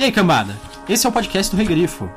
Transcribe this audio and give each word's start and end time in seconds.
E 0.00 0.04
aí, 0.04 0.10
cambada? 0.10 0.56
Esse 0.88 1.06
é 1.06 1.10
o 1.10 1.12
podcast 1.12 1.54
do 1.54 1.58
Rei 1.58 1.66
Grifo. 1.66 2.10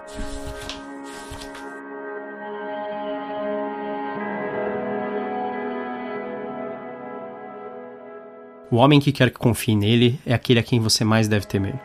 O 8.71 8.77
homem 8.77 9.01
que 9.01 9.11
quer 9.11 9.29
que 9.29 9.37
confie 9.37 9.75
nele 9.75 10.17
é 10.25 10.33
aquele 10.33 10.61
a 10.61 10.63
quem 10.63 10.79
você 10.79 11.03
mais 11.03 11.27
deve 11.27 11.45
temer. 11.45 11.75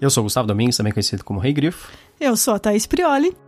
Eu 0.00 0.08
sou 0.08 0.22
Gustavo 0.22 0.48
Domingos, 0.48 0.78
também 0.78 0.94
conhecido 0.94 1.22
como 1.22 1.38
Rei 1.38 1.52
Grifo. 1.52 1.92
Eu 2.18 2.38
sou 2.38 2.54
a 2.54 2.58
Thaís 2.58 2.86
Prioli. 2.86 3.43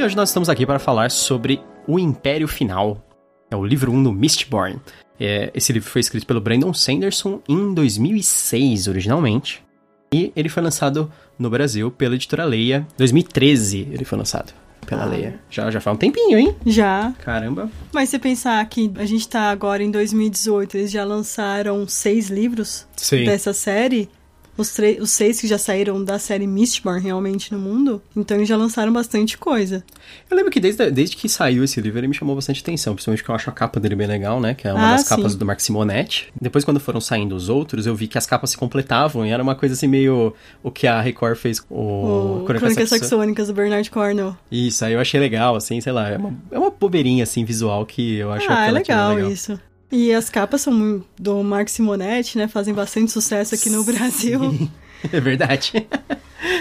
E 0.00 0.02
hoje 0.02 0.16
nós 0.16 0.30
estamos 0.30 0.48
aqui 0.48 0.64
para 0.64 0.78
falar 0.78 1.10
sobre 1.10 1.60
O 1.86 1.98
Império 1.98 2.48
Final. 2.48 3.06
É 3.50 3.54
o 3.54 3.62
livro 3.62 3.92
1 3.92 4.04
do 4.04 4.10
Mistborn. 4.10 4.80
É, 5.20 5.50
esse 5.52 5.74
livro 5.74 5.90
foi 5.90 6.00
escrito 6.00 6.26
pelo 6.26 6.40
Brandon 6.40 6.72
Sanderson 6.72 7.42
em 7.46 7.74
2006, 7.74 8.88
originalmente. 8.88 9.62
E 10.10 10.32
ele 10.34 10.48
foi 10.48 10.62
lançado 10.62 11.12
no 11.38 11.50
Brasil 11.50 11.90
pela 11.90 12.14
editora 12.14 12.46
Leia. 12.46 12.88
2013 12.96 13.88
ele 13.92 14.06
foi 14.06 14.16
lançado 14.16 14.54
pela 14.86 15.02
ah. 15.02 15.06
Leia. 15.06 15.38
Já, 15.50 15.70
já 15.70 15.82
faz 15.82 15.94
um 15.94 15.98
tempinho, 15.98 16.38
hein? 16.38 16.56
Já. 16.64 17.12
Caramba. 17.22 17.70
Mas 17.92 18.08
você 18.08 18.18
pensar 18.18 18.66
que 18.70 18.90
a 18.96 19.04
gente 19.04 19.28
tá 19.28 19.50
agora 19.50 19.82
em 19.82 19.90
2018, 19.90 20.78
eles 20.78 20.90
já 20.90 21.04
lançaram 21.04 21.86
seis 21.86 22.30
livros 22.30 22.86
Sim. 22.96 23.26
dessa 23.26 23.52
série 23.52 24.08
os, 24.56 24.76
os 25.00 25.10
seis 25.10 25.40
que 25.40 25.46
já 25.46 25.58
saíram 25.58 26.02
da 26.02 26.18
série 26.18 26.46
Mistborn 26.46 27.00
realmente 27.00 27.52
no 27.52 27.58
mundo, 27.58 28.02
então 28.16 28.36
eles 28.36 28.48
já 28.48 28.56
lançaram 28.56 28.92
bastante 28.92 29.38
coisa. 29.38 29.84
Eu 30.30 30.36
lembro 30.36 30.50
que 30.50 30.60
desde, 30.60 30.90
desde 30.90 31.16
que 31.16 31.28
saiu 31.28 31.64
esse 31.64 31.80
livro 31.80 31.98
ele 31.98 32.08
me 32.08 32.14
chamou 32.14 32.34
bastante 32.34 32.60
atenção, 32.60 32.94
principalmente 32.94 33.20
porque 33.22 33.30
eu 33.30 33.34
acho 33.34 33.50
a 33.50 33.52
capa 33.52 33.80
dele 33.80 33.96
bem 33.96 34.06
legal, 34.06 34.40
né? 34.40 34.54
Que 34.54 34.68
é 34.68 34.72
uma 34.72 34.90
ah, 34.90 34.92
das 34.92 35.08
capas 35.08 35.32
sim. 35.32 35.38
do 35.38 35.46
Mark 35.46 35.60
Simonetti. 35.60 36.32
Depois, 36.40 36.64
quando 36.64 36.80
foram 36.80 37.00
saindo 37.00 37.34
os 37.34 37.48
outros, 37.48 37.86
eu 37.86 37.94
vi 37.94 38.06
que 38.06 38.18
as 38.18 38.26
capas 38.26 38.50
se 38.50 38.56
completavam 38.56 39.26
e 39.26 39.30
era 39.30 39.42
uma 39.42 39.54
coisa 39.54 39.74
assim 39.74 39.86
meio 39.86 40.34
o 40.62 40.70
que 40.70 40.86
a 40.86 41.00
Record 41.00 41.36
fez 41.36 41.60
com 41.60 41.74
o, 41.74 42.42
o 42.42 42.44
Crônicas, 42.44 42.74
Crônicas 42.74 42.88
Saxônicas 42.88 43.48
do 43.48 43.54
Bernard 43.54 43.90
Cornwell. 43.90 44.36
Isso, 44.50 44.84
aí 44.84 44.92
eu 44.92 45.00
achei 45.00 45.20
legal, 45.20 45.56
assim, 45.56 45.80
sei 45.80 45.92
lá, 45.92 46.08
é 46.08 46.16
uma, 46.16 46.34
é 46.50 46.58
uma 46.58 46.70
bobeirinha 46.70 47.24
assim 47.24 47.44
visual 47.44 47.84
que 47.86 48.16
eu 48.16 48.32
acho 48.32 48.50
ah, 48.50 48.66
é 48.66 48.70
legal, 48.70 49.14
legal 49.14 49.30
isso. 49.30 49.58
E 49.90 50.12
as 50.12 50.30
capas 50.30 50.60
são 50.60 51.04
do 51.18 51.42
Mark 51.42 51.68
Simonetti, 51.68 52.38
né? 52.38 52.46
Fazem 52.46 52.72
bastante 52.72 53.10
sucesso 53.10 53.54
aqui 53.54 53.70
no 53.70 53.84
Brasil. 53.84 54.40
É 55.10 55.18
verdade. 55.18 55.88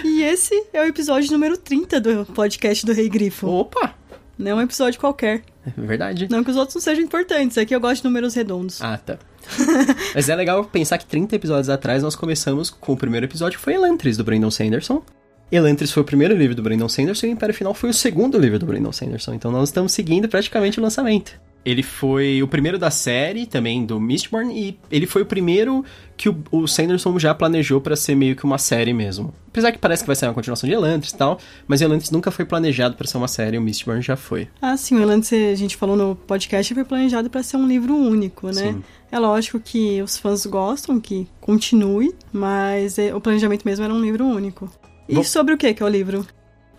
e 0.05 0.23
esse 0.23 0.53
é 0.71 0.81
o 0.81 0.85
episódio 0.85 1.29
número 1.29 1.57
30 1.57 1.99
do 1.99 2.25
podcast 2.27 2.85
do 2.85 2.93
Rei 2.93 3.09
Grifo. 3.09 3.47
Opa! 3.47 3.93
Não 4.37 4.51
é 4.51 4.55
um 4.55 4.61
episódio 4.61 4.97
qualquer. 4.97 5.41
É 5.67 5.81
verdade. 5.81 6.29
Não 6.29 6.41
que 6.41 6.49
os 6.49 6.55
outros 6.55 6.75
não 6.75 6.81
sejam 6.81 7.03
importantes, 7.03 7.57
aqui 7.57 7.75
eu 7.75 7.81
gosto 7.81 8.01
de 8.01 8.07
números 8.07 8.33
redondos. 8.33 8.81
Ah, 8.81 8.97
tá. 8.97 9.19
Mas 10.15 10.29
é 10.29 10.35
legal 10.35 10.63
pensar 10.63 10.97
que 10.97 11.05
30 11.05 11.35
episódios 11.35 11.67
atrás 11.67 12.01
nós 12.01 12.15
começamos 12.15 12.69
com 12.69 12.93
o 12.93 12.97
primeiro 12.97 13.25
episódio, 13.25 13.59
que 13.59 13.63
foi 13.65 13.73
Elantris, 13.73 14.15
do 14.15 14.23
Brandon 14.23 14.49
Sanderson. 14.49 15.03
Elantris 15.51 15.91
foi 15.91 16.03
o 16.03 16.05
primeiro 16.05 16.33
livro 16.33 16.55
do 16.55 16.61
Brandon 16.61 16.87
Sanderson 16.87 17.25
e 17.25 17.29
o 17.29 17.33
Império 17.33 17.53
Final 17.53 17.73
foi 17.73 17.89
o 17.89 17.93
segundo 17.93 18.37
livro 18.37 18.57
do 18.57 18.65
Brandon 18.65 18.93
Sanderson. 18.93 19.33
Então 19.33 19.51
nós 19.51 19.67
estamos 19.67 19.91
seguindo 19.91 20.29
praticamente 20.29 20.79
o 20.79 20.81
lançamento. 20.81 21.33
Ele 21.65 21.83
foi 21.83 22.41
o 22.41 22.47
primeiro 22.47 22.77
da 22.77 22.89
série, 22.89 23.45
também 23.45 23.85
do 23.85 23.99
Mistborn, 23.99 24.53
e 24.57 24.79
ele 24.89 25.05
foi 25.05 25.21
o 25.21 25.25
primeiro 25.25 25.83
que 26.15 26.29
o, 26.29 26.43
o 26.51 26.67
Sanderson 26.67 27.17
já 27.19 27.33
planejou 27.33 27.79
para 27.81 27.95
ser 27.95 28.15
meio 28.15 28.35
que 28.35 28.43
uma 28.43 28.57
série 28.57 28.93
mesmo. 28.93 29.33
Apesar 29.49 29.71
que 29.71 29.77
parece 29.77 30.03
que 30.03 30.07
vai 30.07 30.15
ser 30.15 30.25
uma 30.27 30.33
continuação 30.33 30.69
de 30.69 30.75
Elantris 30.75 31.11
e 31.11 31.17
tal, 31.17 31.39
mas 31.67 31.81
Elantris 31.81 32.11
nunca 32.11 32.31
foi 32.31 32.45
planejado 32.45 32.95
para 32.95 33.07
ser 33.07 33.17
uma 33.17 33.27
série, 33.27 33.57
o 33.57 33.61
Mistborn 33.61 34.01
já 34.01 34.15
foi. 34.15 34.47
Ah, 34.61 34.77
sim, 34.77 34.95
o 34.95 35.01
Elantris, 35.01 35.53
a 35.53 35.55
gente 35.55 35.75
falou 35.75 35.95
no 35.95 36.15
podcast, 36.15 36.73
foi 36.73 36.85
planejado 36.85 37.29
para 37.29 37.43
ser 37.43 37.57
um 37.57 37.67
livro 37.67 37.95
único, 37.95 38.47
né? 38.47 38.73
Sim. 38.73 38.83
É 39.11 39.19
lógico 39.19 39.59
que 39.59 40.01
os 40.01 40.17
fãs 40.17 40.45
gostam 40.45 40.99
que 40.99 41.27
continue, 41.41 42.13
mas 42.31 42.97
é, 42.97 43.13
o 43.13 43.19
planejamento 43.19 43.63
mesmo 43.65 43.83
era 43.83 43.93
um 43.93 44.01
livro 44.01 44.25
único. 44.25 44.71
E 45.07 45.15
Bom, 45.15 45.23
sobre 45.23 45.53
o 45.53 45.57
que 45.57 45.73
que 45.73 45.81
é 45.81 45.85
o 45.85 45.89
livro? 45.89 46.25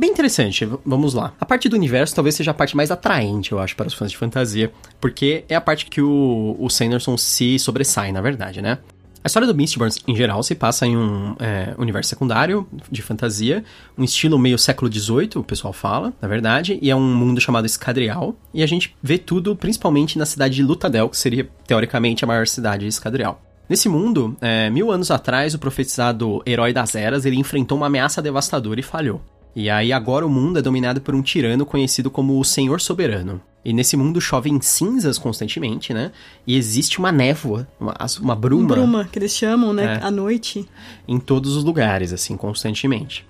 Bem 0.01 0.13
interessante, 0.13 0.67
vamos 0.83 1.13
lá. 1.13 1.35
A 1.39 1.45
parte 1.45 1.69
do 1.69 1.77
universo 1.77 2.15
talvez 2.15 2.35
seja 2.35 2.53
a 2.53 2.55
parte 2.55 2.75
mais 2.75 2.91
atraente, 2.91 3.53
eu 3.53 3.59
acho, 3.59 3.77
para 3.77 3.87
os 3.87 3.93
fãs 3.93 4.11
de 4.11 4.17
fantasia, 4.17 4.73
porque 4.99 5.45
é 5.47 5.55
a 5.55 5.61
parte 5.61 5.85
que 5.85 6.01
o, 6.01 6.57
o 6.59 6.71
Sanderson 6.71 7.19
se 7.19 7.59
sobressai, 7.59 8.11
na 8.11 8.23
verdade, 8.23 8.63
né? 8.63 8.79
A 9.23 9.27
história 9.27 9.47
do 9.47 9.55
Mistborn, 9.55 9.95
em 10.09 10.17
geral, 10.17 10.43
se 10.43 10.55
passa 10.55 10.87
em 10.87 10.97
um 10.97 11.37
é, 11.39 11.75
universo 11.77 12.09
secundário 12.09 12.67
de 12.91 13.03
fantasia, 13.03 13.63
um 13.99 14.03
estilo 14.03 14.39
meio 14.39 14.57
século 14.57 14.91
XVIII, 14.91 15.33
o 15.37 15.45
pessoal 15.45 15.75
fala, 15.75 16.15
na 16.19 16.27
verdade, 16.27 16.79
e 16.81 16.91
é 16.91 16.97
um 16.97 17.15
mundo 17.15 17.39
chamado 17.39 17.67
Escadrial, 17.67 18.35
e 18.55 18.63
a 18.63 18.67
gente 18.67 18.97
vê 19.03 19.19
tudo 19.19 19.55
principalmente 19.55 20.17
na 20.17 20.25
cidade 20.25 20.55
de 20.55 20.63
Lutadel, 20.63 21.11
que 21.11 21.19
seria, 21.19 21.47
teoricamente, 21.67 22.25
a 22.25 22.27
maior 22.27 22.47
cidade 22.47 22.85
de 22.85 22.89
Escadrial. 22.89 23.43
Nesse 23.69 23.87
mundo, 23.87 24.35
é, 24.41 24.71
mil 24.71 24.91
anos 24.91 25.11
atrás, 25.11 25.53
o 25.53 25.59
profetizado 25.59 26.43
Herói 26.47 26.73
das 26.73 26.95
Eras, 26.95 27.27
ele 27.27 27.37
enfrentou 27.37 27.77
uma 27.77 27.89
ameaça 27.89 28.23
devastadora 28.23 28.81
e 28.81 28.83
falhou. 28.83 29.21
E 29.55 29.69
aí 29.69 29.93
agora 29.93 30.27
o 30.27 30.31
mundo 30.31 30.59
é 30.59 30.63
dominado 30.63 31.01
por 31.01 31.15
um 31.15 31.23
tirano 31.23 31.67
conhecido 31.67 32.11
como 32.11 32.39
o 32.39 32.45
Senhor 32.45 32.81
Soberano. 32.81 33.41
E 33.65 33.73
nesse 33.73 33.97
mundo 33.97 34.21
chovem 34.21 34.59
cinzas 34.61 35.19
constantemente, 35.19 35.93
né? 35.93 36.13
E 36.47 36.57
existe 36.57 36.99
uma 36.99 37.13
névoa, 37.13 37.69
uma, 37.79 37.95
uma 38.21 38.35
bruma. 38.35 38.69
Bruma, 38.69 39.05
que 39.05 39.19
eles 39.19 39.37
chamam, 39.37 39.73
né? 39.73 40.01
É, 40.01 40.07
à 40.07 40.11
noite. 40.11 40.67
Em 41.07 41.19
todos 41.19 41.57
os 41.57 41.65
lugares, 41.65 42.13
assim, 42.13 42.37
constantemente. 42.37 43.27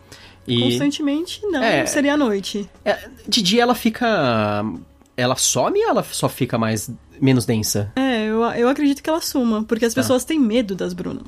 E, 0.46 0.60
constantemente, 0.60 1.44
não, 1.46 1.62
é, 1.62 1.84
seria 1.84 2.14
à 2.14 2.16
noite. 2.16 2.68
É, 2.84 3.08
de 3.28 3.42
dia 3.42 3.62
ela 3.62 3.74
fica. 3.74 4.64
Ela 5.16 5.36
some 5.36 5.78
ou 5.80 5.90
ela 5.90 6.02
só 6.04 6.28
fica 6.28 6.56
mais. 6.56 6.90
menos 7.20 7.44
densa? 7.44 7.92
É, 7.96 8.26
eu, 8.26 8.42
eu 8.42 8.68
acredito 8.68 9.02
que 9.02 9.10
ela 9.10 9.20
suma, 9.20 9.64
porque 9.64 9.84
as 9.84 9.94
tá. 9.94 10.00
pessoas 10.00 10.24
têm 10.24 10.38
medo 10.38 10.76
das 10.76 10.94
brumas. 10.94 11.26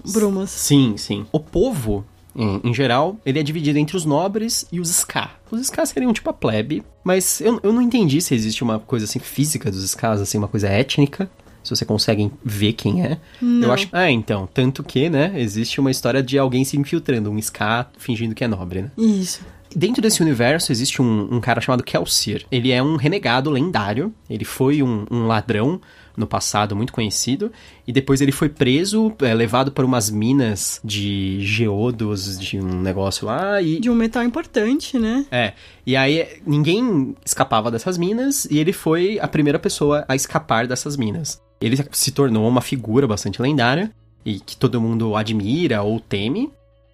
Sim, 0.50 0.96
sim. 0.96 1.26
O 1.32 1.40
povo 1.40 2.04
em, 2.34 2.60
em, 2.64 2.74
geral, 2.74 3.16
ele 3.24 3.38
é 3.38 3.42
dividido 3.42 3.78
entre 3.78 3.96
os 3.96 4.04
nobres 4.04 4.66
e 4.72 4.80
os 4.80 4.90
Ska. 4.90 5.30
Os 5.50 5.60
Ska 5.60 5.84
seriam 5.86 6.12
tipo 6.12 6.30
a 6.30 6.32
plebe, 6.32 6.82
mas 7.04 7.40
eu, 7.40 7.60
eu 7.62 7.72
não 7.72 7.82
entendi 7.82 8.20
se 8.20 8.34
existe 8.34 8.62
uma 8.62 8.78
coisa 8.78 9.04
assim 9.04 9.18
física 9.18 9.70
dos 9.70 9.84
Skas, 9.84 10.20
assim, 10.20 10.38
uma 10.38 10.48
coisa 10.48 10.68
étnica. 10.68 11.30
Se 11.62 11.70
você 11.70 11.84
consegue 11.84 12.30
ver 12.44 12.72
quem 12.72 13.04
é. 13.04 13.18
Não. 13.40 13.68
Eu 13.68 13.72
acho. 13.72 13.88
Ah, 13.92 14.10
então. 14.10 14.48
Tanto 14.52 14.82
que, 14.82 15.08
né, 15.08 15.32
existe 15.36 15.78
uma 15.78 15.92
história 15.92 16.20
de 16.20 16.36
alguém 16.36 16.64
se 16.64 16.76
infiltrando, 16.76 17.30
um 17.30 17.38
Ska 17.38 17.86
fingindo 17.96 18.34
que 18.34 18.42
é 18.42 18.48
nobre, 18.48 18.82
né? 18.82 18.90
Isso. 18.98 19.40
Dentro 19.74 20.02
desse 20.02 20.20
universo 20.20 20.70
existe 20.72 21.00
um, 21.00 21.28
um 21.30 21.40
cara 21.40 21.60
chamado 21.60 21.82
Kelsier. 21.82 22.44
Ele 22.50 22.72
é 22.72 22.82
um 22.82 22.96
renegado 22.96 23.48
lendário. 23.48 24.12
Ele 24.28 24.44
foi 24.44 24.82
um, 24.82 25.06
um 25.10 25.26
ladrão 25.26 25.80
no 26.16 26.26
passado 26.26 26.76
muito 26.76 26.92
conhecido, 26.92 27.50
e 27.86 27.92
depois 27.92 28.20
ele 28.20 28.32
foi 28.32 28.48
preso, 28.48 29.12
é, 29.20 29.32
levado 29.34 29.72
para 29.72 29.84
umas 29.84 30.10
minas 30.10 30.80
de 30.84 31.40
geodos, 31.40 32.38
de 32.38 32.58
um 32.60 32.80
negócio 32.80 33.26
lá 33.26 33.60
e... 33.60 33.80
De 33.80 33.90
um 33.90 33.94
metal 33.94 34.22
importante, 34.22 34.98
né? 34.98 35.26
É, 35.30 35.52
e 35.86 35.96
aí 35.96 36.40
ninguém 36.46 37.14
escapava 37.24 37.70
dessas 37.70 37.96
minas, 37.96 38.44
e 38.46 38.58
ele 38.58 38.72
foi 38.72 39.18
a 39.20 39.28
primeira 39.28 39.58
pessoa 39.58 40.04
a 40.08 40.14
escapar 40.14 40.66
dessas 40.66 40.96
minas. 40.96 41.40
Ele 41.60 41.76
se 41.92 42.10
tornou 42.10 42.48
uma 42.48 42.60
figura 42.60 43.06
bastante 43.06 43.40
lendária, 43.40 43.90
e 44.24 44.38
que 44.38 44.56
todo 44.56 44.80
mundo 44.80 45.16
admira 45.16 45.82
ou 45.82 45.98
teme. 45.98 46.50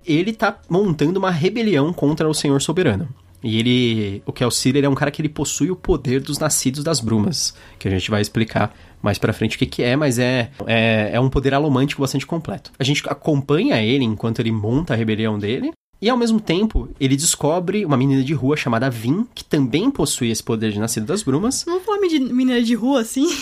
Ele 0.06 0.32
tá 0.32 0.58
montando 0.68 1.18
uma 1.18 1.30
rebelião 1.30 1.92
contra 1.92 2.28
o 2.28 2.32
Senhor 2.32 2.60
Soberano. 2.62 3.08
E 3.42 3.58
ele, 3.58 4.22
o 4.26 4.32
Kelsier, 4.32 4.76
ele 4.76 4.86
é 4.86 4.88
um 4.88 4.94
cara 4.94 5.10
que 5.10 5.20
ele 5.20 5.28
possui 5.28 5.70
o 5.70 5.76
poder 5.76 6.20
dos 6.20 6.38
nascidos 6.38 6.82
das 6.82 6.98
brumas, 6.98 7.54
que 7.78 7.86
a 7.86 7.90
gente 7.90 8.10
vai 8.10 8.20
explicar 8.20 8.74
mais 9.03 9.19
pra 9.19 9.32
frente 9.32 9.56
o 9.56 9.59
que, 9.59 9.66
que 9.66 9.83
é, 9.83 9.97
mas 9.97 10.18
é, 10.18 10.50
é, 10.66 11.10
é 11.12 11.21
um 11.21 11.30
poder 11.30 11.54
alomântico 11.54 12.03
bastante 12.03 12.27
completo. 12.27 12.72
A 12.78 12.84
gente 12.84 13.03
acompanha 13.09 13.83
ele 13.83 14.04
enquanto 14.04 14.41
ele 14.41 14.53
monta 14.53 14.95
a 14.95 14.97
rebelião 14.97 15.39
dele, 15.39 15.71
e 16.00 16.09
ao 16.09 16.16
mesmo 16.16 16.41
tempo, 16.41 16.89
ele 17.00 17.16
descobre 17.16 17.84
uma 17.84 17.97
menina 17.97 18.22
de 18.22 18.33
rua 18.33 18.56
chamada 18.56 18.89
Vin, 18.89 19.27
que 19.34 19.45
também 19.45 19.91
possui 19.91 20.30
esse 20.30 20.42
poder 20.42 20.71
de 20.71 20.78
nascido 20.78 21.06
das 21.06 21.24
brumas. 21.24 21.65
Não 21.66 21.80
falar 21.80 21.98
de 22.06 22.21
menina 22.21 22.62
de 22.62 22.74
rua 22.74 23.00
assim? 23.00 23.27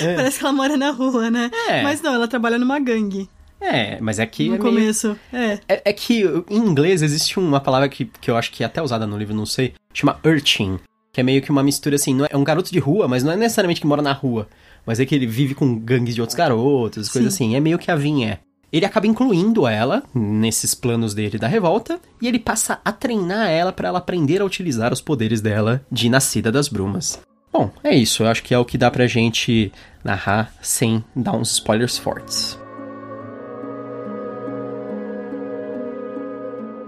É. 0.00 0.14
Parece 0.14 0.38
que 0.38 0.44
ela 0.44 0.52
mora 0.52 0.76
na 0.76 0.90
rua, 0.90 1.30
né? 1.30 1.50
É. 1.68 1.82
Mas 1.82 2.00
não, 2.00 2.14
ela 2.14 2.26
trabalha 2.26 2.58
numa 2.58 2.78
gangue. 2.78 3.28
É, 3.60 4.00
mas 4.00 4.18
é 4.18 4.26
que. 4.26 4.48
No 4.48 4.54
é 4.54 4.58
começo, 4.58 5.16
meio... 5.30 5.44
é. 5.44 5.60
é. 5.68 5.82
é. 5.84 5.92
que 5.92 6.22
em 6.48 6.56
inglês 6.56 7.02
existe 7.02 7.38
uma 7.38 7.60
palavra 7.60 7.88
que, 7.88 8.06
que 8.20 8.30
eu 8.30 8.36
acho 8.36 8.50
que 8.50 8.62
é 8.62 8.66
até 8.66 8.80
usada 8.82 9.06
no 9.06 9.18
livro, 9.18 9.34
não 9.34 9.46
sei, 9.46 9.74
chama 9.92 10.18
urchin. 10.24 10.78
Que 11.12 11.20
é 11.20 11.24
meio 11.24 11.42
que 11.42 11.50
uma 11.50 11.62
mistura 11.62 11.96
assim, 11.96 12.14
não 12.14 12.24
é, 12.24 12.28
é 12.30 12.36
um 12.36 12.44
garoto 12.44 12.72
de 12.72 12.78
rua, 12.78 13.06
mas 13.06 13.22
não 13.22 13.32
é 13.32 13.36
necessariamente 13.36 13.80
que 13.80 13.86
mora 13.86 14.00
na 14.00 14.12
rua 14.12 14.48
mas 14.86 15.00
é 15.00 15.06
que 15.06 15.14
ele 15.14 15.26
vive 15.26 15.54
com 15.54 15.78
gangues 15.78 16.14
de 16.14 16.20
outros 16.20 16.36
garotos, 16.36 17.08
coisas 17.08 17.34
assim. 17.34 17.54
É 17.54 17.60
meio 17.60 17.78
que 17.78 17.90
a 17.90 17.96
Vin 17.96 18.24
é. 18.24 18.40
Ele 18.72 18.86
acaba 18.86 19.06
incluindo 19.06 19.66
ela 19.66 20.02
nesses 20.14 20.74
planos 20.74 21.12
dele 21.12 21.38
da 21.38 21.48
revolta 21.48 22.00
e 22.22 22.28
ele 22.28 22.38
passa 22.38 22.80
a 22.84 22.92
treinar 22.92 23.48
ela 23.48 23.72
para 23.72 23.88
ela 23.88 23.98
aprender 23.98 24.40
a 24.40 24.44
utilizar 24.44 24.92
os 24.92 25.00
poderes 25.00 25.40
dela 25.40 25.84
de 25.90 26.08
Nascida 26.08 26.52
das 26.52 26.68
Brumas. 26.68 27.20
Bom, 27.52 27.70
é 27.82 27.94
isso. 27.94 28.22
Eu 28.22 28.28
acho 28.28 28.44
que 28.44 28.54
é 28.54 28.58
o 28.58 28.64
que 28.64 28.78
dá 28.78 28.90
pra 28.90 29.08
gente 29.08 29.72
narrar 30.04 30.54
sem 30.62 31.04
dar 31.16 31.32
uns 31.32 31.50
spoilers 31.52 31.98
fortes. 31.98 32.58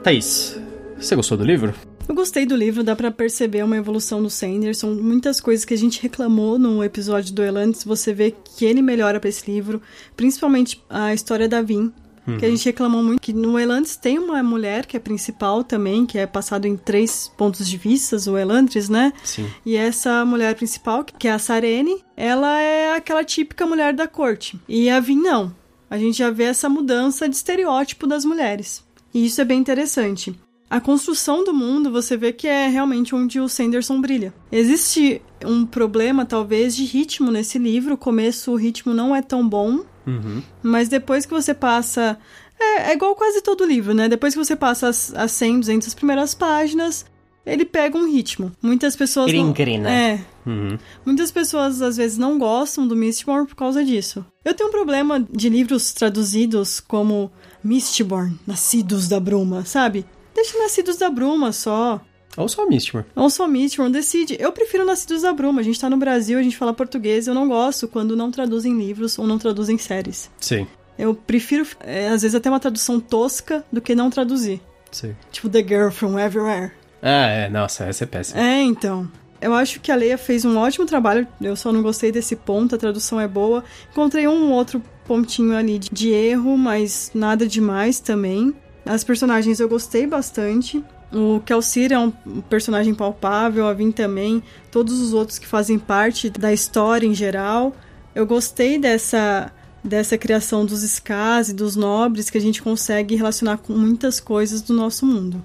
Thaís, 0.04 0.60
você 0.96 1.16
gostou 1.16 1.36
do 1.36 1.44
livro? 1.44 1.74
Eu 2.08 2.14
gostei 2.14 2.44
do 2.44 2.56
livro, 2.56 2.82
dá 2.82 2.94
para 2.96 3.10
perceber 3.10 3.64
uma 3.64 3.76
evolução 3.76 4.22
do 4.22 4.28
Sanderson. 4.28 4.94
Muitas 4.94 5.40
coisas 5.40 5.64
que 5.64 5.72
a 5.72 5.78
gente 5.78 6.02
reclamou 6.02 6.58
no 6.58 6.82
episódio 6.82 7.32
do 7.32 7.42
Elantes, 7.42 7.84
você 7.84 8.12
vê 8.12 8.32
que 8.32 8.64
ele 8.64 8.82
melhora 8.82 9.20
para 9.20 9.28
esse 9.28 9.50
livro, 9.50 9.80
principalmente 10.16 10.82
a 10.90 11.14
história 11.14 11.48
da 11.48 11.62
Vin. 11.62 11.92
Uhum. 12.26 12.38
Que 12.38 12.46
a 12.46 12.50
gente 12.50 12.64
reclamou 12.64 13.02
muito 13.02 13.20
que 13.20 13.32
no 13.32 13.58
Elantris 13.58 13.96
tem 13.96 14.18
uma 14.18 14.42
mulher 14.42 14.86
que 14.86 14.96
é 14.96 15.00
principal 15.00 15.64
também, 15.64 16.06
que 16.06 16.18
é 16.18 16.26
passado 16.26 16.66
em 16.66 16.76
três 16.76 17.32
pontos 17.36 17.68
de 17.68 17.76
vista, 17.76 18.16
o 18.30 18.38
Elantris, 18.38 18.88
né? 18.88 19.12
Sim. 19.24 19.48
E 19.66 19.76
essa 19.76 20.24
mulher 20.24 20.54
principal, 20.54 21.04
que 21.04 21.26
é 21.26 21.32
a 21.32 21.38
Sarene, 21.38 22.04
ela 22.16 22.60
é 22.60 22.94
aquela 22.94 23.24
típica 23.24 23.66
mulher 23.66 23.92
da 23.92 24.06
corte. 24.06 24.60
E 24.68 24.88
a 24.88 25.00
Vin 25.00 25.20
não. 25.20 25.54
A 25.90 25.98
gente 25.98 26.18
já 26.18 26.30
vê 26.30 26.44
essa 26.44 26.68
mudança 26.68 27.28
de 27.28 27.34
estereótipo 27.34 28.06
das 28.06 28.24
mulheres. 28.24 28.84
E 29.12 29.26
isso 29.26 29.40
é 29.40 29.44
bem 29.44 29.58
interessante 29.58 30.34
a 30.72 30.80
construção 30.80 31.44
do 31.44 31.52
mundo 31.52 31.92
você 31.92 32.16
vê 32.16 32.32
que 32.32 32.48
é 32.48 32.66
realmente 32.66 33.14
onde 33.14 33.38
o 33.38 33.46
Sanderson 33.46 34.00
brilha. 34.00 34.32
Existe 34.50 35.20
um 35.44 35.66
problema, 35.66 36.24
talvez, 36.24 36.74
de 36.74 36.84
ritmo 36.84 37.30
nesse 37.30 37.58
livro. 37.58 37.92
O 37.92 37.98
começo, 37.98 38.50
o 38.50 38.56
ritmo 38.56 38.94
não 38.94 39.14
é 39.14 39.20
tão 39.20 39.46
bom. 39.46 39.84
Uhum. 40.06 40.42
Mas 40.62 40.88
depois 40.88 41.26
que 41.26 41.34
você 41.34 41.52
passa. 41.52 42.18
É, 42.58 42.90
é, 42.90 42.94
igual 42.94 43.14
quase 43.14 43.42
todo 43.42 43.66
livro, 43.66 43.92
né? 43.92 44.08
Depois 44.08 44.32
que 44.32 44.42
você 44.42 44.56
passa 44.56 44.88
as, 44.88 45.12
as 45.14 45.30
100, 45.32 45.60
200 45.60 45.92
primeiras 45.92 46.32
páginas, 46.32 47.04
ele 47.44 47.66
pega 47.66 47.98
um 47.98 48.10
ritmo. 48.10 48.50
Muitas 48.62 48.96
pessoas. 48.96 49.28
Ele 49.28 49.40
engrena. 49.40 49.90
É. 49.90 50.20
Uhum. 50.46 50.78
Muitas 51.04 51.30
pessoas 51.30 51.82
às 51.82 51.98
vezes 51.98 52.16
não 52.16 52.38
gostam 52.38 52.88
do 52.88 52.96
Mistborn 52.96 53.46
por 53.46 53.56
causa 53.56 53.84
disso. 53.84 54.24
Eu 54.42 54.54
tenho 54.54 54.70
um 54.70 54.72
problema 54.72 55.20
de 55.30 55.50
livros 55.50 55.92
traduzidos 55.92 56.80
como 56.80 57.30
Mistborn, 57.62 58.40
Nascidos 58.46 59.06
da 59.06 59.20
Bruma, 59.20 59.66
sabe? 59.66 60.06
Deixa 60.34 60.58
Nascidos 60.58 60.96
da 60.96 61.10
Bruma 61.10 61.52
só. 61.52 62.00
Ou 62.36 62.48
só 62.48 62.66
Mistborn. 62.66 63.06
Ou 63.14 63.28
só 63.28 63.46
Mistborn, 63.46 63.92
decide. 63.92 64.36
Eu 64.40 64.52
prefiro 64.52 64.84
Nascidos 64.84 65.22
da 65.22 65.32
Bruma. 65.32 65.60
A 65.60 65.64
gente 65.64 65.78
tá 65.78 65.90
no 65.90 65.96
Brasil, 65.96 66.38
a 66.38 66.42
gente 66.42 66.56
fala 66.56 66.72
português. 66.72 67.26
Eu 67.26 67.34
não 67.34 67.48
gosto 67.48 67.86
quando 67.86 68.16
não 68.16 68.30
traduzem 68.30 68.76
livros 68.78 69.18
ou 69.18 69.26
não 69.26 69.38
traduzem 69.38 69.76
séries. 69.76 70.30
Sim. 70.40 70.66
Eu 70.98 71.14
prefiro, 71.14 71.66
é, 71.80 72.08
às 72.08 72.22
vezes, 72.22 72.34
até 72.34 72.48
uma 72.48 72.60
tradução 72.60 73.00
tosca 73.00 73.64
do 73.72 73.80
que 73.80 73.94
não 73.94 74.10
traduzir. 74.10 74.60
Sim. 74.90 75.14
Tipo 75.30 75.48
The 75.48 75.62
Girl 75.62 75.90
from 75.90 76.18
Everywhere. 76.18 76.72
Ah, 77.02 77.26
é. 77.26 77.50
Nossa, 77.50 77.84
essa 77.84 78.04
é 78.04 78.06
péssima. 78.06 78.40
É, 78.40 78.62
então. 78.62 79.10
Eu 79.40 79.52
acho 79.54 79.80
que 79.80 79.90
a 79.90 79.96
Leia 79.96 80.16
fez 80.16 80.44
um 80.44 80.56
ótimo 80.56 80.86
trabalho. 80.86 81.26
Eu 81.40 81.56
só 81.56 81.72
não 81.72 81.82
gostei 81.82 82.12
desse 82.12 82.36
ponto. 82.36 82.76
A 82.76 82.78
tradução 82.78 83.20
é 83.20 83.26
boa. 83.26 83.64
Encontrei 83.90 84.28
um 84.28 84.52
outro 84.52 84.80
pontinho 85.04 85.56
ali 85.56 85.78
de 85.78 86.10
erro, 86.10 86.56
mas 86.56 87.10
nada 87.12 87.46
demais 87.46 87.98
também. 87.98 88.54
As 88.84 89.04
personagens 89.04 89.60
eu 89.60 89.68
gostei 89.68 90.06
bastante. 90.06 90.82
O 91.12 91.40
Kelcir 91.40 91.92
é 91.92 91.98
um 91.98 92.10
personagem 92.48 92.94
palpável, 92.94 93.66
a 93.66 93.72
Vin 93.74 93.90
também, 93.90 94.42
todos 94.70 95.00
os 95.00 95.12
outros 95.12 95.38
que 95.38 95.46
fazem 95.46 95.78
parte 95.78 96.30
da 96.30 96.52
história 96.52 97.06
em 97.06 97.14
geral. 97.14 97.74
Eu 98.14 98.26
gostei 98.26 98.78
dessa 98.78 99.52
dessa 99.84 100.16
criação 100.16 100.64
dos 100.64 100.82
Skaz 100.82 101.48
e 101.48 101.54
dos 101.54 101.74
nobres 101.74 102.30
que 102.30 102.38
a 102.38 102.40
gente 102.40 102.62
consegue 102.62 103.16
relacionar 103.16 103.58
com 103.58 103.72
muitas 103.72 104.20
coisas 104.20 104.62
do 104.62 104.72
nosso 104.72 105.04
mundo. 105.04 105.42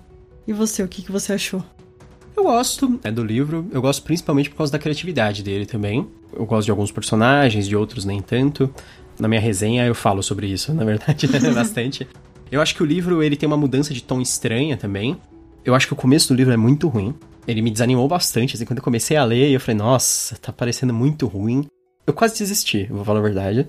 E 0.47 0.53
você, 0.53 0.83
o 0.83 0.87
que, 0.87 1.01
que 1.01 1.11
você 1.11 1.33
achou? 1.33 1.63
Eu 2.35 2.43
gosto 2.43 2.99
é, 3.03 3.11
do 3.11 3.23
livro, 3.23 3.67
eu 3.71 3.81
gosto 3.81 4.03
principalmente 4.03 4.49
por 4.49 4.57
causa 4.57 4.71
da 4.71 4.77
criatividade 4.77 5.41
dele 5.41 5.65
também. 5.65 6.07
Eu 6.31 6.45
gosto 6.45 6.65
de 6.65 6.71
alguns 6.71 6.91
personagens, 6.91 7.67
de 7.67 7.75
outros 7.75 8.05
nem 8.05 8.21
tanto. 8.21 8.71
Na 9.19 9.27
minha 9.27 9.41
resenha 9.41 9.85
eu 9.85 9.95
falo 9.95 10.21
sobre 10.21 10.45
isso, 10.45 10.71
na 10.75 10.85
verdade, 10.85 11.27
bastante. 11.53 12.07
Eu 12.51 12.61
acho 12.61 12.75
que 12.75 12.83
o 12.83 12.85
livro 12.85 13.21
ele 13.21 13.35
tem 13.35 13.47
uma 13.47 13.57
mudança 13.57 13.93
de 13.93 14.01
tom 14.01 14.21
estranha 14.21 14.77
também. 14.77 15.17
Eu 15.65 15.75
acho 15.75 15.87
que 15.87 15.93
o 15.93 15.97
começo 15.97 16.29
do 16.29 16.35
livro 16.35 16.53
é 16.53 16.57
muito 16.57 16.87
ruim. 16.87 17.13
Ele 17.47 17.61
me 17.61 17.71
desanimou 17.71 18.07
bastante, 18.07 18.55
assim, 18.55 18.65
quando 18.65 18.79
eu 18.79 18.83
comecei 18.83 19.15
a 19.17 19.23
ler, 19.23 19.51
eu 19.51 19.59
falei, 19.59 19.77
nossa, 19.77 20.35
tá 20.37 20.51
parecendo 20.51 20.93
muito 20.93 21.27
ruim. 21.27 21.65
Eu 22.05 22.13
quase 22.13 22.39
desisti, 22.39 22.85
vou 22.85 23.03
falar 23.03 23.19
a 23.19 23.23
verdade. 23.23 23.67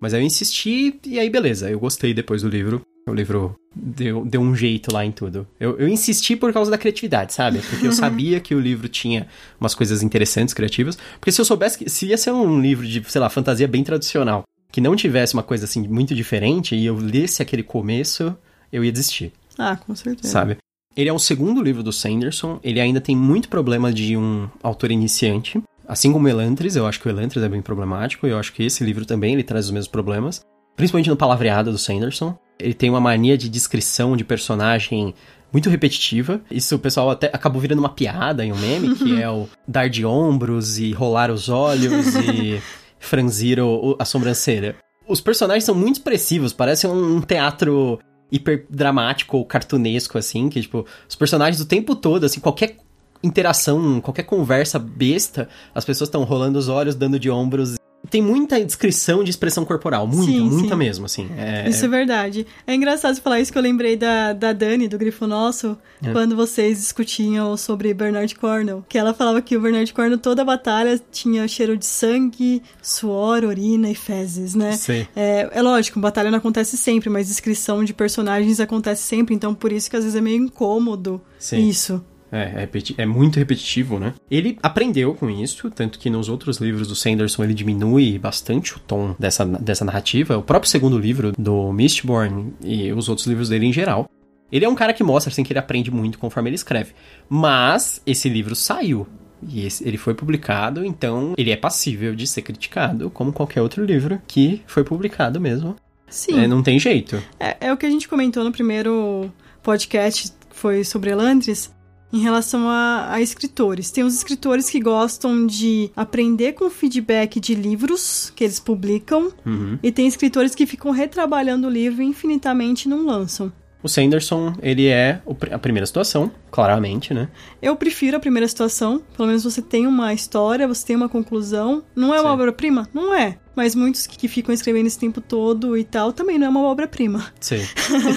Mas 0.00 0.14
aí 0.14 0.22
eu 0.22 0.26
insisti 0.26 0.98
e 1.04 1.18
aí 1.18 1.28
beleza, 1.28 1.70
eu 1.70 1.78
gostei 1.80 2.14
depois 2.14 2.42
do 2.42 2.48
livro. 2.48 2.82
O 3.08 3.14
livro 3.14 3.56
deu, 3.74 4.24
deu 4.24 4.40
um 4.40 4.54
jeito 4.54 4.92
lá 4.92 5.04
em 5.04 5.10
tudo. 5.10 5.46
Eu, 5.58 5.78
eu 5.78 5.88
insisti 5.88 6.36
por 6.36 6.52
causa 6.52 6.70
da 6.70 6.78
criatividade, 6.78 7.32
sabe? 7.32 7.60
Porque 7.60 7.86
eu 7.86 7.92
sabia 7.92 8.38
que 8.38 8.54
o 8.54 8.60
livro 8.60 8.88
tinha 8.88 9.26
umas 9.58 9.74
coisas 9.74 10.02
interessantes, 10.02 10.52
criativas. 10.52 10.98
Porque 11.18 11.32
se 11.32 11.40
eu 11.40 11.44
soubesse 11.44 11.78
que 11.78 11.90
se 11.90 12.06
ia 12.06 12.18
ser 12.18 12.32
um 12.32 12.60
livro 12.60 12.86
de, 12.86 13.02
sei 13.08 13.20
lá, 13.20 13.30
fantasia 13.30 13.66
bem 13.66 13.82
tradicional, 13.82 14.44
que 14.70 14.80
não 14.80 14.94
tivesse 14.94 15.34
uma 15.34 15.42
coisa 15.42 15.64
assim 15.64 15.86
muito 15.88 16.14
diferente 16.14 16.74
e 16.74 16.86
eu 16.86 16.96
lesse 16.96 17.42
aquele 17.42 17.62
começo, 17.62 18.36
eu 18.72 18.84
ia 18.84 18.92
desistir. 18.92 19.32
Ah, 19.58 19.76
com 19.76 19.94
certeza. 19.94 20.28
Sabe? 20.28 20.58
Ele 20.96 21.08
é 21.08 21.12
o 21.12 21.18
segundo 21.18 21.62
livro 21.62 21.82
do 21.82 21.92
Sanderson, 21.92 22.58
ele 22.62 22.80
ainda 22.80 23.00
tem 23.00 23.16
muito 23.16 23.48
problema 23.48 23.92
de 23.92 24.16
um 24.16 24.48
autor 24.62 24.90
iniciante. 24.90 25.62
Assim 25.86 26.12
como 26.12 26.26
o 26.26 26.28
Elantris, 26.28 26.76
eu 26.76 26.86
acho 26.86 27.00
que 27.00 27.08
o 27.08 27.10
Elantris 27.10 27.42
é 27.42 27.48
bem 27.48 27.62
problemático, 27.62 28.26
e 28.26 28.30
eu 28.30 28.38
acho 28.38 28.52
que 28.52 28.64
esse 28.64 28.84
livro 28.84 29.06
também 29.06 29.32
ele 29.32 29.42
traz 29.42 29.66
os 29.66 29.70
mesmos 29.70 29.88
problemas. 29.88 30.40
Principalmente 30.76 31.08
no 31.08 31.16
palavreado 31.16 31.72
do 31.72 31.78
Sanderson. 31.78 32.38
Ele 32.58 32.74
tem 32.74 32.90
uma 32.90 33.00
mania 33.00 33.38
de 33.38 33.48
descrição 33.48 34.16
de 34.16 34.24
personagem 34.24 35.14
muito 35.52 35.70
repetitiva. 35.70 36.40
Isso 36.50 36.76
o 36.76 36.78
pessoal 36.78 37.10
até 37.10 37.28
acabou 37.28 37.60
virando 37.60 37.78
uma 37.78 37.88
piada 37.88 38.44
em 38.44 38.52
um 38.52 38.56
meme, 38.56 38.94
que 38.96 39.14
é 39.22 39.30
o 39.30 39.48
dar 39.66 39.88
de 39.88 40.04
ombros 40.04 40.78
e 40.78 40.92
rolar 40.92 41.30
os 41.30 41.48
olhos 41.48 42.14
e 42.16 42.60
franzir 42.98 43.58
o, 43.60 43.96
a 43.98 44.04
sobrancelha. 44.04 44.76
Os 45.06 45.20
personagens 45.20 45.64
são 45.64 45.74
muito 45.74 45.96
expressivos, 45.96 46.52
parece 46.52 46.86
um 46.86 47.20
teatro 47.20 47.98
hiper 48.30 48.66
dramático 48.68 49.38
ou 49.38 49.44
cartunesco, 49.44 50.18
assim, 50.18 50.48
que, 50.48 50.60
tipo, 50.60 50.84
os 51.08 51.16
personagens 51.16 51.60
o 51.60 51.66
tempo 51.66 51.96
todo, 51.96 52.24
assim, 52.24 52.40
qualquer 52.40 52.76
interação, 53.22 54.00
qualquer 54.00 54.24
conversa 54.24 54.78
besta, 54.78 55.48
as 55.74 55.84
pessoas 55.84 56.08
estão 56.08 56.24
rolando 56.24 56.58
os 56.58 56.68
olhos, 56.68 56.94
dando 56.94 57.18
de 57.18 57.30
ombros 57.30 57.78
tem 58.10 58.22
muita 58.22 58.64
descrição 58.64 59.22
de 59.22 59.30
expressão 59.30 59.64
corporal, 59.64 60.06
muita, 60.06 60.32
sim, 60.32 60.40
muita 60.40 60.68
sim. 60.70 60.74
mesmo, 60.76 61.04
assim. 61.04 61.28
É, 61.36 61.68
isso 61.68 61.84
é 61.84 61.88
verdade. 61.88 62.46
É 62.66 62.74
engraçado 62.74 63.14
você 63.14 63.20
falar 63.20 63.40
isso 63.40 63.52
que 63.52 63.58
eu 63.58 63.62
lembrei 63.62 63.96
da, 63.96 64.32
da 64.32 64.52
Dani, 64.52 64.88
do 64.88 64.96
Grifo 64.96 65.26
Nosso, 65.26 65.76
é. 66.02 66.12
quando 66.12 66.34
vocês 66.34 66.78
discutiam 66.78 67.56
sobre 67.56 67.92
Bernard 67.92 68.34
Cornell, 68.34 68.84
que 68.88 68.96
ela 68.96 69.12
falava 69.12 69.42
que 69.42 69.56
o 69.56 69.60
Bernard 69.60 69.92
Cornell, 69.92 70.18
toda 70.18 70.42
a 70.42 70.44
batalha, 70.44 71.00
tinha 71.10 71.46
cheiro 71.48 71.76
de 71.76 71.84
sangue, 71.84 72.62
suor, 72.80 73.44
urina 73.44 73.90
e 73.90 73.94
fezes, 73.94 74.54
né? 74.54 74.72
Sim. 74.72 75.06
É, 75.14 75.50
é 75.52 75.62
lógico, 75.62 76.00
batalha 76.00 76.30
não 76.30 76.38
acontece 76.38 76.76
sempre, 76.76 77.10
mas 77.10 77.28
descrição 77.28 77.84
de 77.84 77.92
personagens 77.92 78.60
acontece 78.60 79.02
sempre, 79.02 79.34
então 79.34 79.54
por 79.54 79.72
isso 79.72 79.90
que 79.90 79.96
às 79.96 80.04
vezes 80.04 80.16
é 80.16 80.20
meio 80.20 80.42
incômodo 80.42 81.20
sim. 81.38 81.68
isso. 81.68 82.02
É, 82.30 82.64
é, 82.64 83.02
é, 83.02 83.06
muito 83.06 83.38
repetitivo, 83.38 83.98
né? 83.98 84.14
Ele 84.30 84.58
aprendeu 84.62 85.14
com 85.14 85.30
isso, 85.30 85.70
tanto 85.70 85.98
que 85.98 86.10
nos 86.10 86.28
outros 86.28 86.58
livros 86.58 86.88
do 86.88 86.94
Sanderson 86.94 87.44
ele 87.44 87.54
diminui 87.54 88.18
bastante 88.18 88.76
o 88.76 88.80
tom 88.80 89.14
dessa, 89.18 89.44
dessa 89.44 89.84
narrativa. 89.84 90.36
O 90.36 90.42
próprio 90.42 90.70
segundo 90.70 90.98
livro 90.98 91.32
do 91.38 91.72
Mistborn 91.72 92.52
e 92.62 92.92
os 92.92 93.08
outros 93.08 93.26
livros 93.26 93.48
dele 93.48 93.66
em 93.66 93.72
geral. 93.72 94.08
Ele 94.50 94.64
é 94.64 94.68
um 94.68 94.74
cara 94.74 94.92
que 94.94 95.02
mostra 95.02 95.30
assim 95.30 95.42
que 95.42 95.52
ele 95.52 95.58
aprende 95.58 95.90
muito 95.90 96.18
conforme 96.18 96.48
ele 96.48 96.56
escreve. 96.56 96.92
Mas 97.28 98.02
esse 98.06 98.28
livro 98.28 98.54
saiu. 98.54 99.06
E 99.46 99.64
esse, 99.64 99.86
ele 99.86 99.96
foi 99.96 100.14
publicado, 100.14 100.84
então 100.84 101.34
ele 101.36 101.50
é 101.50 101.56
passível 101.56 102.14
de 102.14 102.26
ser 102.26 102.42
criticado, 102.42 103.08
como 103.08 103.32
qualquer 103.32 103.62
outro 103.62 103.84
livro 103.84 104.20
que 104.26 104.62
foi 104.66 104.82
publicado 104.82 105.40
mesmo. 105.40 105.76
Sim. 106.08 106.40
É, 106.40 106.48
não 106.48 106.62
tem 106.62 106.78
jeito. 106.78 107.22
É, 107.38 107.68
é 107.68 107.72
o 107.72 107.76
que 107.76 107.86
a 107.86 107.90
gente 107.90 108.08
comentou 108.08 108.42
no 108.42 108.50
primeiro 108.50 109.30
podcast, 109.62 110.32
que 110.50 110.56
foi 110.56 110.82
sobre 110.82 111.10
Elantris 111.10 111.70
em 112.12 112.20
relação 112.20 112.68
a, 112.68 113.12
a, 113.12 113.20
escritores. 113.20 113.90
Tem 113.90 114.04
os 114.04 114.14
escritores 114.14 114.70
que 114.70 114.80
gostam 114.80 115.46
de 115.46 115.90
aprender 115.94 116.52
com 116.52 116.70
feedback 116.70 117.38
de 117.38 117.54
livros 117.54 118.32
que 118.34 118.44
eles 118.44 118.58
publicam, 118.58 119.32
uhum. 119.44 119.78
e 119.82 119.92
tem 119.92 120.06
escritores 120.06 120.54
que 120.54 120.66
ficam 120.66 120.90
retrabalhando 120.90 121.66
o 121.66 121.70
livro 121.70 122.02
infinitamente 122.02 122.86
e 122.86 122.88
não 122.88 123.04
lançam. 123.04 123.52
O 123.82 123.88
Sanderson, 123.88 124.54
ele 124.60 124.88
é 124.88 125.20
a 125.52 125.58
primeira 125.58 125.86
situação, 125.86 126.30
claramente, 126.50 127.12
né? 127.12 127.28
Eu 127.60 127.76
prefiro 127.76 128.16
a 128.16 128.20
primeira 128.20 128.46
situação. 128.48 129.02
Pelo 129.16 129.28
menos 129.28 129.44
você 129.44 129.60
tem 129.60 129.86
uma 129.86 130.12
história, 130.12 130.66
você 130.66 130.86
tem 130.86 130.96
uma 130.96 131.08
conclusão. 131.08 131.82
Não 131.94 132.14
é 132.14 132.20
uma 132.20 132.32
obra-prima? 132.32 132.88
Não 132.92 133.14
é. 133.14 133.38
Mas 133.54 133.74
muitos 133.74 134.06
que 134.06 134.28
ficam 134.28 134.54
escrevendo 134.54 134.86
esse 134.86 134.98
tempo 134.98 135.20
todo 135.20 135.76
e 135.76 135.82
tal, 135.82 136.12
também 136.12 136.38
não 136.38 136.46
é 136.46 136.50
uma 136.50 136.62
obra-prima. 136.62 137.26
Sim. 137.40 137.60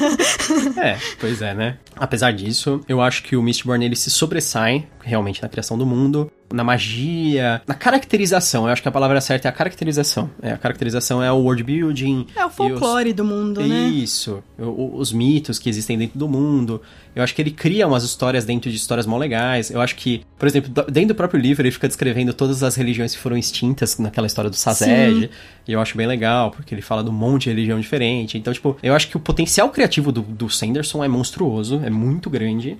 é, 0.79 0.97
pois 1.19 1.41
é, 1.41 1.55
né? 1.55 1.79
Apesar 1.95 2.31
disso, 2.31 2.81
eu 2.87 3.01
acho 3.01 3.23
que 3.23 3.35
o 3.35 3.41
Mistborn, 3.41 3.83
ele 3.83 3.95
se 3.95 4.11
sobressai 4.11 4.87
realmente 5.01 5.41
na 5.41 5.49
criação 5.49 5.77
do 5.77 5.85
mundo 5.85 6.31
na 6.53 6.63
magia, 6.63 7.61
na 7.65 7.73
caracterização. 7.73 8.65
Eu 8.65 8.73
acho 8.73 8.81
que 8.81 8.87
a 8.87 8.91
palavra 8.91 9.19
certa 9.21 9.47
é 9.47 9.49
a 9.49 9.51
caracterização. 9.51 10.29
É, 10.41 10.51
a 10.51 10.57
caracterização 10.57 11.23
é 11.23 11.31
o 11.31 11.37
world 11.37 11.63
building. 11.63 12.27
É 12.35 12.45
o 12.45 12.49
folclore 12.49 13.09
os... 13.09 13.15
do 13.15 13.23
mundo, 13.23 13.61
né? 13.61 13.87
Isso. 13.87 14.43
os 14.57 15.11
mitos 15.11 15.57
que 15.59 15.69
existem 15.69 15.97
dentro 15.97 16.19
do 16.19 16.27
mundo. 16.27 16.81
Eu 17.15 17.23
acho 17.23 17.33
que 17.35 17.41
ele 17.41 17.51
cria 17.51 17.87
umas 17.87 18.03
histórias 18.21 18.45
dentro 18.45 18.69
de 18.69 18.77
histórias 18.77 19.07
mó 19.07 19.17
legais. 19.17 19.71
Eu 19.71 19.81
acho 19.81 19.95
que, 19.95 20.21
por 20.37 20.47
exemplo, 20.47 20.71
dentro 20.91 21.09
do 21.09 21.15
próprio 21.15 21.41
livro, 21.41 21.63
ele 21.63 21.71
fica 21.71 21.87
descrevendo 21.87 22.33
todas 22.33 22.61
as 22.61 22.75
religiões 22.75 23.15
que 23.15 23.19
foram 23.19 23.35
extintas 23.35 23.97
naquela 23.97 24.27
história 24.27 24.49
do 24.49 24.55
Sazed. 24.55 25.29
E 25.67 25.71
eu 25.71 25.81
acho 25.81 25.97
bem 25.97 26.05
legal, 26.05 26.51
porque 26.51 26.75
ele 26.75 26.83
fala 26.83 27.03
de 27.03 27.09
um 27.09 27.13
monte 27.13 27.43
de 27.43 27.49
religião 27.49 27.79
diferente. 27.79 28.37
Então, 28.37 28.53
tipo, 28.53 28.77
eu 28.83 28.93
acho 28.93 29.07
que 29.07 29.17
o 29.17 29.19
potencial 29.19 29.69
criativo 29.69 30.11
do, 30.11 30.21
do 30.21 30.49
Sanderson 30.49 31.03
é 31.03 31.07
monstruoso, 31.07 31.81
é 31.83 31.89
muito 31.89 32.29
grande. 32.29 32.77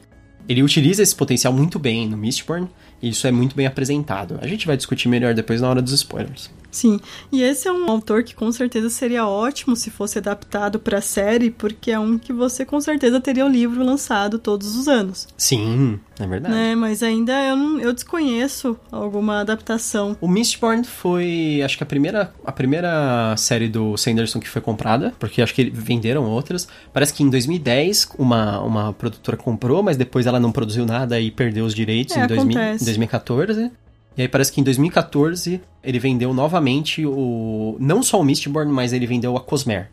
Ele 0.47 0.61
utiliza 0.61 1.01
esse 1.01 1.15
potencial 1.15 1.51
muito 1.51 1.79
bem 1.79 2.07
no 2.07 2.17
Mistborn, 2.17 2.67
e 3.01 3.09
isso 3.09 3.25
é 3.25 3.31
muito 3.31 3.55
bem 3.55 3.65
apresentado. 3.65 4.37
A 4.41 4.47
gente 4.47 4.67
vai 4.67 4.77
discutir 4.77 5.07
melhor 5.07 5.33
depois 5.33 5.61
na 5.61 5.69
hora 5.69 5.81
dos 5.81 5.93
spoilers. 5.93 6.51
Sim, 6.71 6.99
e 7.31 7.43
esse 7.43 7.67
é 7.67 7.71
um 7.71 7.89
autor 7.89 8.23
que 8.23 8.33
com 8.33 8.51
certeza 8.51 8.89
seria 8.89 9.27
ótimo 9.27 9.75
se 9.75 9.91
fosse 9.91 10.17
adaptado 10.17 10.79
para 10.79 10.99
a 10.99 11.01
série, 11.01 11.51
porque 11.51 11.91
é 11.91 11.99
um 11.99 12.17
que 12.17 12.31
você 12.31 12.65
com 12.65 12.79
certeza 12.79 13.19
teria 13.19 13.45
o 13.45 13.49
livro 13.49 13.83
lançado 13.83 14.39
todos 14.39 14.75
os 14.77 14.87
anos. 14.87 15.27
Sim, 15.37 15.99
é 16.19 16.25
verdade. 16.25 16.55
Né? 16.55 16.75
Mas 16.75 17.03
ainda 17.03 17.33
eu, 17.33 17.55
não, 17.55 17.79
eu 17.79 17.91
desconheço 17.91 18.79
alguma 18.91 19.41
adaptação. 19.41 20.15
O 20.21 20.27
Mistborn 20.27 20.83
foi, 20.85 21.61
acho 21.63 21.77
que 21.77 21.83
a 21.83 21.85
primeira, 21.85 22.33
a 22.45 22.51
primeira 22.51 23.35
série 23.37 23.67
do 23.67 23.97
Sanderson 23.97 24.39
que 24.39 24.47
foi 24.47 24.61
comprada, 24.61 25.13
porque 25.19 25.41
acho 25.41 25.53
que 25.53 25.69
venderam 25.69 26.23
outras. 26.25 26.67
Parece 26.93 27.13
que 27.13 27.23
em 27.23 27.29
2010 27.29 28.11
uma, 28.17 28.61
uma 28.61 28.93
produtora 28.93 29.35
comprou, 29.35 29.83
mas 29.83 29.97
depois 29.97 30.25
ela 30.25 30.39
não 30.39 30.51
produziu 30.51 30.85
nada 30.85 31.19
e 31.19 31.29
perdeu 31.31 31.65
os 31.65 31.75
direitos 31.75 32.15
é, 32.15 32.23
em, 32.23 32.27
2000, 32.27 32.59
em 32.59 32.77
2014. 32.77 33.71
E 34.17 34.21
aí 34.21 34.27
parece 34.27 34.51
que 34.51 34.59
em 34.59 34.63
2014 34.63 35.61
ele 35.83 35.99
vendeu 35.99 36.33
novamente 36.33 37.05
o. 37.05 37.77
Não 37.79 38.03
só 38.03 38.19
o 38.19 38.23
Mistborn, 38.23 38.71
mas 38.71 38.93
ele 38.93 39.07
vendeu 39.07 39.37
a 39.37 39.41
Cosmere. 39.41 39.87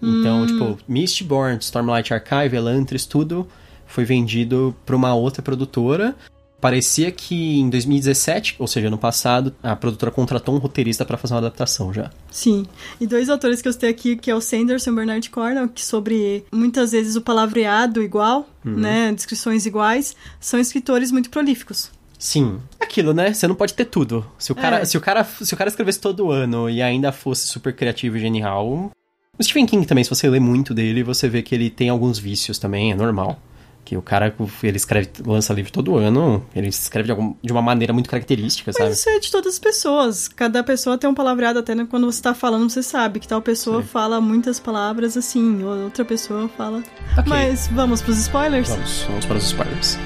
Então, 0.00 0.42
hum. 0.42 0.46
tipo, 0.46 0.78
Mistborn, 0.88 1.58
Stormlight 1.58 2.14
Archive, 2.14 2.56
Elantris, 2.56 3.04
tudo 3.04 3.48
foi 3.88 4.04
vendido 4.04 4.76
para 4.86 4.94
uma 4.94 5.14
outra 5.14 5.42
produtora. 5.42 6.14
Parecia 6.60 7.12
que 7.12 7.60
em 7.60 7.70
2017, 7.70 8.56
ou 8.58 8.66
seja, 8.66 8.90
no 8.90 8.98
passado, 8.98 9.54
a 9.62 9.76
produtora 9.76 10.10
contratou 10.10 10.54
um 10.56 10.58
roteirista 10.58 11.04
para 11.04 11.16
fazer 11.16 11.34
uma 11.34 11.38
adaptação 11.38 11.92
já. 11.94 12.10
Sim. 12.32 12.66
E 13.00 13.06
dois 13.06 13.28
autores 13.28 13.62
que 13.62 13.68
eu 13.68 13.72
citei 13.72 13.88
aqui, 13.88 14.16
que 14.16 14.28
é 14.28 14.34
o 14.34 14.40
Sanderson 14.40 14.90
e 14.90 14.92
o 14.92 14.96
Bernard 14.96 15.30
Cornell, 15.30 15.68
que 15.68 15.84
sobre 15.84 16.44
muitas 16.52 16.90
vezes 16.90 17.14
o 17.14 17.20
palavreado 17.20 18.02
igual, 18.02 18.48
uhum. 18.64 18.76
né, 18.76 19.12
descrições 19.12 19.66
iguais, 19.66 20.16
são 20.40 20.58
escritores 20.58 21.12
muito 21.12 21.30
prolíficos. 21.30 21.92
Sim. 22.18 22.58
Aquilo, 22.80 23.14
né? 23.14 23.32
Você 23.32 23.46
não 23.46 23.54
pode 23.54 23.74
ter 23.74 23.84
tudo. 23.84 24.26
Se 24.38 24.50
o 24.50 24.54
cara, 24.54 24.80
é. 24.80 24.84
se 24.84 24.96
o 24.96 25.00
cara, 25.00 25.24
se 25.24 25.54
o 25.54 25.56
cara 25.56 25.70
escrevesse 25.70 26.00
todo 26.00 26.30
ano 26.30 26.68
e 26.68 26.82
ainda 26.82 27.12
fosse 27.12 27.46
super 27.46 27.74
criativo 27.74 28.16
e 28.16 28.20
genial, 28.20 28.90
o 29.38 29.42
Stephen 29.42 29.66
King 29.66 29.86
também, 29.86 30.02
se 30.02 30.10
você 30.10 30.28
lê 30.28 30.40
muito 30.40 30.74
dele, 30.74 31.04
você 31.04 31.28
vê 31.28 31.42
que 31.42 31.54
ele 31.54 31.70
tem 31.70 31.88
alguns 31.88 32.18
vícios 32.18 32.58
também, 32.58 32.90
é 32.90 32.94
normal. 32.94 33.40
Que 33.84 33.96
o 33.96 34.02
cara, 34.02 34.34
ele 34.62 34.76
escreve, 34.76 35.08
lança 35.24 35.54
livro 35.54 35.72
todo 35.72 35.96
ano, 35.96 36.44
ele 36.54 36.68
escreve 36.68 37.06
de, 37.06 37.12
algum, 37.12 37.34
de 37.42 37.50
uma 37.50 37.62
maneira 37.62 37.92
muito 37.92 38.10
característica, 38.10 38.70
sabe? 38.70 38.90
Mas 38.90 38.98
isso 38.98 39.08
é 39.08 39.18
de 39.18 39.30
todas 39.30 39.54
as 39.54 39.58
pessoas. 39.58 40.28
Cada 40.28 40.62
pessoa 40.62 40.98
tem 40.98 41.08
um 41.08 41.14
palavreado, 41.14 41.60
até 41.60 41.72
quando 41.86 42.04
você 42.04 42.20
tá 42.20 42.34
falando, 42.34 42.68
você 42.68 42.82
sabe 42.82 43.20
que 43.20 43.28
tal 43.28 43.40
pessoa 43.40 43.80
Sim. 43.80 43.88
fala 43.88 44.20
muitas 44.20 44.60
palavras 44.60 45.16
assim, 45.16 45.62
outra 45.62 46.04
pessoa 46.04 46.48
fala. 46.48 46.82
Okay. 47.12 47.24
Mas 47.26 47.68
vamos 47.68 48.02
pros 48.02 48.18
spoilers? 48.18 48.68
Vamos, 48.68 49.02
vamos 49.04 49.24
para 49.24 49.36
os 49.38 49.44
spoilers. 49.44 49.96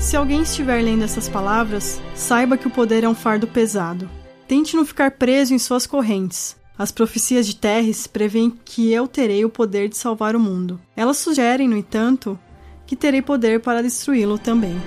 Se 0.00 0.16
alguém 0.16 0.40
estiver 0.40 0.82
lendo 0.82 1.04
essas 1.04 1.28
palavras, 1.28 2.00
saiba 2.14 2.56
que 2.56 2.66
o 2.66 2.70
poder 2.70 3.04
é 3.04 3.08
um 3.08 3.14
fardo 3.14 3.46
pesado. 3.46 4.08
Tente 4.48 4.74
não 4.74 4.84
ficar 4.84 5.10
preso 5.10 5.52
em 5.52 5.58
suas 5.58 5.86
correntes. 5.86 6.56
As 6.76 6.90
profecias 6.90 7.46
de 7.46 7.54
Terres 7.54 8.06
prevêem 8.06 8.50
que 8.64 8.90
eu 8.90 9.06
terei 9.06 9.44
o 9.44 9.50
poder 9.50 9.90
de 9.90 9.98
salvar 9.98 10.34
o 10.34 10.40
mundo. 10.40 10.80
Elas 10.96 11.18
sugerem, 11.18 11.68
no 11.68 11.76
entanto, 11.76 12.38
que 12.86 12.96
terei 12.96 13.20
poder 13.20 13.60
para 13.60 13.82
destruí-lo 13.82 14.38
também. 14.38 14.80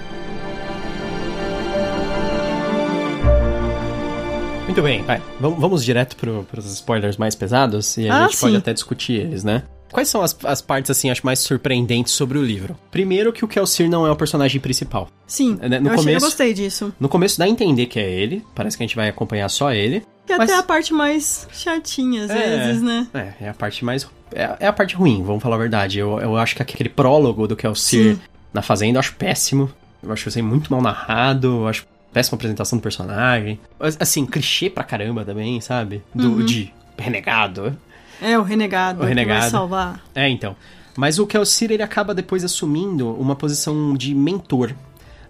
Muito 4.66 4.82
bem, 4.82 5.04
vai. 5.04 5.22
Vamos 5.40 5.86
direto 5.86 6.18
para 6.18 6.60
os 6.60 6.66
spoilers 6.74 7.18
mais 7.18 7.36
pesados 7.36 7.96
e 7.98 8.10
a 8.10 8.18
ah, 8.18 8.22
gente 8.24 8.38
sim. 8.38 8.42
pode 8.48 8.58
até 8.58 8.74
discutir 8.74 9.14
eles, 9.14 9.44
né? 9.44 9.62
Quais 9.94 10.10
são 10.10 10.24
as, 10.24 10.36
as 10.44 10.60
partes, 10.60 10.90
assim, 10.90 11.12
acho 11.12 11.24
mais 11.24 11.38
surpreendentes 11.40 12.14
sobre 12.14 12.40
o 12.40 12.44
livro? 12.44 12.76
Primeiro 12.90 13.32
que 13.32 13.46
o 13.46 13.48
Kelsier 13.48 13.88
não 13.88 14.08
é 14.08 14.12
o 14.12 14.16
personagem 14.16 14.60
principal. 14.60 15.08
Sim, 15.28 15.60
é, 15.62 15.70
né? 15.70 15.80
no 15.80 15.90
eu, 15.90 15.92
começo, 15.92 16.02
achei, 16.02 16.16
eu 16.16 16.20
gostei 16.20 16.54
disso. 16.54 16.94
No 17.00 17.08
começo 17.08 17.38
dá 17.38 17.46
a 17.46 17.48
entender 17.48 17.86
que 17.86 18.00
é 18.00 18.12
ele, 18.12 18.44
parece 18.56 18.76
que 18.76 18.82
a 18.82 18.88
gente 18.88 18.96
vai 18.96 19.08
acompanhar 19.08 19.48
só 19.50 19.72
ele. 19.72 20.04
Que 20.26 20.36
mas... 20.36 20.50
até 20.50 20.60
a 20.60 20.64
parte 20.64 20.92
mais 20.92 21.48
chatinha, 21.54 22.26
às 22.26 22.32
é, 22.32 22.58
vezes, 22.58 22.82
né? 22.82 23.08
É, 23.14 23.46
é 23.46 23.50
a 23.50 23.54
parte 23.54 23.86
mais... 23.86 24.10
É, 24.34 24.58
é, 24.62 24.68
a 24.68 24.74
parte 24.74 24.96
ruim, 24.96 25.22
vamos 25.24 25.44
falar 25.44 25.58
a 25.58 25.60
verdade. 25.60 26.00
Eu, 26.00 26.20
eu 26.20 26.36
acho 26.38 26.56
que 26.56 26.64
aquele 26.64 26.90
prólogo 26.90 27.48
do 27.48 27.56
Kelsier 27.56 28.18
na 28.52 28.64
Fazenda 28.64 28.98
eu 28.98 29.00
acho 29.00 29.14
péssimo. 29.14 29.72
Eu 30.02 30.12
acho 30.12 30.28
assim, 30.28 30.42
muito 30.42 30.72
mal 30.72 30.82
narrado, 30.82 31.48
eu 31.48 31.68
acho 31.68 31.86
péssima 32.12 32.36
apresentação 32.36 32.80
do 32.80 32.82
personagem. 32.82 33.60
Assim, 34.00 34.26
clichê 34.26 34.72
pra 34.72 34.84
caramba 34.84 35.24
também, 35.24 35.62
sabe? 35.62 36.02
Do, 36.16 36.30
uhum. 36.30 36.46
De 36.46 36.74
renegado. 36.98 37.78
É, 38.22 38.38
o 38.38 38.44
renegado. 38.44 39.02
O 39.02 39.06
renegado. 39.06 39.42
vai 39.42 39.50
salvar. 39.50 40.04
É, 40.16 40.30
então. 40.30 40.56
Mas 40.96 41.18
o 41.20 41.26
Kelsier, 41.26 41.72
ele 41.72 41.84
acaba 41.84 42.14
depois 42.14 42.44
assumindo 42.44 43.12
uma 43.16 43.36
posição 43.36 43.96
de 43.96 44.14
mentor, 44.14 44.74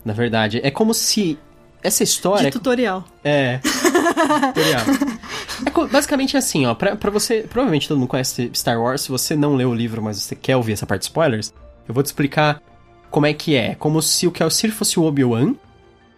na 0.03 0.13
verdade. 0.13 0.59
É 0.63 0.69
como 0.69 0.93
se 0.93 1.37
essa 1.81 2.03
história... 2.03 2.45
De 2.45 2.51
tutorial. 2.51 3.03
É, 3.23 3.59
tutorial. 3.59 4.81
É 5.65 5.87
basicamente 5.91 6.35
assim, 6.37 6.65
ó, 6.65 6.73
pra, 6.73 6.95
pra 6.95 7.11
você... 7.11 7.41
Provavelmente 7.41 7.87
todo 7.87 7.97
mundo 7.97 8.09
conhece 8.09 8.49
Star 8.53 8.81
Wars, 8.81 9.01
se 9.01 9.09
você 9.09 9.35
não 9.35 9.55
leu 9.55 9.69
o 9.69 9.75
livro, 9.75 10.01
mas 10.01 10.17
você 10.17 10.35
quer 10.35 10.55
ouvir 10.55 10.73
essa 10.73 10.85
parte 10.85 11.01
de 11.01 11.05
spoilers, 11.07 11.53
eu 11.87 11.93
vou 11.93 12.03
te 12.03 12.07
explicar 12.07 12.61
como 13.09 13.25
é 13.25 13.33
que 13.33 13.55
é. 13.55 13.75
Como 13.75 14.01
se 14.01 14.25
o 14.27 14.31
Kelsier 14.31 14.71
fosse 14.71 14.99
o 14.99 15.03
Obi-Wan 15.03 15.55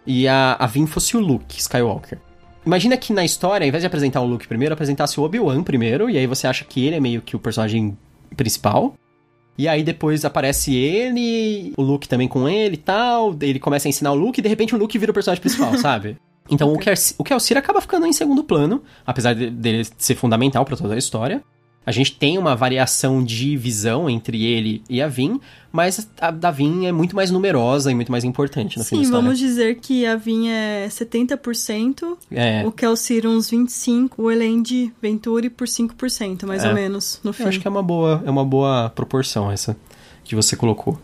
e 0.06 0.26
a, 0.28 0.56
a 0.58 0.66
Vin 0.66 0.86
fosse 0.86 1.16
o 1.16 1.20
Luke 1.20 1.58
Skywalker. 1.58 2.18
Imagina 2.66 2.96
que 2.96 3.12
na 3.12 3.24
história, 3.24 3.64
ao 3.64 3.68
invés 3.68 3.82
de 3.82 3.86
apresentar 3.86 4.20
o 4.20 4.26
Luke 4.26 4.48
primeiro, 4.48 4.74
apresentasse 4.74 5.20
o 5.20 5.22
Obi-Wan 5.22 5.62
primeiro, 5.62 6.10
e 6.10 6.18
aí 6.18 6.26
você 6.26 6.48
acha 6.48 6.64
que 6.64 6.84
ele 6.84 6.96
é 6.96 7.00
meio 7.00 7.22
que 7.22 7.36
o 7.36 7.38
personagem 7.38 7.96
principal. 8.36 8.94
E 9.56 9.68
aí 9.68 9.84
depois 9.84 10.24
aparece 10.24 10.74
ele, 10.74 11.72
o 11.76 11.82
Luke 11.82 12.08
também 12.08 12.26
com 12.26 12.48
ele 12.48 12.74
e 12.74 12.78
tal, 12.78 13.34
ele 13.40 13.60
começa 13.60 13.86
a 13.86 13.90
ensinar 13.90 14.10
o 14.10 14.16
Luke 14.16 14.40
e 14.40 14.42
de 14.42 14.48
repente 14.48 14.74
o 14.74 14.78
Luke 14.78 14.98
vira 14.98 15.12
o 15.12 15.14
personagem 15.14 15.40
principal, 15.40 15.72
sabe? 15.78 16.18
Então 16.50 16.72
okay. 16.74 16.92
o 17.16 17.24
Kelsier 17.24 17.56
acaba 17.56 17.80
ficando 17.80 18.04
em 18.04 18.12
segundo 18.12 18.42
plano, 18.42 18.82
apesar 19.06 19.34
dele 19.34 19.86
ser 19.96 20.16
fundamental 20.16 20.64
para 20.64 20.76
toda 20.76 20.94
a 20.94 20.98
história. 20.98 21.42
A 21.86 21.92
gente 21.92 22.16
tem 22.16 22.36
uma 22.36 22.56
variação 22.56 23.22
de 23.22 23.56
visão 23.56 24.10
entre 24.10 24.44
ele 24.44 24.82
e 24.90 25.00
a 25.00 25.06
Vin, 25.06 25.40
mas 25.70 26.10
a 26.20 26.32
da 26.32 26.50
Vin 26.50 26.84
é 26.84 26.90
muito 26.90 27.14
mais 27.14 27.30
numerosa 27.30 27.92
e 27.92 27.94
muito 27.94 28.10
mais 28.10 28.24
importante 28.24 28.76
no 28.76 28.82
Sim, 28.82 29.04
fim 29.04 29.10
vamos 29.10 29.38
dizer 29.38 29.76
que 29.76 30.04
a 30.04 30.16
Vin 30.16 30.48
é 30.48 30.88
70%, 30.88 32.16
é. 32.32 32.66
o 32.66 32.72
Kelsier 32.72 33.24
uns 33.26 33.48
25%, 33.48 34.10
o 34.18 34.28
Elend 34.32 34.92
Venturi 35.00 35.48
por 35.48 35.68
5%, 35.68 36.44
mais 36.44 36.64
é. 36.64 36.68
ou 36.68 36.74
menos, 36.74 37.20
no 37.22 37.32
fim. 37.32 37.44
Eu 37.44 37.50
acho 37.50 37.60
que 37.60 37.68
é 37.68 37.70
uma 37.70 37.84
boa, 37.84 38.20
é 38.26 38.30
uma 38.30 38.44
boa 38.44 38.90
proporção 38.90 39.48
essa 39.52 39.76
que 40.24 40.34
você 40.34 40.56
colocou. 40.56 40.94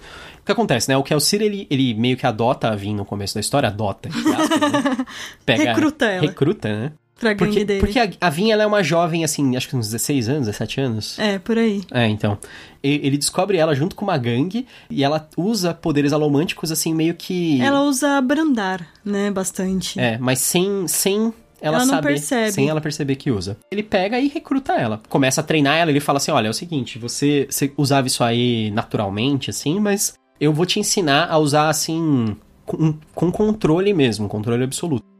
O 0.41 0.45
que 0.45 0.51
acontece, 0.51 0.89
né? 0.89 0.97
O 0.97 1.05
Kelsier, 1.05 1.43
ele, 1.43 1.69
ele 1.71 1.95
meio 1.95 2.17
que 2.17 2.27
adota 2.27 2.69
a 2.69 2.75
Vin 2.75 2.97
no 2.97 3.05
começo 3.05 3.35
da 3.35 3.41
história, 3.41 3.69
adota, 3.69 4.09
aspas, 4.09 4.61
né? 4.61 5.07
Pega, 5.47 5.75
recruta 5.75 6.07
ela. 6.07 6.21
Recruta, 6.23 6.69
né? 6.69 6.93
Pra 7.23 7.33
gangue 7.33 7.52
porque, 7.52 7.64
dele. 7.64 7.81
Porque 7.81 7.99
a, 8.00 8.11
a 8.21 8.29
Vinha 8.29 8.55
ela 8.55 8.64
é 8.64 8.67
uma 8.67 8.83
jovem, 8.83 9.23
assim, 9.23 9.57
acho 9.57 9.69
que 9.69 9.76
uns 9.76 9.87
16 9.87 10.29
anos, 10.29 10.47
17 10.47 10.81
anos. 10.81 11.19
É, 11.19 11.38
por 11.38 11.57
aí. 11.57 11.83
É, 11.93 12.09
então. 12.09 12.37
Ele 12.83 13.17
descobre 13.17 13.59
ela 13.59 13.76
junto 13.76 13.95
com 13.95 14.05
uma 14.05 14.19
gangue 14.19 14.67
e 14.91 15.05
ela 15.05 15.29
usa 15.37 15.73
poderes 15.73 16.12
alomânticos, 16.12 16.73
assim, 16.73 16.93
meio 16.93 17.14
que. 17.14 17.61
Ela 17.61 17.83
usa 17.83 18.21
brandar, 18.21 18.85
né? 19.05 19.31
Bastante. 19.31 20.00
É, 20.00 20.19
mas 20.19 20.41
sem. 20.41 20.88
sem 20.88 21.33
ela, 21.61 21.76
ela 21.76 21.87
saber, 21.87 22.09
percebe. 22.09 22.50
sem 22.50 22.69
ela 22.69 22.81
perceber 22.81 23.14
que 23.14 23.31
usa. 23.31 23.57
Ele 23.71 23.85
pega 23.85 24.19
e 24.19 24.26
recruta 24.26 24.73
ela. 24.73 25.00
Começa 25.09 25.41
a 25.41 25.45
treinar 25.45 25.76
ela, 25.76 25.93
ele 25.93 26.00
fala 26.00 26.17
assim: 26.17 26.33
olha, 26.33 26.49
é 26.49 26.50
o 26.50 26.55
seguinte, 26.55 26.99
você, 26.99 27.47
você 27.49 27.73
usava 27.76 28.09
isso 28.09 28.25
aí 28.25 28.73
naturalmente, 28.73 29.49
assim, 29.49 29.79
mas 29.79 30.14
eu 30.41 30.52
vou 30.52 30.67
te 30.67 30.81
ensinar 30.81 31.31
a 31.31 31.38
usar 31.38 31.69
assim. 31.69 32.37
Com, 32.67 32.97
com 33.14 33.31
controle 33.31 33.93
mesmo, 33.93 34.29
controle 34.29 34.64
absoluto. 34.64 35.12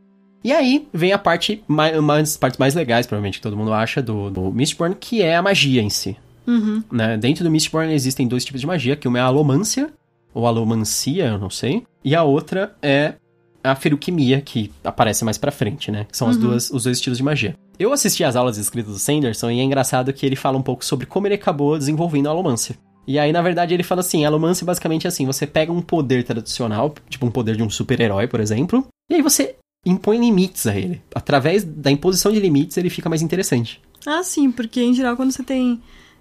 E 0.45 0.53
aí 0.53 0.89
vem 0.93 1.13
a 1.13 1.19
parte 1.19 1.63
mais, 1.69 1.97
uma 1.97 2.19
das 2.19 2.37
partes 2.37 2.59
mais 2.59 2.75
legais, 2.75 3.07
provavelmente, 3.07 3.39
que 3.39 3.43
todo 3.43 3.57
mundo 3.57 3.73
acha 3.73 4.03
do, 4.03 4.31
do 4.31 4.53
Mistborn, 4.53 4.97
que 4.99 5.23
é 5.23 5.37
a 5.37 5.43
magia 5.43 5.81
em 5.81 5.91
si. 5.91 6.17
Uhum. 6.47 6.83
Né? 6.91 7.17
Dentro 7.17 7.45
do 7.45 7.51
Mistborn 7.51 7.93
existem 7.93 8.27
dois 8.27 8.45
tipos 8.45 8.61
de 8.61 8.67
magia, 8.67 8.97
que 8.97 9.07
uma 9.07 9.19
é 9.19 9.23
a 9.23 9.27
alomância, 9.27 9.93
ou 10.35 10.47
alomancia, 10.47 11.27
eu 11.27 11.39
não 11.39 11.51
sei, 11.51 11.85
e 12.05 12.15
a 12.15 12.23
outra 12.25 12.75
é 12.83 13.15
a 13.63 13.77
feruquimia, 13.77 14.41
que 14.41 14.73
aparece 14.83 15.25
mais 15.25 15.39
pra 15.39 15.53
frente, 15.53 15.91
né? 15.91 16.05
Que 16.11 16.17
são 16.17 16.29
as 16.29 16.37
uhum. 16.37 16.43
duas, 16.43 16.71
os 16.71 16.85
dois 16.85 16.97
estilos 16.97 17.19
de 17.19 17.23
magia. 17.23 17.55
Eu 17.79 17.93
assisti 17.93 18.25
às 18.25 18.35
aulas 18.35 18.59
escritas 18.59 18.93
do 18.93 18.99
Sanderson 18.99 19.51
e 19.51 19.61
é 19.61 19.63
engraçado 19.63 20.13
que 20.13 20.27
ele 20.27 20.35
fala 20.35 20.59
um 20.59 20.63
pouco 20.63 20.85
sobre 20.85 21.07
como 21.07 21.27
ele 21.27 21.35
acabou 21.35 21.79
desenvolvendo 21.79 22.27
a 22.27 22.31
alomância. 22.31 22.77
E 23.07 23.19
aí, 23.19 23.33
na 23.33 23.43
verdade, 23.43 23.75
ele 23.75 23.83
fala 23.83 24.01
assim: 24.01 24.25
a 24.25 24.29
alomância 24.29 24.65
basicamente 24.65 25.07
é 25.07 25.09
assim: 25.09 25.27
você 25.27 25.47
pega 25.47 25.73
um 25.73 25.81
poder 25.81 26.25
tradicional, 26.25 26.95
tipo 27.09 27.27
um 27.27 27.31
poder 27.31 27.57
de 27.57 27.63
um 27.63 27.71
super-herói, 27.71 28.27
por 28.27 28.41
exemplo, 28.41 28.87
e 29.09 29.15
aí 29.15 29.23
você 29.23 29.57
impõe 29.85 30.19
limites 30.19 30.67
a 30.67 30.77
ele. 30.77 31.03
Através 31.15 31.65
da 31.65 31.91
imposição 31.91 32.33
de 32.33 32.41
limites, 32.41 32.77
ele 32.77 32.91
fica 32.91 33.09
mais 33.09 33.23
interessante. 33.23 33.81
Ah, 34.07 34.23
sim, 34.23 34.51
porque 34.51 34.81
em 34.81 34.95
geral 34.95 35.17
quando 35.17 35.33
você 35.33 35.43
tem 35.43 35.81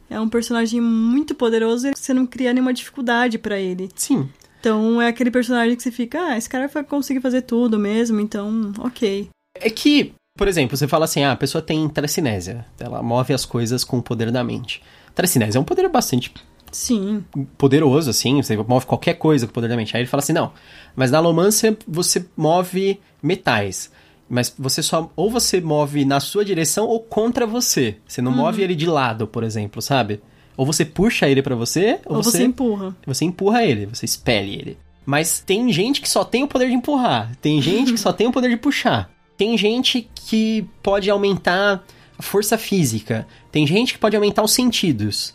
é 0.09 0.19
um 0.19 0.27
personagem 0.27 0.81
muito 0.81 1.33
poderoso, 1.33 1.89
você 1.95 2.13
não 2.13 2.27
cria 2.27 2.51
nenhuma 2.51 2.73
dificuldade 2.73 3.37
para 3.37 3.57
ele. 3.57 3.89
Sim. 3.95 4.29
Então 4.59 5.01
é 5.01 5.07
aquele 5.07 5.31
personagem 5.31 5.75
que 5.75 5.81
você 5.81 5.91
fica, 5.91 6.19
ah, 6.19 6.37
esse 6.37 6.49
cara 6.49 6.67
vai 6.67 6.83
conseguir 6.83 7.21
fazer 7.21 7.43
tudo 7.43 7.79
mesmo, 7.79 8.19
então, 8.19 8.73
ok. 8.79 9.29
É 9.55 9.69
que, 9.69 10.13
por 10.37 10.47
exemplo, 10.47 10.75
você 10.75 10.87
fala 10.87 11.05
assim, 11.05 11.23
ah, 11.23 11.31
a 11.31 11.37
pessoa 11.37 11.61
tem 11.61 11.87
telecinésia, 11.87 12.65
ela 12.77 13.01
move 13.01 13.33
as 13.33 13.45
coisas 13.45 13.83
com 13.83 13.97
o 13.97 14.03
poder 14.03 14.31
da 14.31 14.43
mente. 14.43 14.83
Telecinésia 15.15 15.57
é 15.57 15.61
um 15.61 15.65
poder 15.65 15.87
bastante 15.89 16.31
Sim. 16.71 17.23
poderoso, 17.57 18.09
assim, 18.09 18.41
você 18.41 18.55
move 18.55 18.85
qualquer 18.85 19.15
coisa 19.15 19.45
com 19.45 19.51
o 19.51 19.53
poder 19.53 19.67
da 19.67 19.75
mente. 19.75 19.95
Aí 19.95 20.01
ele 20.01 20.09
fala 20.09 20.21
assim, 20.21 20.33
não, 20.33 20.53
mas 20.95 21.11
na 21.11 21.17
alomância 21.17 21.77
você 21.87 22.25
move 22.35 22.99
metais. 23.21 23.91
Mas 24.29 24.53
você 24.57 24.81
só. 24.81 25.11
Ou 25.15 25.29
você 25.29 25.59
move 25.59 26.05
na 26.05 26.21
sua 26.21 26.45
direção 26.45 26.87
ou 26.87 27.01
contra 27.01 27.45
você. 27.45 27.97
Você 28.07 28.21
não 28.21 28.31
uhum. 28.31 28.37
move 28.37 28.61
ele 28.61 28.75
de 28.75 28.85
lado, 28.85 29.27
por 29.27 29.43
exemplo, 29.43 29.81
sabe? 29.81 30.21
Ou 30.55 30.65
você 30.65 30.85
puxa 30.85 31.27
ele 31.27 31.41
para 31.41 31.55
você, 31.55 31.99
ou, 32.05 32.17
ou 32.17 32.23
você, 32.23 32.37
você 32.37 32.43
empurra. 32.43 32.95
Você 33.05 33.25
empurra 33.25 33.63
ele, 33.63 33.87
você 33.87 34.05
expele 34.05 34.53
ele. 34.53 34.77
Mas 35.05 35.39
tem 35.39 35.71
gente 35.73 35.99
que 35.99 36.07
só 36.07 36.23
tem 36.23 36.43
o 36.43 36.47
poder 36.47 36.67
de 36.67 36.73
empurrar. 36.73 37.35
Tem 37.41 37.61
gente 37.61 37.91
que 37.91 37.99
só 37.99 38.13
tem 38.13 38.27
o 38.27 38.31
poder 38.31 38.49
de 38.49 38.57
puxar. 38.57 39.11
Tem 39.35 39.57
gente 39.57 40.09
que 40.13 40.65
pode 40.81 41.09
aumentar 41.09 41.83
a 42.17 42.21
força 42.21 42.57
física. 42.57 43.27
Tem 43.51 43.65
gente 43.65 43.93
que 43.93 43.99
pode 43.99 44.15
aumentar 44.15 44.43
os 44.43 44.53
sentidos. 44.53 45.33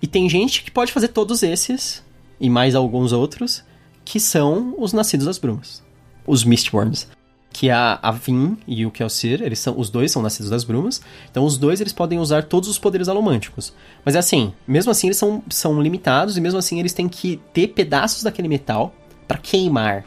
E 0.00 0.06
tem 0.06 0.28
gente 0.28 0.62
que 0.62 0.70
pode 0.70 0.92
fazer 0.92 1.08
todos 1.08 1.42
esses, 1.42 2.02
e 2.38 2.50
mais 2.50 2.74
alguns 2.74 3.12
outros, 3.12 3.64
que 4.04 4.20
são 4.20 4.74
os 4.78 4.92
nascidos 4.92 5.26
das 5.26 5.38
brumas. 5.38 5.82
Os 6.26 6.44
Mistworms 6.44 7.08
que 7.56 7.70
a, 7.70 7.98
a 8.02 8.10
Vin 8.10 8.58
e 8.66 8.84
o 8.84 8.90
Kelsier, 8.90 9.40
eles 9.40 9.58
são, 9.58 9.80
os 9.80 9.88
dois 9.88 10.12
são 10.12 10.20
nascidos 10.20 10.50
das 10.50 10.62
brumas, 10.62 11.00
então 11.30 11.42
os 11.42 11.56
dois 11.56 11.80
eles 11.80 11.92
podem 11.92 12.18
usar 12.18 12.44
todos 12.44 12.68
os 12.68 12.78
poderes 12.78 13.08
alomânticos. 13.08 13.72
Mas 14.04 14.14
é 14.14 14.18
assim, 14.18 14.52
mesmo 14.68 14.92
assim 14.92 15.06
eles 15.06 15.16
são, 15.16 15.42
são 15.48 15.80
limitados 15.80 16.36
e 16.36 16.40
mesmo 16.42 16.58
assim 16.58 16.78
eles 16.78 16.92
têm 16.92 17.08
que 17.08 17.40
ter 17.54 17.68
pedaços 17.68 18.22
daquele 18.22 18.46
metal 18.46 18.94
para 19.26 19.38
queimar. 19.38 20.04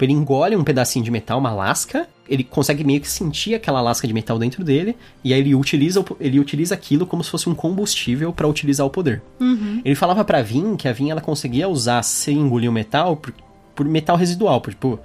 Tipo, 0.00 0.04
ele 0.04 0.12
engole 0.14 0.56
um 0.56 0.64
pedacinho 0.64 1.04
de 1.04 1.10
metal, 1.10 1.38
uma 1.38 1.52
lasca, 1.52 2.08
ele 2.26 2.42
consegue 2.42 2.82
meio 2.82 3.02
que 3.02 3.08
sentir 3.08 3.54
aquela 3.54 3.82
lasca 3.82 4.06
de 4.06 4.14
metal 4.14 4.38
dentro 4.38 4.64
dele, 4.64 4.96
e 5.22 5.34
aí 5.34 5.40
ele 5.40 5.54
utiliza, 5.54 6.02
ele 6.18 6.40
utiliza 6.40 6.74
aquilo 6.74 7.04
como 7.04 7.22
se 7.22 7.30
fosse 7.30 7.50
um 7.50 7.54
combustível 7.54 8.32
para 8.32 8.48
utilizar 8.48 8.86
o 8.86 8.90
poder. 8.90 9.20
Uhum. 9.38 9.82
Ele 9.84 9.94
falava 9.94 10.24
pra 10.24 10.40
Vin 10.40 10.74
que 10.74 10.88
a 10.88 10.92
Vin 10.92 11.10
ela 11.10 11.20
conseguia 11.20 11.68
usar 11.68 12.02
sem 12.02 12.38
engolir 12.38 12.70
o 12.70 12.72
metal 12.72 13.14
por, 13.14 13.34
por 13.74 13.84
metal 13.84 14.16
residual, 14.16 14.62
por, 14.62 14.70
tipo, 14.70 14.98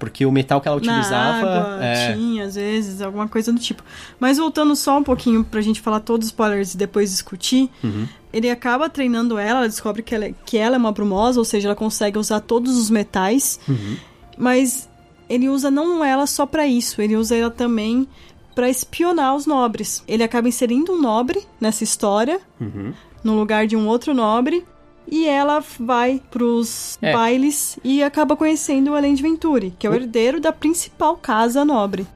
porque 0.00 0.26
o 0.26 0.32
metal 0.32 0.60
que 0.60 0.66
ela 0.66 0.78
utilizava. 0.78 1.46
Na 1.46 1.60
água, 1.60 1.84
é... 1.84 2.14
tinha, 2.14 2.44
às 2.44 2.56
vezes, 2.56 3.00
alguma 3.00 3.28
coisa 3.28 3.52
do 3.52 3.60
tipo. 3.60 3.84
Mas 4.18 4.38
voltando 4.38 4.74
só 4.74 4.98
um 4.98 5.04
pouquinho 5.04 5.44
pra 5.44 5.60
gente 5.60 5.80
falar 5.80 6.00
todos 6.00 6.26
os 6.26 6.32
spoilers 6.32 6.74
e 6.74 6.76
depois 6.76 7.10
discutir. 7.10 7.70
Uhum. 7.84 8.08
Ele 8.32 8.50
acaba 8.50 8.88
treinando 8.88 9.38
ela, 9.38 9.60
ela 9.60 9.68
descobre 9.68 10.02
que 10.02 10.14
ela, 10.14 10.24
é, 10.24 10.34
que 10.44 10.56
ela 10.56 10.74
é 10.74 10.78
uma 10.78 10.90
brumosa, 10.90 11.38
ou 11.38 11.44
seja, 11.44 11.68
ela 11.68 11.76
consegue 11.76 12.18
usar 12.18 12.40
todos 12.40 12.76
os 12.76 12.90
metais. 12.90 13.60
Uhum. 13.68 13.96
Mas 14.40 14.88
ele 15.28 15.48
usa 15.48 15.70
não 15.70 16.02
ela 16.02 16.26
só 16.26 16.46
para 16.46 16.66
isso, 16.66 17.02
ele 17.02 17.14
usa 17.14 17.36
ela 17.36 17.50
também 17.50 18.08
para 18.54 18.68
espionar 18.68 19.36
os 19.36 19.46
nobres. 19.46 20.02
Ele 20.08 20.22
acaba 20.22 20.48
inserindo 20.48 20.92
um 20.92 21.00
nobre 21.00 21.42
nessa 21.60 21.84
história, 21.84 22.40
uhum. 22.58 22.92
no 23.22 23.38
lugar 23.38 23.66
de 23.66 23.76
um 23.76 23.86
outro 23.86 24.14
nobre, 24.14 24.64
e 25.10 25.26
ela 25.26 25.62
vai 25.78 26.22
pros 26.30 26.98
é. 27.02 27.12
bailes 27.12 27.78
e 27.84 28.02
acaba 28.02 28.34
conhecendo 28.34 28.92
o 28.92 28.94
Alain 28.94 29.14
de 29.14 29.22
Venturi, 29.22 29.74
que 29.78 29.86
é 29.86 29.90
o 29.90 29.94
herdeiro 29.94 30.40
da 30.40 30.52
principal 30.52 31.16
casa 31.16 31.64
nobre. 31.64 32.06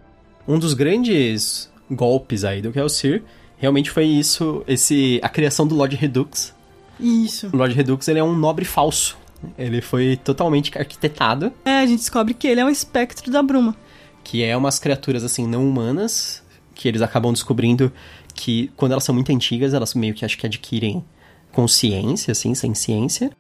Um 0.47 0.59
dos 0.59 0.75
grandes 0.75 1.71
golpes 1.91 2.43
aí 2.43 2.63
do 2.63 2.73
Kelsier 2.73 3.23
realmente 3.59 3.91
foi 3.91 4.05
isso, 4.05 4.63
esse 4.67 5.21
a 5.23 5.29
criação 5.29 5.67
do 5.67 5.75
Lord 5.75 5.95
Redux. 5.95 6.55
Isso. 6.99 7.49
O 7.53 7.57
Lord 7.57 7.75
Redux 7.75 8.09
ele 8.09 8.19
é 8.19 8.25
um 8.25 8.37
nobre 8.37 8.65
falso. 8.65 9.17
Ele 9.59 9.81
foi 9.81 10.17
totalmente 10.17 10.77
arquitetado. 10.77 11.53
É, 11.65 11.79
a 11.79 11.87
gente 11.87 12.01
descobre 12.01 12.35
que 12.35 12.47
ele 12.47 12.61
é 12.61 12.65
um 12.65 12.71
espectro 12.71 13.31
da 13.31 13.43
bruma. 13.43 13.77
Que 14.23 14.43
é 14.43 14.57
umas 14.57 14.79
criaturas 14.79 15.23
assim 15.23 15.47
não 15.47 15.69
humanas 15.69 16.43
que 16.75 16.89
eles 16.89 17.01
acabam 17.01 17.33
descobrindo 17.33 17.93
que 18.35 18.71
quando 18.77 18.93
elas 18.93 19.05
são 19.05 19.15
muito 19.15 19.31
antigas, 19.33 19.73
elas 19.73 19.95
meio 19.95 20.13
que 20.13 20.25
acho 20.25 20.37
que 20.37 20.47
adquirem 20.47 21.05
consciência, 21.53 22.33
assim, 22.33 22.55
sem 22.55 22.75
ciência. 22.75 23.31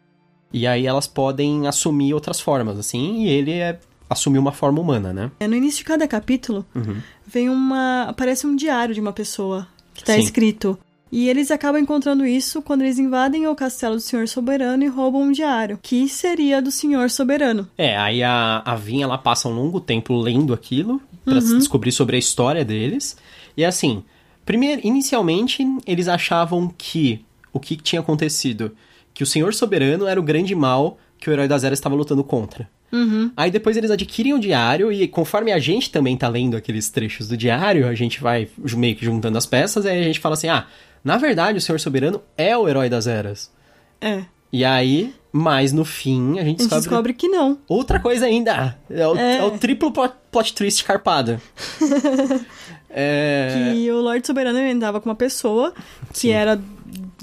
E 0.52 0.66
aí 0.66 0.86
elas 0.86 1.08
podem 1.08 1.66
assumir 1.66 2.14
outras 2.14 2.40
formas, 2.40 2.78
assim, 2.78 3.24
e 3.24 3.28
ele 3.28 3.52
é 3.52 3.78
assumir 4.08 4.38
uma 4.38 4.52
forma 4.52 4.80
humana, 4.80 5.12
né? 5.12 5.30
É, 5.40 5.48
no 5.48 5.56
início 5.56 5.78
de 5.78 5.84
cada 5.84 6.06
capítulo, 6.06 6.64
uhum. 6.74 6.96
vem 7.26 7.48
uma. 7.50 8.04
aparece 8.04 8.46
um 8.46 8.54
diário 8.54 8.94
de 8.94 9.00
uma 9.00 9.12
pessoa 9.12 9.66
que 9.92 10.04
tá 10.04 10.14
Sim. 10.14 10.20
escrito. 10.20 10.78
E 11.14 11.28
eles 11.28 11.52
acabam 11.52 11.80
encontrando 11.80 12.26
isso 12.26 12.60
quando 12.60 12.82
eles 12.82 12.98
invadem 12.98 13.46
o 13.46 13.54
castelo 13.54 13.94
do 13.94 14.00
Senhor 14.00 14.26
Soberano 14.26 14.82
e 14.82 14.88
roubam 14.88 15.22
um 15.22 15.30
diário, 15.30 15.78
que 15.80 16.08
seria 16.08 16.60
do 16.60 16.72
Senhor 16.72 17.08
Soberano. 17.08 17.68
É, 17.78 17.96
aí 17.96 18.20
a, 18.20 18.62
a 18.64 18.74
Vinha 18.74 19.04
ela 19.04 19.16
passa 19.16 19.48
um 19.48 19.52
longo 19.52 19.78
tempo 19.78 20.12
lendo 20.20 20.52
aquilo 20.52 21.00
para 21.24 21.34
uhum. 21.34 21.58
descobrir 21.58 21.92
sobre 21.92 22.16
a 22.16 22.18
história 22.18 22.64
deles. 22.64 23.16
E 23.56 23.64
assim, 23.64 24.02
primeiro, 24.44 24.80
inicialmente 24.82 25.64
eles 25.86 26.08
achavam 26.08 26.74
que 26.76 27.24
o 27.52 27.60
que 27.60 27.76
tinha 27.76 28.00
acontecido. 28.00 28.72
Que 29.14 29.22
o 29.22 29.26
Senhor 29.26 29.54
Soberano 29.54 30.08
era 30.08 30.18
o 30.18 30.22
grande 30.22 30.52
mal 30.52 30.98
que 31.16 31.30
o 31.30 31.32
Herói 31.32 31.46
das 31.46 31.62
Eras 31.62 31.78
estava 31.78 31.94
lutando 31.94 32.24
contra. 32.24 32.68
Uhum. 32.90 33.30
Aí 33.36 33.52
depois 33.52 33.76
eles 33.76 33.92
adquirem 33.92 34.34
o 34.34 34.40
diário 34.40 34.90
e 34.90 35.06
conforme 35.06 35.52
a 35.52 35.60
gente 35.60 35.90
também 35.90 36.16
tá 36.16 36.26
lendo 36.26 36.56
aqueles 36.56 36.90
trechos 36.90 37.28
do 37.28 37.36
diário, 37.36 37.86
a 37.86 37.94
gente 37.94 38.20
vai 38.20 38.48
meio 38.76 38.96
que 38.96 39.04
juntando 39.04 39.38
as 39.38 39.46
peças 39.46 39.84
e 39.84 39.88
aí 39.88 40.00
a 40.00 40.04
gente 40.04 40.18
fala 40.18 40.34
assim, 40.34 40.48
ah, 40.48 40.66
na 41.04 41.16
verdade 41.18 41.58
o 41.58 41.60
Senhor 41.60 41.78
Soberano 41.78 42.22
é 42.36 42.56
o 42.56 42.68
Herói 42.68 42.88
das 42.88 43.06
Eras. 43.06 43.52
É. 44.00 44.24
E 44.52 44.64
aí, 44.64 45.14
mas 45.32 45.72
no 45.72 45.84
fim, 45.84 46.38
a 46.38 46.44
gente, 46.44 46.44
a 46.44 46.44
gente 46.44 46.58
descobre... 46.58 46.80
descobre 46.80 47.14
que 47.14 47.28
não. 47.28 47.58
Outra 47.68 48.00
coisa 48.00 48.26
ainda, 48.26 48.78
é 48.88 49.06
o, 49.06 49.16
é. 49.16 49.38
É 49.38 49.44
o 49.44 49.58
triplo 49.58 49.92
plot, 49.92 50.14
plot 50.30 50.54
twist 50.54 50.84
carpada. 50.84 51.40
é... 52.88 53.72
Que 53.74 53.90
o 53.90 54.00
Lorde 54.00 54.26
Soberano 54.26 54.58
andava 54.58 55.00
com 55.00 55.08
uma 55.08 55.14
pessoa 55.14 55.74
que 56.12 56.20
Sim. 56.20 56.30
era 56.30 56.60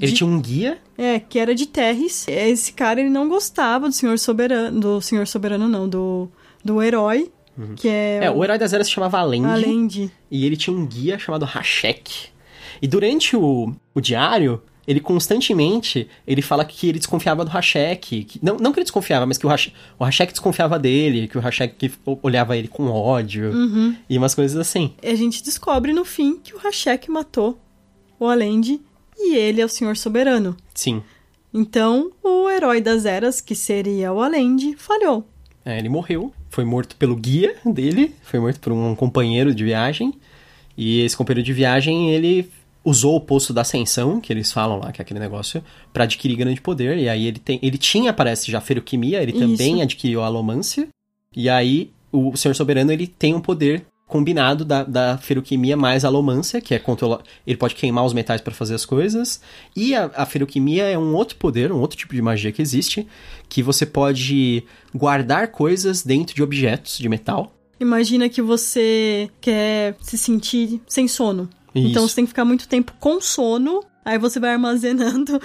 ele 0.00 0.12
de... 0.12 0.18
tinha 0.18 0.28
um 0.28 0.40
guia? 0.40 0.78
É, 0.96 1.20
que 1.20 1.38
era 1.38 1.54
de 1.54 1.66
Terres. 1.66 2.26
Esse 2.28 2.72
cara, 2.72 3.00
ele 3.00 3.10
não 3.10 3.28
gostava 3.28 3.88
do 3.88 3.94
Senhor 3.94 4.18
Soberano. 4.18 4.80
Do 4.80 5.00
Senhor 5.00 5.26
Soberano, 5.26 5.68
não, 5.68 5.88
do, 5.88 6.28
do 6.64 6.82
herói. 6.82 7.30
Uhum. 7.56 7.74
Que 7.74 7.88
é. 7.88 8.20
É, 8.24 8.30
o 8.30 8.42
herói 8.42 8.58
das 8.58 8.72
eras 8.72 8.86
se 8.86 8.92
chamava 8.92 9.18
Alendi. 9.18 9.48
Alendi. 9.48 10.10
E 10.30 10.44
ele 10.44 10.56
tinha 10.56 10.74
um 10.76 10.86
guia 10.86 11.18
chamado 11.18 11.44
Hashek. 11.44 12.31
E 12.82 12.88
durante 12.88 13.36
o, 13.36 13.72
o 13.94 14.00
diário, 14.00 14.60
ele 14.86 15.00
constantemente 15.00 16.08
ele 16.26 16.42
fala 16.42 16.64
que 16.64 16.88
ele 16.88 16.98
desconfiava 16.98 17.44
do 17.44 17.50
Hashek. 17.50 18.24
Que, 18.24 18.40
não, 18.42 18.56
não 18.56 18.72
que 18.72 18.80
ele 18.80 18.84
desconfiava, 18.84 19.24
mas 19.24 19.38
que 19.38 19.46
o, 19.46 19.48
Hash, 19.48 19.72
o 19.98 20.04
Hashek 20.04 20.32
desconfiava 20.32 20.78
dele, 20.78 21.28
que 21.28 21.38
o 21.38 21.40
Hashek 21.40 21.92
olhava 22.22 22.56
ele 22.56 22.68
com 22.68 22.86
ódio 22.88 23.52
uhum. 23.52 23.96
e 24.10 24.18
umas 24.18 24.34
coisas 24.34 24.56
assim. 24.56 24.92
E 25.00 25.08
a 25.08 25.14
gente 25.14 25.42
descobre 25.42 25.92
no 25.92 26.04
fim 26.04 26.38
que 26.42 26.54
o 26.54 26.58
Hashek 26.58 27.10
matou 27.10 27.58
o 28.18 28.26
Alendi 28.26 28.80
e 29.16 29.36
ele 29.36 29.60
é 29.60 29.64
o 29.64 29.68
Senhor 29.68 29.96
Soberano. 29.96 30.56
Sim. 30.74 31.02
Então, 31.54 32.10
o 32.24 32.48
herói 32.48 32.80
das 32.80 33.04
eras, 33.04 33.40
que 33.40 33.54
seria 33.54 34.12
o 34.12 34.22
Alende, 34.22 34.74
falhou. 34.76 35.28
É, 35.64 35.78
ele 35.78 35.88
morreu, 35.88 36.32
foi 36.48 36.64
morto 36.64 36.96
pelo 36.96 37.14
guia 37.14 37.54
dele, 37.64 38.14
foi 38.22 38.40
morto 38.40 38.58
por 38.58 38.72
um 38.72 38.94
companheiro 38.96 39.54
de 39.54 39.62
viagem. 39.62 40.14
E 40.76 41.02
esse 41.02 41.14
companheiro 41.16 41.44
de 41.44 41.52
viagem, 41.52 42.10
ele 42.10 42.50
usou 42.84 43.16
o 43.16 43.20
posto 43.20 43.52
da 43.52 43.60
ascensão, 43.60 44.20
que 44.20 44.32
eles 44.32 44.52
falam 44.52 44.78
lá, 44.78 44.92
que 44.92 45.00
é 45.00 45.02
aquele 45.02 45.20
negócio, 45.20 45.62
para 45.92 46.04
adquirir 46.04 46.36
grande 46.36 46.60
poder. 46.60 46.98
E 46.98 47.08
aí 47.08 47.26
ele 47.26 47.38
tem, 47.38 47.58
ele 47.62 47.78
tinha, 47.78 48.12
parece, 48.12 48.50
já 48.50 48.60
feroquimia, 48.60 49.22
ele 49.22 49.32
Isso. 49.32 49.40
também 49.40 49.82
adquiriu 49.82 50.22
a 50.22 50.26
alomância. 50.26 50.88
E 51.34 51.48
aí 51.48 51.90
o 52.12 52.36
Senhor 52.36 52.54
Soberano, 52.54 52.92
ele 52.92 53.06
tem 53.06 53.34
um 53.34 53.40
poder 53.40 53.86
combinado 54.06 54.62
da, 54.62 54.84
da 54.84 55.16
feroquimia 55.16 55.74
mais 55.74 56.04
a 56.04 56.08
alomância, 56.08 56.60
que 56.60 56.74
é 56.74 56.78
controlar. 56.78 57.22
Ele 57.46 57.56
pode 57.56 57.74
queimar 57.74 58.04
os 58.04 58.12
metais 58.12 58.42
para 58.42 58.52
fazer 58.52 58.74
as 58.74 58.84
coisas. 58.84 59.40
E 59.74 59.94
a, 59.94 60.10
a 60.14 60.26
feroquimia 60.26 60.84
é 60.84 60.98
um 60.98 61.14
outro 61.14 61.36
poder, 61.36 61.72
um 61.72 61.80
outro 61.80 61.96
tipo 61.96 62.14
de 62.14 62.20
magia 62.20 62.52
que 62.52 62.60
existe, 62.60 63.08
que 63.48 63.62
você 63.62 63.86
pode 63.86 64.64
guardar 64.94 65.48
coisas 65.48 66.02
dentro 66.02 66.34
de 66.36 66.42
objetos 66.42 66.98
de 66.98 67.08
metal. 67.08 67.54
Imagina 67.80 68.28
que 68.28 68.42
você 68.42 69.30
quer 69.40 69.96
se 70.02 70.18
sentir 70.18 70.82
sem 70.86 71.08
sono. 71.08 71.48
Isso. 71.74 71.88
Então 71.88 72.06
você 72.06 72.14
tem 72.14 72.24
que 72.24 72.30
ficar 72.30 72.44
muito 72.44 72.68
tempo 72.68 72.92
com 72.98 73.20
sono 73.20 73.84
Aí 74.04 74.18
você 74.18 74.40
vai 74.40 74.50
armazenando. 74.50 75.40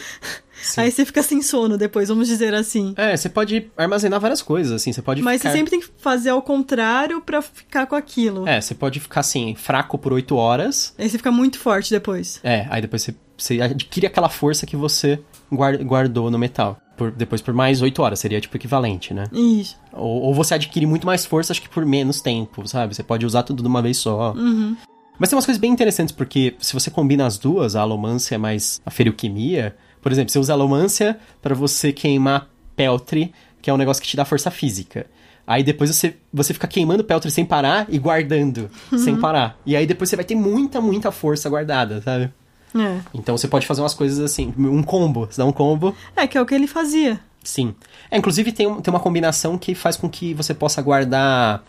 Sim. 0.60 0.82
Aí 0.82 0.92
você 0.92 1.06
fica 1.06 1.22
sem 1.22 1.44
sono 1.44 1.78
depois, 1.78 2.10
vamos 2.10 2.28
dizer 2.28 2.56
assim. 2.56 2.94
É, 2.98 3.16
você 3.16 3.30
pode 3.30 3.70
armazenar 3.78 4.20
várias 4.20 4.42
coisas, 4.42 4.74
assim. 4.74 4.92
Você 4.92 5.04
pode 5.04 5.22
Mas 5.22 5.42
ficar... 5.42 5.52
você 5.52 5.58
sempre 5.58 5.70
tem 5.70 5.80
que 5.80 5.90
fazer 5.98 6.32
ao 6.32 6.42
contrário 6.42 7.22
para 7.22 7.42
ficar 7.44 7.86
com 7.86 7.96
aquilo. 7.96 8.48
É, 8.48 8.60
você 8.60 8.74
pode 8.74 9.00
ficar 9.00 9.20
assim, 9.20 9.54
fraco 9.54 9.98
por 10.00 10.12
oito 10.12 10.36
horas. 10.36 10.96
Aí 10.98 11.08
você 11.08 11.18
fica 11.18 11.32
muito 11.32 11.60
forte 11.60 11.92
depois. 11.92 12.40
É, 12.44 12.66
aí 12.72 12.82
depois 12.82 13.04
você, 13.04 13.16
você 13.38 13.62
adquire 13.62 14.08
aquela 14.08 14.30
força 14.30 14.66
que 14.66 14.76
você 14.76 15.20
guardou 15.52 16.32
no 16.32 16.40
metal. 16.40 16.82
por, 16.98 17.12
depois 17.12 17.44
por 17.44 17.54
mais 17.54 17.84
8 17.84 18.02
horas, 18.02 18.20
seria 18.20 18.42
tipo 18.42 18.58
equivalente, 18.58 19.14
né? 19.14 19.26
Isso. 19.32 19.78
Ou, 19.94 20.24
ou, 20.24 20.34
você 20.34 20.56
adquire 20.56 20.86
muito 20.88 21.06
mais 21.06 21.26
força, 21.26 21.54
acho 21.54 21.62
que 21.62 21.70
por 21.70 21.86
menos 21.86 22.20
tempo, 22.20 22.68
sabe? 22.68 22.96
Você 22.96 23.04
pode 23.04 23.24
usar 23.24 23.44
tudo 23.44 23.62
de 23.62 23.70
uma 23.70 23.82
vez 23.84 23.98
só. 23.98 24.34
Uhum. 24.34 24.76
Mas 25.18 25.30
tem 25.30 25.36
umas 25.36 25.46
coisas 25.46 25.60
bem 25.60 25.72
interessantes, 25.72 26.14
porque 26.14 26.56
se 26.60 26.74
você 26.74 26.92
combina 26.92 27.26
as 27.26 27.38
duas, 27.38 27.76
a 27.76 27.82
alomância 27.82 28.38
mais 28.38 28.82
a 28.86 28.92
ferioquimia, 28.92 29.76
por 30.02 30.12
exemplo, 30.12 30.32
você 30.32 30.40
usa 30.40 30.54
a 30.54 30.56
alomância 30.56 31.18
para 31.42 31.56
você 31.56 31.92
queimar 31.92 32.48
peltre, 32.76 33.34
que 33.62 33.70
é 33.70 33.74
um 33.74 33.78
negócio 33.78 34.02
que 34.02 34.08
te 34.08 34.16
dá 34.16 34.24
força 34.24 34.52
física. 34.52 35.08
Aí 35.46 35.64
depois 35.64 35.90
você, 35.90 36.16
você 36.32 36.54
fica 36.54 36.68
queimando 36.68 37.04
peltre 37.04 37.32
sem 37.32 37.46
parar 37.46 37.88
e 37.90 37.98
guardando 37.98 38.70
uhum. 38.92 38.98
sem 38.98 39.18
parar. 39.18 39.58
E 39.66 39.76
aí 39.76 39.88
depois 39.88 40.10
você 40.10 40.16
vai 40.16 40.26
ter 40.26 40.36
muita, 40.36 40.82
muita 40.82 41.12
força 41.12 41.50
guardada, 41.50 42.02
sabe? 42.02 42.32
É. 42.76 43.00
Então 43.14 43.38
você 43.38 43.48
pode 43.48 43.66
fazer 43.66 43.82
umas 43.82 43.94
coisas 43.94 44.20
assim, 44.20 44.54
um 44.58 44.84
combo, 44.84 45.26
você 45.26 45.42
dá 45.42 45.46
um 45.46 45.54
combo. 45.54 45.96
É, 46.16 46.28
que 46.28 46.38
é 46.38 46.42
o 46.42 46.46
que 46.46 46.54
ele 46.54 46.68
fazia. 46.68 47.20
Sim. 47.44 47.74
É, 48.12 48.18
inclusive 48.18 48.52
tem, 48.52 48.82
tem 48.82 48.94
uma 48.94 49.00
combinação 49.00 49.58
que 49.58 49.74
faz 49.74 49.96
com 49.96 50.10
que 50.10 50.34
você 50.34 50.54
possa 50.54 50.82
guardar. 50.82 51.64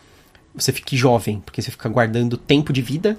Você 0.55 0.73
fique 0.73 0.97
jovem, 0.97 1.41
porque 1.41 1.63
você 1.63 1.71
fica 1.71 1.89
guardando 1.89 2.37
tempo 2.37 2.73
de 2.73 2.83
vida 2.83 3.17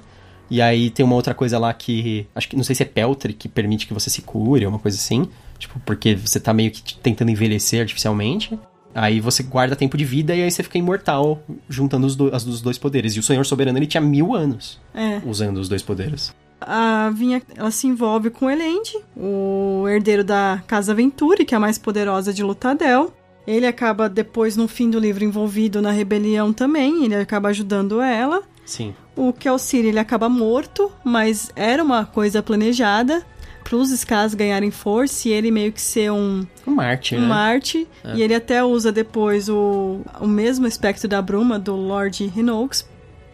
e 0.50 0.62
aí 0.62 0.90
tem 0.90 1.06
uma 1.06 1.16
outra 1.16 1.34
coisa 1.34 1.60
lá 1.60 1.74
que. 1.74 2.28
Acho 2.34 2.50
que 2.50 2.56
não 2.56 2.64
sei 2.64 2.76
se 2.76 2.84
é 2.84 2.86
Peltre 2.86 3.34
que 3.34 3.48
permite 3.48 3.86
que 3.86 3.94
você 3.94 4.10
se 4.10 4.22
cure, 4.22 4.66
uma 4.66 4.80
coisa 4.80 4.98
assim. 4.98 5.28
Tipo, 5.58 5.80
porque 5.82 6.16
você 6.16 6.40
tá 6.40 6.54
meio 6.54 6.72
que 6.72 6.96
tentando 6.96 7.30
envelhecer 7.30 7.82
artificialmente. 7.82 8.58
Aí 8.94 9.20
você 9.20 9.44
guarda 9.44 9.76
tempo 9.76 9.96
de 9.96 10.04
vida 10.04 10.36
e 10.36 10.42
aí 10.42 10.50
você 10.50 10.64
fica 10.64 10.78
imortal 10.78 11.44
juntando 11.70 12.08
os, 12.08 12.16
do, 12.16 12.34
as, 12.36 12.46
os 12.46 12.62
dois 12.62 12.78
poderes. 12.78 13.14
E 13.14 13.20
o 13.20 13.24
Senhor 13.24 13.46
Soberano 13.46 13.78
ele 13.78 13.86
tinha 13.86 14.02
mil 14.02 14.34
anos 14.34 14.80
é. 14.94 15.22
usando 15.26 15.58
os 15.58 15.70
dois 15.70 15.84
poderes. 15.84 16.34
A 16.60 17.10
Vinha 17.12 17.42
ela 17.56 17.72
se 17.72 17.88
envolve 17.88 18.30
com 18.30 18.50
Elend, 18.50 18.98
o 19.16 19.86
herdeiro 19.88 20.24
da 20.24 20.62
Casa 20.68 20.94
Venturi, 20.94 21.46
que 21.46 21.54
é 21.54 21.58
a 21.58 21.60
mais 21.60 21.78
poderosa 21.78 22.34
de 22.34 22.44
Lutadel. 22.44 23.14
Ele 23.48 23.66
acaba 23.66 24.10
depois, 24.10 24.58
no 24.58 24.68
fim 24.68 24.90
do 24.90 25.00
livro, 25.00 25.24
envolvido 25.24 25.82
na 25.82 25.92
rebelião 25.92 26.52
também. 26.52 27.06
Ele 27.06 27.16
acaba 27.16 27.50
ajudando 27.50 28.02
ela. 28.02 28.44
Sim. 28.66 28.94
O 29.20 29.34
Kelcir, 29.34 29.86
ele 29.86 30.00
acaba 30.00 30.30
morto, 30.30 30.90
mas 31.04 31.52
era 31.54 31.84
uma 31.84 32.06
coisa 32.06 32.42
planejada 32.42 33.22
para 33.66 33.76
os 33.76 33.92
Skars 33.92 34.34
ganharem 34.34 34.72
força 34.72 35.28
e 35.28 35.34
ele 35.34 35.52
meio 35.52 35.74
que 35.74 35.82
ser 35.82 36.10
um... 36.10 36.48
Um 36.66 36.72
Marte, 36.72 37.18
um 37.18 37.20
né? 37.20 37.28
Marte. 37.28 37.86
É. 38.02 38.16
E 38.16 38.24
ele 38.24 38.34
até 38.34 38.64
usa 38.64 38.94
depois 38.94 39.50
o, 39.50 40.00
o 40.22 40.26
mesmo 40.26 40.66
espectro 40.66 41.06
da 41.06 41.22
Bruma, 41.22 41.60
do 41.60 41.76
Lord 41.76 42.32
Hinox, 42.34 42.88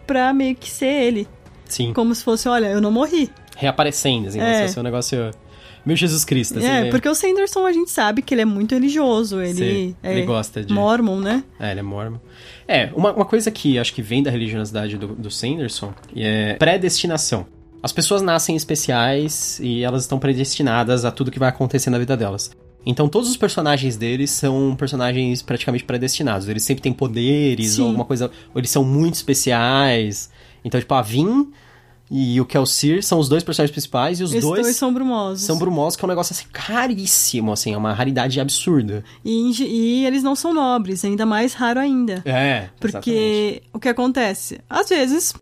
pra 0.07 0.33
meio 0.33 0.55
que 0.55 0.71
ser 0.71 0.87
ele. 0.87 1.27
Sim. 1.65 1.93
Como 1.93 2.15
se 2.15 2.23
fosse, 2.23 2.49
olha, 2.49 2.65
eu 2.65 2.81
não 2.81 2.91
morri. 2.91 3.29
Reaparecendo, 3.55 4.29
assim, 4.29 4.39
é. 4.39 4.67
um 4.79 4.83
negócio 4.83 5.29
meu 5.85 5.95
Jesus 5.95 6.25
Cristo. 6.25 6.57
Assim, 6.57 6.67
é, 6.67 6.83
né? 6.83 6.89
porque 6.89 7.07
o 7.07 7.13
Sanderson 7.13 7.65
a 7.65 7.71
gente 7.71 7.91
sabe 7.91 8.21
que 8.21 8.33
ele 8.33 8.41
é 8.41 8.45
muito 8.45 8.73
religioso. 8.73 9.41
Ele, 9.41 9.53
Sim, 9.53 9.95
é 10.01 10.11
ele 10.13 10.25
gosta 10.25 10.63
de. 10.63 10.73
Mormon, 10.73 11.19
né? 11.19 11.43
É, 11.59 11.71
ele 11.71 11.81
é 11.81 11.83
mormon. 11.83 12.17
É, 12.67 12.89
uma, 12.95 13.13
uma 13.13 13.25
coisa 13.25 13.51
que 13.51 13.77
acho 13.77 13.93
que 13.93 14.01
vem 14.01 14.23
da 14.23 14.31
religiosidade 14.31 14.97
do, 14.97 15.09
do 15.09 15.29
Sanderson 15.29 15.93
é 16.15 16.55
predestinação. 16.55 17.45
As 17.83 17.91
pessoas 17.91 18.21
nascem 18.23 18.55
especiais 18.55 19.59
e 19.61 19.83
elas 19.83 20.03
estão 20.03 20.17
predestinadas 20.17 21.05
a 21.05 21.11
tudo 21.11 21.29
que 21.29 21.37
vai 21.37 21.49
acontecer 21.49 21.91
na 21.91 21.99
vida 21.99 22.17
delas. 22.17 22.49
Então 22.83 23.07
todos 23.07 23.29
os 23.29 23.37
personagens 23.37 23.95
deles 23.97 24.31
são 24.31 24.75
personagens 24.75 25.41
praticamente 25.41 25.83
predestinados. 25.83 26.47
Eles 26.47 26.63
sempre 26.63 26.81
têm 26.81 26.93
poderes 26.93 27.73
Sim. 27.73 27.81
ou 27.81 27.87
alguma 27.87 28.05
coisa. 28.05 28.31
Ou 28.53 28.59
eles 28.59 28.71
são 28.71 28.83
muito 28.83 29.15
especiais. 29.15 30.29
Então, 30.63 30.79
tipo, 30.79 30.93
a 30.95 31.01
Vin 31.03 31.51
e 32.09 32.39
o 32.39 32.45
Kelsier 32.45 33.03
são 33.03 33.19
os 33.19 33.27
dois 33.27 33.43
personagens 33.43 33.71
principais 33.71 34.19
e 34.19 34.23
os 34.23 34.31
Esses 34.31 34.43
dois, 34.43 34.61
dois 34.61 34.75
são 34.75 34.93
brumosos. 34.93 35.43
São 35.43 35.57
brumosos, 35.57 35.95
que 35.95 36.05
é 36.05 36.07
um 36.07 36.09
negócio 36.09 36.33
assim 36.33 36.45
caríssimo, 36.51 37.51
assim, 37.51 37.73
é 37.73 37.77
uma 37.77 37.93
raridade 37.93 38.39
absurda. 38.39 39.03
E, 39.23 39.51
e 39.63 40.05
eles 40.05 40.21
não 40.21 40.35
são 40.35 40.53
nobres, 40.53 41.03
ainda 41.03 41.25
mais 41.25 41.53
raro 41.53 41.79
ainda. 41.79 42.21
É. 42.25 42.69
Porque 42.79 43.11
exatamente. 43.11 43.63
o 43.73 43.79
que 43.79 43.89
acontece? 43.89 44.59
Às 44.69 44.89
vezes, 44.89 45.33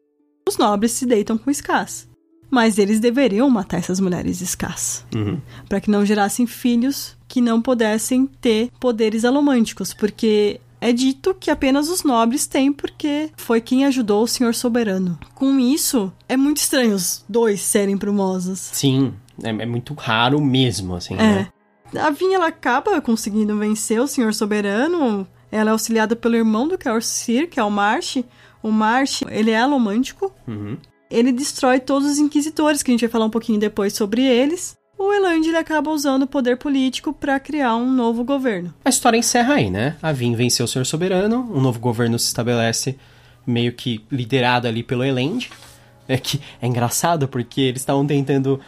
os 0.48 0.58
nobres 0.58 0.92
se 0.92 1.06
deitam 1.06 1.38
com 1.38 1.52
escass. 1.52 2.08
Mas 2.50 2.78
eles 2.78 3.00
deveriam 3.00 3.50
matar 3.50 3.80
essas 3.80 4.00
mulheres 4.00 4.40
escass. 4.40 5.06
Uhum. 5.14 5.42
para 5.68 5.82
que 5.82 5.90
não 5.90 6.06
gerassem 6.06 6.46
filhos 6.46 7.18
que 7.28 7.42
não 7.42 7.60
pudessem 7.60 8.28
ter 8.40 8.70
poderes 8.80 9.26
alomânticos, 9.26 9.92
porque 9.92 10.62
é 10.84 10.92
dito 10.92 11.34
que 11.34 11.50
apenas 11.50 11.88
os 11.88 12.04
nobres 12.04 12.46
têm 12.46 12.74
porque 12.74 13.30
foi 13.38 13.62
quem 13.62 13.86
ajudou 13.86 14.22
o 14.22 14.28
senhor 14.28 14.54
soberano. 14.54 15.18
Com 15.34 15.58
isso, 15.58 16.12
é 16.28 16.36
muito 16.36 16.58
estranho 16.58 16.94
os 16.94 17.24
dois 17.28 17.62
serem 17.62 17.96
brumosos. 17.96 18.60
Sim, 18.60 19.14
é, 19.42 19.50
é 19.50 19.66
muito 19.66 19.94
raro 19.94 20.42
mesmo, 20.42 20.94
assim, 20.94 21.14
é. 21.14 21.18
né? 21.18 21.48
A 21.98 22.10
Vinha, 22.10 22.36
ela 22.36 22.48
acaba 22.48 23.00
conseguindo 23.00 23.58
vencer 23.58 24.02
o 24.02 24.08
senhor 24.08 24.34
soberano. 24.34 25.26
Ela 25.50 25.70
é 25.70 25.72
auxiliada 25.72 26.18
pelo 26.18 26.36
irmão 26.36 26.68
do 26.68 26.78
Sir, 27.02 27.48
que 27.48 27.62
é 27.62 27.64
o 27.64 27.72
Marsh. 27.72 28.18
O 28.62 28.70
Marsh, 28.70 29.22
ele 29.30 29.52
é 29.52 29.60
alomântico. 29.60 30.34
Uhum. 30.46 30.76
Ele 31.10 31.32
destrói 31.32 31.80
todos 31.80 32.10
os 32.10 32.18
inquisitores, 32.18 32.84
que 32.84 32.92
a 32.92 32.94
gente 32.94 33.02
vai 33.02 33.10
falar 33.10 33.26
um 33.26 33.30
pouquinho 33.30 33.60
depois 33.60 33.94
sobre 33.94 34.22
eles 34.24 34.76
o 34.98 35.12
Eland 35.12 35.48
ele 35.48 35.58
acaba 35.58 35.92
usando 35.92 36.24
o 36.24 36.28
poder 36.28 36.58
político 36.58 37.14
para 37.14 37.40
criar 37.40 37.76
um 37.76 37.92
novo 37.92 38.24
governo. 38.24 38.74
A 38.86 38.90
história 38.90 39.18
encerra 39.18 39.56
aí, 39.56 39.70
né? 39.70 39.96
A 40.02 40.12
Vin 40.12 40.36
venceu 40.36 40.66
o 40.66 40.68
Senhor 40.68 40.86
Soberano, 40.86 41.50
um 41.54 41.62
novo 41.62 41.80
governo 41.80 42.18
se 42.18 42.28
estabelece 42.28 42.98
meio 43.46 43.74
que 43.74 44.04
liderado 44.12 44.68
ali 44.68 44.84
pelo 44.84 45.04
Elend. 45.04 45.50
É 46.08 46.18
que 46.18 46.42
é 46.62 46.68
engraçado 46.68 47.28
porque 47.28 47.62
eles 47.62 47.82
estavam 47.82 48.06
tentando 48.06 48.60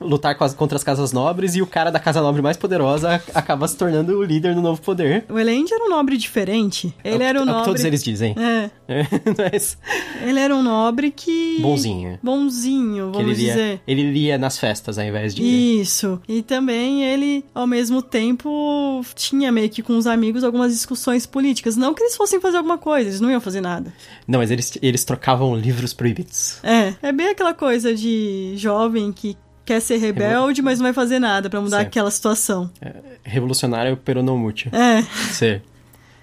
lutar 0.00 0.34
contra 0.34 0.76
as 0.76 0.84
casas 0.84 1.12
nobres 1.12 1.54
e 1.54 1.62
o 1.62 1.66
cara 1.66 1.90
da 1.90 2.00
casa 2.00 2.20
nobre 2.20 2.42
mais 2.42 2.56
poderosa 2.56 3.22
acaba 3.34 3.68
se 3.68 3.76
tornando 3.76 4.18
o 4.18 4.22
líder 4.22 4.54
do 4.54 4.60
novo 4.60 4.80
poder. 4.80 5.24
O 5.28 5.38
Elend 5.38 5.72
era 5.72 5.84
um 5.84 5.88
nobre 5.88 6.16
diferente. 6.16 6.94
Ele 7.04 7.22
é 7.22 7.26
era 7.26 7.40
um 7.40 7.44
nobre. 7.44 7.60
É 7.60 7.64
que 7.64 7.68
todos 7.68 7.84
eles 7.84 8.02
dizem. 8.02 8.34
É. 8.38 8.70
é 8.88 9.06
mas... 9.52 9.78
Ele 10.22 10.38
era 10.38 10.54
um 10.54 10.62
nobre 10.62 11.10
que. 11.10 11.58
Bonzinho. 11.60 12.18
Bonzinho, 12.22 13.12
vamos 13.12 13.20
ele 13.20 13.34
lia, 13.34 13.52
dizer. 13.52 13.82
Ele 13.86 14.10
lia 14.10 14.38
nas 14.38 14.58
festas 14.58 14.98
ao 14.98 15.04
invés 15.04 15.34
de. 15.34 15.42
Isso. 15.42 16.20
E 16.28 16.42
também 16.42 17.04
ele, 17.04 17.44
ao 17.54 17.66
mesmo 17.66 18.02
tempo, 18.02 19.00
tinha 19.14 19.52
meio 19.52 19.68
que 19.68 19.82
com 19.82 19.96
os 19.96 20.06
amigos 20.06 20.44
algumas 20.44 20.72
discussões 20.72 21.26
políticas. 21.26 21.76
Não 21.76 21.94
que 21.94 22.02
eles 22.02 22.16
fossem 22.16 22.40
fazer 22.40 22.56
alguma 22.56 22.78
coisa, 22.78 23.08
eles 23.08 23.20
não 23.20 23.30
iam 23.30 23.40
fazer 23.40 23.60
nada. 23.60 23.92
Não, 24.26 24.38
mas 24.38 24.50
eles, 24.50 24.78
eles 24.82 25.04
trocavam 25.04 25.54
livros 25.54 25.92
proibidos. 25.92 26.58
É. 26.62 26.94
É 27.02 27.12
bem 27.12 27.28
aquela 27.28 27.54
coisa 27.54 27.94
de 27.94 28.54
jovem 28.56 29.12
que 29.12 29.36
quer 29.70 29.80
ser 29.80 29.98
rebelde, 29.98 30.60
mas 30.62 30.80
não 30.80 30.84
vai 30.84 30.92
fazer 30.92 31.20
nada 31.20 31.48
para 31.48 31.60
mudar 31.60 31.76
certo. 31.78 31.88
aquela 31.88 32.10
situação. 32.10 32.68
É, 32.80 32.92
revolucionário 33.22 33.96
peronomútil. 33.96 34.68
É. 34.74 35.02
Ser. 35.32 35.62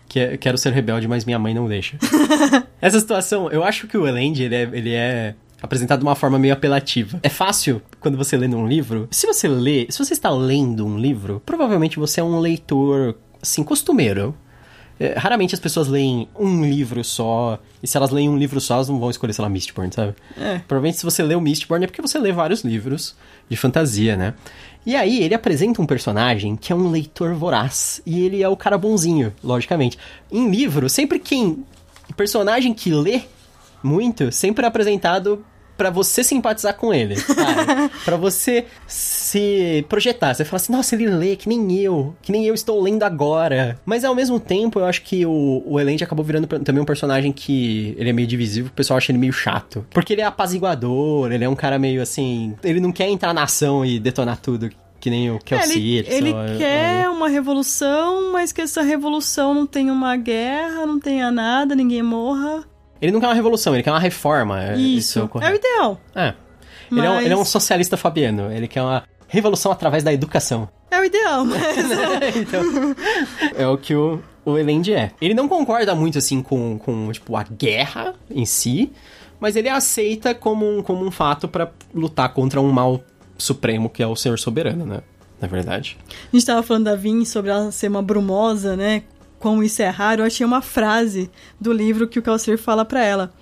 Que, 0.09 0.37
quero 0.37 0.57
ser 0.57 0.73
rebelde, 0.73 1.07
mas 1.07 1.23
minha 1.23 1.39
mãe 1.39 1.53
não 1.53 1.65
deixa. 1.65 1.97
Essa 2.81 2.99
situação, 2.99 3.49
eu 3.49 3.63
acho 3.63 3.87
que 3.87 3.97
o 3.97 4.05
Elend, 4.05 4.43
ele 4.43 4.55
é, 4.55 4.61
ele 4.73 4.93
é 4.93 5.35
apresentado 5.61 5.99
de 5.99 6.05
uma 6.05 6.15
forma 6.15 6.37
meio 6.37 6.53
apelativa. 6.53 7.19
É 7.23 7.29
fácil 7.29 7.81
quando 8.01 8.17
você 8.17 8.35
lê 8.35 8.47
um 8.47 8.67
livro. 8.67 9.07
Se 9.11 9.25
você 9.25 9.47
lê, 9.47 9.87
se 9.89 9.97
você 9.97 10.11
está 10.11 10.29
lendo 10.29 10.85
um 10.85 10.97
livro, 10.97 11.41
provavelmente 11.45 11.97
você 11.97 12.19
é 12.19 12.23
um 12.23 12.39
leitor 12.39 13.17
assim 13.41 13.63
costumeiro. 13.63 14.35
É, 14.99 15.13
raramente 15.17 15.53
as 15.53 15.59
pessoas 15.59 15.87
leem 15.87 16.27
um 16.37 16.63
livro 16.65 17.03
só. 17.03 17.59
E 17.81 17.87
se 17.87 17.95
elas 17.95 18.09
leem 18.09 18.29
um 18.29 18.37
livro 18.37 18.59
só, 18.59 18.75
elas 18.75 18.89
não 18.89 18.99
vão 18.99 19.09
escolher, 19.09 19.33
sei 19.33 19.43
lá, 19.43 19.49
Mistborn, 19.49 19.93
sabe? 19.93 20.15
É. 20.37 20.59
Provavelmente 20.67 20.97
se 20.97 21.03
você 21.03 21.21
lê 21.21 21.35
o 21.35 21.41
Mistborn 21.41 21.83
é 21.83 21.87
porque 21.87 22.01
você 22.01 22.17
lê 22.17 22.31
vários 22.31 22.63
livros 22.63 23.15
de 23.49 23.55
fantasia, 23.55 24.15
né? 24.17 24.33
E 24.85 24.95
aí 24.95 25.21
ele 25.21 25.35
apresenta 25.35 25.81
um 25.81 25.85
personagem 25.85 26.55
que 26.55 26.71
é 26.71 26.75
um 26.75 26.89
leitor 26.89 27.33
voraz. 27.33 28.01
E 28.05 28.25
ele 28.25 28.41
é 28.41 28.47
o 28.47 28.57
cara 28.57 28.77
bonzinho, 28.77 29.33
logicamente. 29.43 29.97
Em 30.31 30.49
livro, 30.49 30.89
sempre 30.89 31.19
quem. 31.19 31.65
Personagem 32.15 32.73
que 32.73 32.89
lê 32.89 33.23
muito, 33.83 34.31
sempre 34.31 34.65
é 34.65 34.67
apresentado 34.67 35.45
para 35.77 35.89
você 35.89 36.23
simpatizar 36.23 36.75
com 36.75 36.93
ele, 36.93 37.15
para 38.03 38.17
você 38.17 38.65
se 38.87 39.85
projetar. 39.87 40.33
Você 40.33 40.43
fala 40.43 40.57
assim, 40.57 40.73
nossa, 40.73 40.95
ele 40.95 41.07
lê 41.07 41.35
que 41.35 41.47
nem 41.47 41.79
eu, 41.79 42.15
que 42.21 42.31
nem 42.31 42.45
eu 42.45 42.53
estou 42.53 42.81
lendo 42.81 43.03
agora. 43.03 43.79
Mas 43.85 44.03
ao 44.03 44.15
mesmo 44.15 44.39
tempo, 44.39 44.79
eu 44.79 44.85
acho 44.85 45.03
que 45.03 45.25
o, 45.25 45.63
o 45.65 45.79
Elend 45.79 46.03
acabou 46.03 46.25
virando 46.25 46.47
também 46.47 46.81
um 46.81 46.85
personagem 46.85 47.31
que 47.31 47.95
ele 47.97 48.09
é 48.09 48.13
meio 48.13 48.27
divisivo, 48.27 48.69
o 48.69 48.71
pessoal 48.71 48.97
acha 48.97 49.11
ele 49.11 49.19
meio 49.19 49.33
chato. 49.33 49.85
Porque 49.91 50.13
ele 50.13 50.21
é 50.21 50.25
apaziguador, 50.25 51.31
ele 51.31 51.43
é 51.43 51.49
um 51.49 51.55
cara 51.55 51.77
meio 51.77 52.01
assim, 52.01 52.55
ele 52.63 52.79
não 52.79 52.91
quer 52.91 53.07
entrar 53.07 53.33
na 53.33 53.43
ação 53.43 53.85
e 53.85 53.99
detonar 53.99 54.37
tudo 54.37 54.69
que 54.99 55.09
nem 55.09 55.31
o 55.31 55.39
Kelsey. 55.39 55.99
É, 55.99 56.15
ele, 56.15 56.29
ele 56.29 56.57
quer 56.57 57.07
uma 57.09 57.29
revolução, 57.29 58.31
mas 58.31 58.51
que 58.51 58.61
essa 58.61 58.81
revolução 58.81 59.53
não 59.53 59.67
tenha 59.67 59.93
uma 59.93 60.15
guerra, 60.17 60.85
não 60.85 60.99
tenha 60.99 61.31
nada, 61.31 61.75
ninguém 61.75 62.01
morra. 62.01 62.65
Ele 63.01 63.11
não 63.11 63.19
quer 63.19 63.27
uma 63.27 63.33
revolução, 63.33 63.73
ele 63.73 63.83
quer 63.83 63.91
uma 63.91 63.99
reforma. 63.99 64.63
É, 64.63 64.77
isso, 64.77 65.19
isso 65.19 65.31
é, 65.41 65.47
é 65.47 65.51
o 65.51 65.55
ideal. 65.55 66.01
É. 66.15 66.33
Mas... 66.89 66.99
Ele, 66.99 67.07
é 67.07 67.09
um, 67.09 67.21
ele 67.21 67.33
é 67.33 67.37
um 67.37 67.45
socialista 67.45 67.97
fabiano, 67.97 68.51
ele 68.51 68.67
quer 68.67 68.81
uma 68.81 69.03
revolução 69.27 69.71
através 69.71 70.03
da 70.03 70.13
educação. 70.13 70.69
É 70.89 70.99
o 70.99 71.03
ideal, 71.03 71.45
mas... 71.45 71.61
então, 72.35 72.63
é 73.55 73.67
o 73.67 73.77
que 73.77 73.93
o, 73.93 74.21
o 74.45 74.57
Elend 74.57 74.93
é. 74.93 75.11
Ele 75.21 75.33
não 75.33 75.47
concorda 75.47 75.93
muito, 75.93 76.17
assim, 76.17 76.41
com, 76.41 76.79
com 76.79 77.11
tipo, 77.11 77.35
a 77.35 77.43
guerra 77.43 78.15
em 78.31 78.45
si, 78.45 78.91
mas 79.39 79.55
ele 79.55 79.69
aceita 79.69 80.33
como 80.33 80.77
um, 80.77 80.81
como 80.81 81.05
um 81.05 81.11
fato 81.11 81.47
para 81.47 81.69
lutar 81.93 82.33
contra 82.33 82.61
um 82.61 82.71
mal 82.71 83.03
supremo 83.37 83.89
que 83.89 84.01
é 84.01 84.07
o 84.07 84.15
Senhor 84.15 84.39
Soberano, 84.39 84.85
né? 84.85 85.01
na 85.39 85.47
verdade. 85.47 85.97
A 86.09 86.35
gente 86.35 86.45
tava 86.45 86.63
falando 86.63 86.85
da 86.85 86.95
Vin 86.95 87.23
sobre 87.25 87.51
ela 87.51 87.71
ser 87.71 87.87
uma 87.87 88.01
brumosa, 88.01 88.75
né? 88.75 89.03
Como 89.39 89.63
isso 89.63 89.81
é 89.81 89.89
raro. 89.89 90.21
Eu 90.21 90.25
achei 90.25 90.45
uma 90.45 90.61
frase 90.61 91.29
do 91.59 91.71
livro 91.71 92.07
que 92.07 92.19
o 92.19 92.21
Calcer 92.21 92.57
fala 92.57 92.83
para 92.83 93.03
ela. 93.03 93.33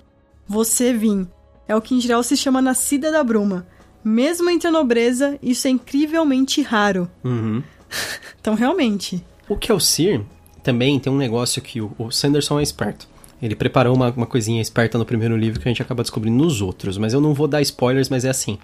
Você, 0.46 0.92
Vin, 0.92 1.26
é 1.66 1.74
o 1.74 1.80
que 1.80 1.94
em 1.94 2.00
geral 2.00 2.22
se 2.22 2.36
chama 2.36 2.62
nascida 2.62 3.10
da 3.10 3.24
bruma. 3.24 3.66
Mesmo 4.04 4.48
entre 4.48 4.68
a 4.68 4.70
nobreza, 4.70 5.38
isso 5.42 5.66
é 5.66 5.70
incrivelmente 5.70 6.62
raro. 6.62 7.10
Uhum. 7.24 7.62
então, 8.40 8.54
realmente. 8.54 9.24
O 9.48 9.56
Kelsier 9.56 10.22
também 10.62 10.98
tem 11.00 11.12
um 11.12 11.16
negócio 11.16 11.60
que 11.60 11.80
o, 11.80 11.92
o 11.98 12.10
Sanderson 12.10 12.60
é 12.60 12.62
esperto. 12.62 13.08
Ele 13.40 13.54
preparou 13.54 13.94
uma, 13.94 14.10
uma 14.10 14.26
coisinha 14.26 14.62
esperta 14.62 14.96
no 14.96 15.04
primeiro 15.04 15.36
livro 15.36 15.60
que 15.60 15.68
a 15.68 15.70
gente 15.70 15.82
acaba 15.82 16.02
descobrindo 16.02 16.36
nos 16.36 16.62
outros, 16.62 16.96
mas 16.96 17.12
eu 17.12 17.20
não 17.20 17.34
vou 17.34 17.46
dar 17.46 17.60
spoilers, 17.60 18.08
mas 18.08 18.24
é 18.24 18.30
assim. 18.30 18.58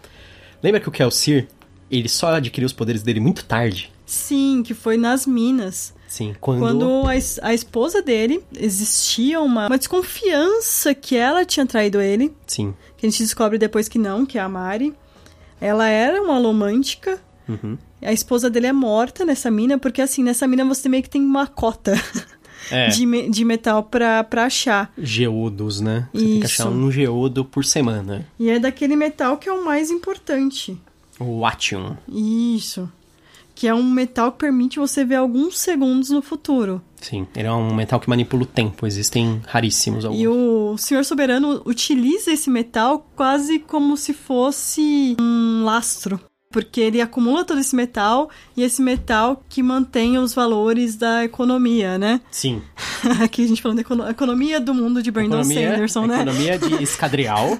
Lembra 0.63 0.81
que 0.81 0.89
o 0.89 0.93
Kelsier, 0.93 1.47
ele 1.91 2.09
só 2.09 2.35
adquiriu 2.35 2.67
os 2.67 2.73
poderes 2.73 3.03
dele 3.03 3.21
muito 3.21 3.45
tarde? 3.45 3.93
Sim, 4.07 4.63
que 4.65 4.75
foi 4.75 4.97
nas 4.97 5.27
minas. 5.27 5.95
Sim, 6.13 6.35
quando... 6.39 6.61
Quando 6.61 7.03
a, 7.09 7.49
a 7.49 7.55
esposa 7.55 8.03
dele, 8.03 8.45
existia 8.55 9.41
uma, 9.41 9.67
uma 9.67 9.79
desconfiança 9.79 10.95
que 10.95 11.17
ela 11.17 11.43
tinha 11.43 11.65
traído 11.65 12.03
ele. 12.03 12.37
Sim. 12.47 12.75
Que 12.99 13.07
a 13.07 13.09
gente 13.11 13.23
descobre 13.23 13.57
depois 13.57 13.89
que 13.89 13.99
não, 13.99 14.27
que 14.27 14.37
é 14.37 14.43
a 14.43 14.47
Mari. 14.47 14.93
Ela 15.59 15.89
era 15.89 16.21
uma 16.21 16.39
romântica. 16.39 17.19
Uhum. 17.49 17.79
A 18.03 18.13
esposa 18.13 18.51
dele 18.51 18.67
é 18.67 18.75
morta 18.75 19.25
nessa 19.25 19.51
mina, 19.51 19.79
porque 19.79 20.03
assim, 20.03 20.23
nessa 20.23 20.47
mina 20.47 20.67
você 20.67 20.87
meio 20.87 21.03
que 21.03 21.09
tem 21.09 21.23
uma 21.23 21.47
cota 21.47 21.95
É. 22.71 22.89
de, 22.93 23.31
de 23.31 23.43
metal 23.43 23.83
pra, 23.83 24.23
pra 24.23 24.45
achar. 24.45 24.93
Geodos, 24.99 25.81
né? 25.81 26.11
Você 26.13 26.25
tem 26.27 26.41
que 26.41 26.45
achar 26.45 26.65
Isso. 26.65 26.73
um 26.77 26.93
geodo 26.93 27.43
por 27.43 27.65
semana. 27.65 28.27
E 28.39 28.51
é 28.51 28.59
daquele 28.59 28.97
metal 28.97 29.39
que 29.39 29.49
é 29.49 29.53
o 29.53 29.65
mais 29.65 29.91
importante. 29.91 30.79
O 31.19 31.47
Atium. 31.47 31.97
Isso. 32.07 32.87
Que 33.55 33.69
é 33.69 33.75
um 33.75 33.83
metal 33.83 34.33
que 34.33 34.39
permite 34.39 34.79
você 34.79 35.05
ver 35.05 35.17
alguns 35.17 35.59
segundos 35.59 36.11
no 36.11 36.23
futuro. 36.23 36.83
Sim, 37.01 37.27
ele 37.35 37.49
é 37.49 37.53
um 37.53 37.75
metal 37.75 37.99
que 37.99 38.09
manipula 38.09 38.45
o 38.45 38.47
tempo. 38.47 38.87
Existem 38.87 39.41
raríssimos 39.47 40.05
alguns. 40.05 40.21
E 40.21 40.29
o 40.29 40.77
Senhor 40.79 41.05
Soberano 41.05 41.61
utiliza 41.67 42.33
esse 42.33 42.49
metal 42.49 43.07
quase 43.17 43.59
como 43.59 43.97
se 43.97 44.13
fosse 44.15 45.17
um 45.21 45.65
lastro. 45.65 46.21
Porque 46.53 46.81
ele 46.81 47.01
acumula 47.01 47.45
todo 47.45 47.59
esse 47.61 47.75
metal 47.75 48.29
e 48.57 48.63
esse 48.63 48.83
metal 48.83 49.43
que 49.49 49.63
mantém 49.63 50.19
os 50.19 50.35
valores 50.35 50.95
da 50.97 51.25
economia, 51.25 51.97
né? 51.99 52.21
Sim. 52.31 52.63
Aqui 53.25 53.45
a 53.45 53.49
gente 53.49 53.63
falando 53.63 53.77
da 53.79 53.83
econo- 53.83 54.09
economia 54.09 54.61
do 54.61 54.75
mundo 54.75 55.03
de 55.03 55.11
Brandon 55.11 55.41
Economia, 55.41 55.71
Sanderson, 55.71 56.07
né? 56.07 56.17
economia 56.17 56.59
de 56.59 56.81
escadrial. 56.85 57.59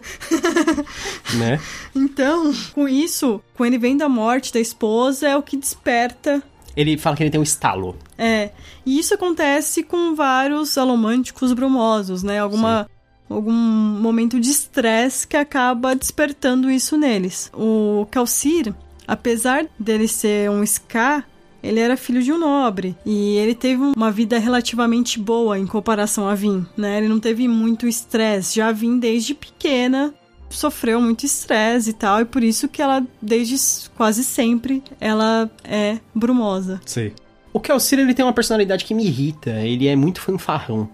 né? 1.39 1.59
Então, 1.95 2.53
com 2.75 2.87
isso, 2.89 3.41
com 3.55 3.65
ele 3.65 3.79
vem 3.79 3.97
da 3.97 4.09
morte 4.09 4.53
da 4.53 4.61
esposa, 4.61 5.29
é 5.29 5.37
o 5.37 5.43
que 5.43 5.57
desperta. 5.57 6.43
Ele 6.77 6.97
fala 6.97 7.17
que 7.17 7.23
ele 7.23 7.31
tem 7.31 7.41
um 7.41 7.45
estalo. 7.45 7.97
É. 8.17 8.51
E 8.87 8.99
isso 8.99 9.15
acontece 9.15 9.83
com 9.83 10.15
vários 10.15 10.79
alomânticos 10.79 11.53
brumosos, 11.53 12.23
né? 12.23 12.39
Alguma. 12.39 12.89
Algum 13.33 13.53
momento 13.53 14.39
de 14.39 14.51
estresse 14.51 15.27
que 15.27 15.37
acaba 15.37 15.95
despertando 15.95 16.71
isso 16.71 16.97
neles. 16.97 17.51
O 17.55 18.07
Calcir, 18.11 18.75
apesar 19.07 19.67
dele 19.79 20.07
ser 20.07 20.51
um 20.51 20.63
Ska, 20.63 21.25
ele 21.63 21.79
era 21.81 21.97
filho 21.97 22.23
de 22.23 22.33
um 22.33 22.39
nobre. 22.39 22.97
E 23.07 23.37
ele 23.37 23.55
teve 23.55 23.83
uma 23.97 24.11
vida 24.11 24.39
relativamente 24.39 25.19
boa 25.19 25.59
em 25.59 25.67
comparação 25.67 26.29
a 26.29 26.35
Vin, 26.35 26.67
né? 26.77 26.99
Ele 26.99 27.09
não 27.09 27.21
teve 27.21 27.47
muito 27.47 27.87
estresse. 27.87 28.57
Já 28.57 28.73
Vin, 28.73 28.99
desde 28.99 29.35
pequena, 29.35 30.13
sofreu 30.51 31.01
muito 31.01 31.25
estresse 31.25 31.91
e 31.91 31.93
tal. 31.93 32.21
E 32.21 32.25
por 32.25 32.43
isso 32.43 32.69
que 32.69 32.83
ela, 32.83 33.05
desde 33.21 33.57
quase 33.97 34.25
sempre, 34.25 34.83
ela 35.01 35.51
é 35.65 35.99
brumosa. 36.15 36.81
Sei. 36.85 37.15
O 37.53 37.61
Kelcir, 37.61 37.99
ele 37.99 38.15
tem 38.15 38.25
uma 38.25 38.33
personalidade 38.33 38.85
que 38.85 38.95
me 38.95 39.05
irrita. 39.05 39.51
Ele 39.51 39.87
é 39.87 39.95
muito 39.95 40.21
fanfarrão. 40.21 40.89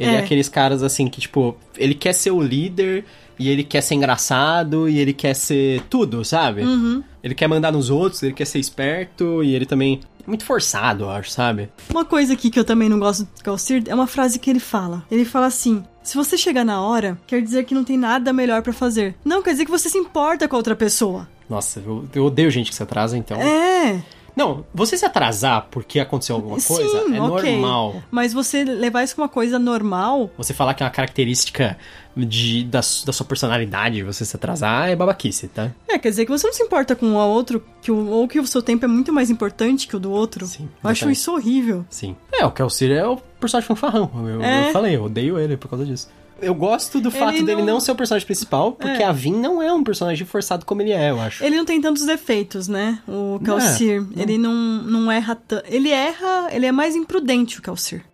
Ele 0.00 0.12
é. 0.12 0.14
É. 0.14 0.18
aqueles 0.18 0.48
caras 0.48 0.82
assim 0.82 1.06
que, 1.08 1.20
tipo, 1.20 1.54
ele 1.76 1.94
quer 1.94 2.14
ser 2.14 2.30
o 2.30 2.40
líder 2.40 3.04
e 3.38 3.50
ele 3.50 3.62
quer 3.62 3.82
ser 3.82 3.94
engraçado 3.94 4.88
e 4.88 4.98
ele 4.98 5.12
quer 5.12 5.34
ser 5.34 5.82
tudo, 5.90 6.24
sabe? 6.24 6.62
Uhum. 6.62 7.02
Ele 7.22 7.34
quer 7.34 7.46
mandar 7.46 7.70
nos 7.70 7.90
outros, 7.90 8.22
ele 8.22 8.32
quer 8.32 8.46
ser 8.46 8.58
esperto 8.58 9.44
e 9.44 9.54
ele 9.54 9.66
também 9.66 10.00
é 10.24 10.28
muito 10.28 10.44
forçado, 10.44 11.04
eu 11.04 11.10
acho, 11.10 11.30
sabe? 11.30 11.68
Uma 11.90 12.04
coisa 12.04 12.32
aqui 12.32 12.50
que 12.50 12.58
eu 12.58 12.64
também 12.64 12.88
não 12.88 12.98
gosto 12.98 13.24
do 13.24 13.42
Calcir 13.42 13.82
é 13.86 13.94
uma 13.94 14.06
frase 14.06 14.38
que 14.38 14.48
ele 14.48 14.60
fala. 14.60 15.04
Ele 15.10 15.26
fala 15.26 15.46
assim: 15.46 15.84
se 16.02 16.16
você 16.16 16.38
chegar 16.38 16.64
na 16.64 16.80
hora, 16.80 17.18
quer 17.26 17.42
dizer 17.42 17.64
que 17.64 17.74
não 17.74 17.84
tem 17.84 17.98
nada 17.98 18.32
melhor 18.32 18.62
pra 18.62 18.72
fazer. 18.72 19.14
Não, 19.22 19.42
quer 19.42 19.52
dizer 19.52 19.66
que 19.66 19.70
você 19.70 19.90
se 19.90 19.98
importa 19.98 20.48
com 20.48 20.56
a 20.56 20.58
outra 20.58 20.74
pessoa. 20.74 21.28
Nossa, 21.48 21.82
eu, 21.84 22.06
eu 22.14 22.24
odeio 22.24 22.50
gente 22.50 22.70
que 22.70 22.76
se 22.76 22.82
atrasa, 22.82 23.18
então. 23.18 23.40
É. 23.40 24.02
Não, 24.36 24.64
você 24.74 24.96
se 24.96 25.04
atrasar 25.04 25.66
porque 25.70 25.98
aconteceu 26.00 26.36
alguma 26.36 26.60
coisa 26.60 27.04
Sim, 27.06 27.16
é 27.16 27.20
ok. 27.20 27.52
normal. 27.58 28.02
Mas 28.10 28.32
você 28.32 28.64
levar 28.64 29.02
isso 29.02 29.14
como 29.14 29.24
uma 29.24 29.32
coisa 29.32 29.58
normal. 29.58 30.30
Você 30.36 30.54
falar 30.54 30.74
que 30.74 30.82
é 30.82 30.86
uma 30.86 30.92
característica 30.92 31.76
de, 32.16 32.64
da, 32.64 32.78
da 32.80 33.12
sua 33.12 33.24
personalidade 33.26 34.02
você 34.02 34.24
se 34.24 34.34
atrasar 34.36 34.88
é 34.88 34.96
babaquice, 34.96 35.48
tá? 35.48 35.70
É, 35.88 35.98
quer 35.98 36.10
dizer 36.10 36.24
que 36.24 36.30
você 36.30 36.46
não 36.46 36.54
se 36.54 36.62
importa 36.62 36.96
com 36.96 37.06
o 37.06 37.16
outro, 37.16 37.64
que 37.80 37.90
o, 37.90 38.08
ou 38.08 38.26
que 38.28 38.38
o 38.40 38.46
seu 38.46 38.62
tempo 38.62 38.84
é 38.84 38.88
muito 38.88 39.12
mais 39.12 39.30
importante 39.30 39.86
que 39.86 39.96
o 39.96 40.00
do 40.00 40.10
outro. 40.10 40.46
Sim, 40.46 40.68
Eu 40.82 40.90
acho 40.90 40.98
exatamente. 41.00 41.16
isso 41.18 41.32
horrível. 41.34 41.84
Sim. 41.88 42.16
É, 42.32 42.44
o 42.44 42.50
Kelcir 42.50 42.90
é 42.90 43.06
o 43.06 43.16
personagem 43.38 43.68
fanfarrão. 43.68 44.10
Eu, 44.28 44.42
É. 44.42 44.68
eu 44.68 44.72
falei, 44.72 44.96
eu 44.96 45.04
odeio 45.04 45.38
ele 45.38 45.56
por 45.56 45.68
causa 45.68 45.84
disso. 45.84 46.08
Eu 46.42 46.54
gosto 46.54 47.00
do 47.00 47.10
fato 47.10 47.34
Ele 47.36 47.42
dele 47.44 47.60
não- 47.62 47.74
não 47.74 47.80
ser 47.80 47.92
o 47.92 47.94
personagem 47.94 48.26
principal, 48.26 48.72
porque 48.72 49.02
É. 49.02 49.06
a 49.06 49.12
Vin 49.12 49.32
não 49.34 49.62
é 49.62 49.72
um 49.72 49.82
personagem 49.84 50.26
forçado 50.26 50.64
como 50.64 50.80
ele 50.82 50.92
é, 50.92 51.10
eu 51.10 51.20
acho. 51.20 51.44
Ele 51.44 51.56
não 51.56 51.64
tem 51.64 51.80
tantos 51.80 52.04
defeitos, 52.04 52.66
né? 52.68 52.98
O 53.06 53.38
Calcir. 53.44 54.00
não. 54.02 54.22
Ele 54.22 54.38
não, 54.38 54.54
não 54.54 55.12
erra 55.12 55.34
tanto. 55.34 55.64
Ele 55.68 55.90
erra. 55.90 56.48
Ele 56.52 56.66
é 56.66 56.72
mais 56.72 56.96
imprudente, 56.96 57.58
o 57.58 57.62
Calcir. 57.62 58.04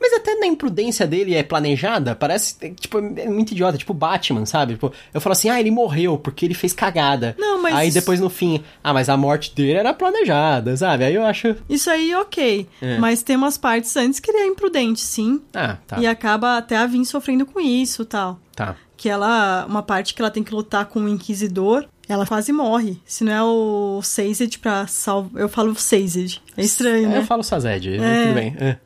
Mas 0.00 0.12
até 0.12 0.34
na 0.34 0.46
imprudência 0.46 1.06
dele 1.06 1.34
é 1.34 1.42
planejada, 1.42 2.14
parece, 2.14 2.56
tipo, 2.74 2.98
é 2.98 3.28
muito 3.28 3.52
idiota, 3.52 3.78
tipo 3.78 3.94
Batman, 3.94 4.44
sabe? 4.44 4.74
Tipo, 4.74 4.92
eu 5.14 5.20
falo 5.20 5.32
assim, 5.32 5.48
ah, 5.48 5.58
ele 5.58 5.70
morreu 5.70 6.18
porque 6.18 6.44
ele 6.44 6.52
fez 6.54 6.72
cagada. 6.74 7.34
Não, 7.38 7.62
mas- 7.62 7.74
Aí 7.74 7.90
depois 7.90 8.20
no 8.20 8.28
fim, 8.28 8.62
ah, 8.82 8.92
mas 8.92 9.08
a 9.08 9.16
morte 9.16 9.54
dele 9.54 9.78
era 9.78 9.94
planejada, 9.94 10.76
sabe? 10.76 11.04
Aí 11.04 11.14
eu 11.14 11.24
acho, 11.24 11.56
Isso 11.68 11.88
aí, 11.88 12.14
ok. 12.14 12.68
É. 12.82 12.98
Mas 12.98 13.22
tem 13.22 13.36
umas 13.36 13.56
partes 13.56 13.96
antes 13.96 14.20
que 14.20 14.30
ele 14.30 14.38
é 14.38 14.46
imprudente, 14.46 15.00
sim. 15.00 15.40
ah, 15.54 15.78
tá, 15.86 15.98
E 15.98 16.06
acaba 16.06 16.58
até 16.58 16.76
a 16.76 16.86
Vin 16.86 17.04
sofrendo 17.04 17.46
com 17.46 17.58
isso 17.60 18.04
tal. 18.04 18.38
tá. 18.54 18.76
Que 18.96 19.08
ela. 19.08 19.66
Uma 19.68 19.82
parte 19.82 20.14
que 20.14 20.22
ela 20.22 20.30
tem 20.30 20.42
que 20.42 20.54
lutar 20.54 20.86
com 20.86 21.00
o 21.00 21.08
Inquisidor. 21.08 21.84
Ela 22.08 22.24
quase 22.26 22.52
morre. 22.52 22.96
Se 23.04 23.24
não 23.24 23.32
é 23.32 23.42
o 23.42 24.00
Sazed 24.02 24.58
pra 24.60 24.86
salvar. 24.86 25.42
Eu 25.42 25.48
falo 25.48 25.74
Sazed. 25.74 26.40
É 26.56 26.62
estranho, 26.62 27.06
Aí 27.08 27.14
né? 27.14 27.18
Eu 27.18 27.24
falo 27.24 27.42
Sazed, 27.42 27.88
É. 28.00 28.22
tudo 28.22 28.34
bem. 28.34 28.56
É. 28.58 28.76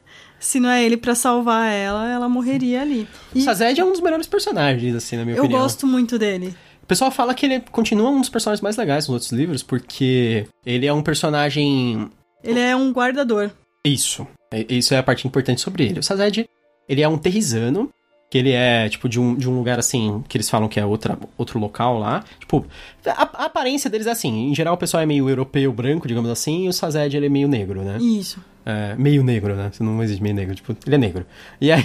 Se 0.40 0.60
não 0.60 0.68
é 0.70 0.84
ele 0.84 0.96
pra 0.96 1.14
salvar 1.14 1.68
ela, 1.72 2.08
ela 2.10 2.28
morreria 2.28 2.82
ali. 2.82 3.08
O 3.34 3.38
E 3.38 3.42
Sazed 3.42 3.80
é 3.80 3.84
um 3.84 3.90
dos 3.92 4.00
melhores 4.00 4.26
personagens, 4.26 4.94
assim, 4.94 5.16
na 5.16 5.24
minha 5.24 5.36
eu 5.36 5.42
opinião. 5.44 5.60
gosto 5.62 5.86
muito 5.86 6.18
dele. 6.18 6.54
O 6.82 6.86
pessoal 6.86 7.10
fala 7.10 7.34
que 7.34 7.44
ele 7.44 7.60
continua 7.72 8.08
um 8.10 8.20
dos 8.20 8.30
personagens 8.30 8.62
mais 8.62 8.76
legais 8.76 9.06
nos 9.08 9.14
outros 9.14 9.32
livros, 9.32 9.62
porque 9.62 10.46
ele 10.64 10.86
é 10.86 10.92
um 10.92 11.02
personagem 11.02 12.08
Ele 12.42 12.60
é 12.60 12.74
um 12.76 12.92
guardador. 12.92 13.50
Isso. 13.84 14.26
Isso 14.68 14.94
é 14.94 14.98
a 14.98 15.02
parte 15.02 15.26
importante 15.26 15.60
sobre 15.60 15.84
ele. 15.84 16.00
O 16.00 16.02
Sazed, 16.02 16.48
ele 16.88 17.02
é 17.02 17.08
um 17.08 17.18
terrisano, 17.18 17.90
que 18.30 18.36
ele 18.36 18.52
é, 18.52 18.88
tipo, 18.88 19.08
de 19.08 19.18
um, 19.18 19.34
de 19.34 19.48
um 19.48 19.56
lugar, 19.56 19.78
assim, 19.78 20.22
que 20.28 20.36
eles 20.36 20.50
falam 20.50 20.68
que 20.68 20.78
é 20.78 20.84
outra, 20.84 21.18
outro 21.36 21.58
local 21.58 21.98
lá. 21.98 22.22
Tipo, 22.38 22.66
a, 23.06 23.22
a 23.22 23.44
aparência 23.46 23.88
deles 23.88 24.06
é 24.06 24.10
assim. 24.10 24.50
Em 24.50 24.54
geral, 24.54 24.74
o 24.74 24.76
pessoal 24.78 25.02
é 25.02 25.06
meio 25.06 25.28
europeu, 25.30 25.72
branco, 25.72 26.06
digamos 26.06 26.28
assim, 26.30 26.66
e 26.66 26.68
o 26.68 26.72
Sazed, 26.72 27.16
ele 27.16 27.26
é 27.26 27.30
meio 27.30 27.48
negro, 27.48 27.82
né? 27.82 27.96
Isso. 27.98 28.38
É, 28.66 28.94
meio 28.96 29.22
negro, 29.24 29.56
né? 29.56 29.70
Não 29.80 30.02
existe 30.02 30.22
meio 30.22 30.34
negro, 30.34 30.54
tipo, 30.54 30.76
ele 30.86 30.94
é 30.94 30.98
negro. 30.98 31.24
E 31.60 31.72
aí... 31.72 31.82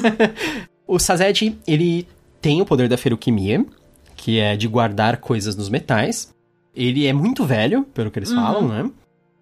o 0.86 0.98
Sazed, 0.98 1.58
ele 1.66 2.08
tem 2.40 2.60
o 2.62 2.64
poder 2.66 2.88
da 2.88 2.96
feruquimia, 2.96 3.64
que 4.16 4.38
é 4.38 4.56
de 4.56 4.66
guardar 4.68 5.18
coisas 5.18 5.54
nos 5.54 5.68
metais. 5.68 6.32
Ele 6.74 7.06
é 7.06 7.12
muito 7.12 7.44
velho, 7.44 7.84
pelo 7.94 8.10
que 8.10 8.18
eles 8.18 8.30
Uhum. 8.30 8.36
falam, 8.36 8.68
né? 8.68 8.90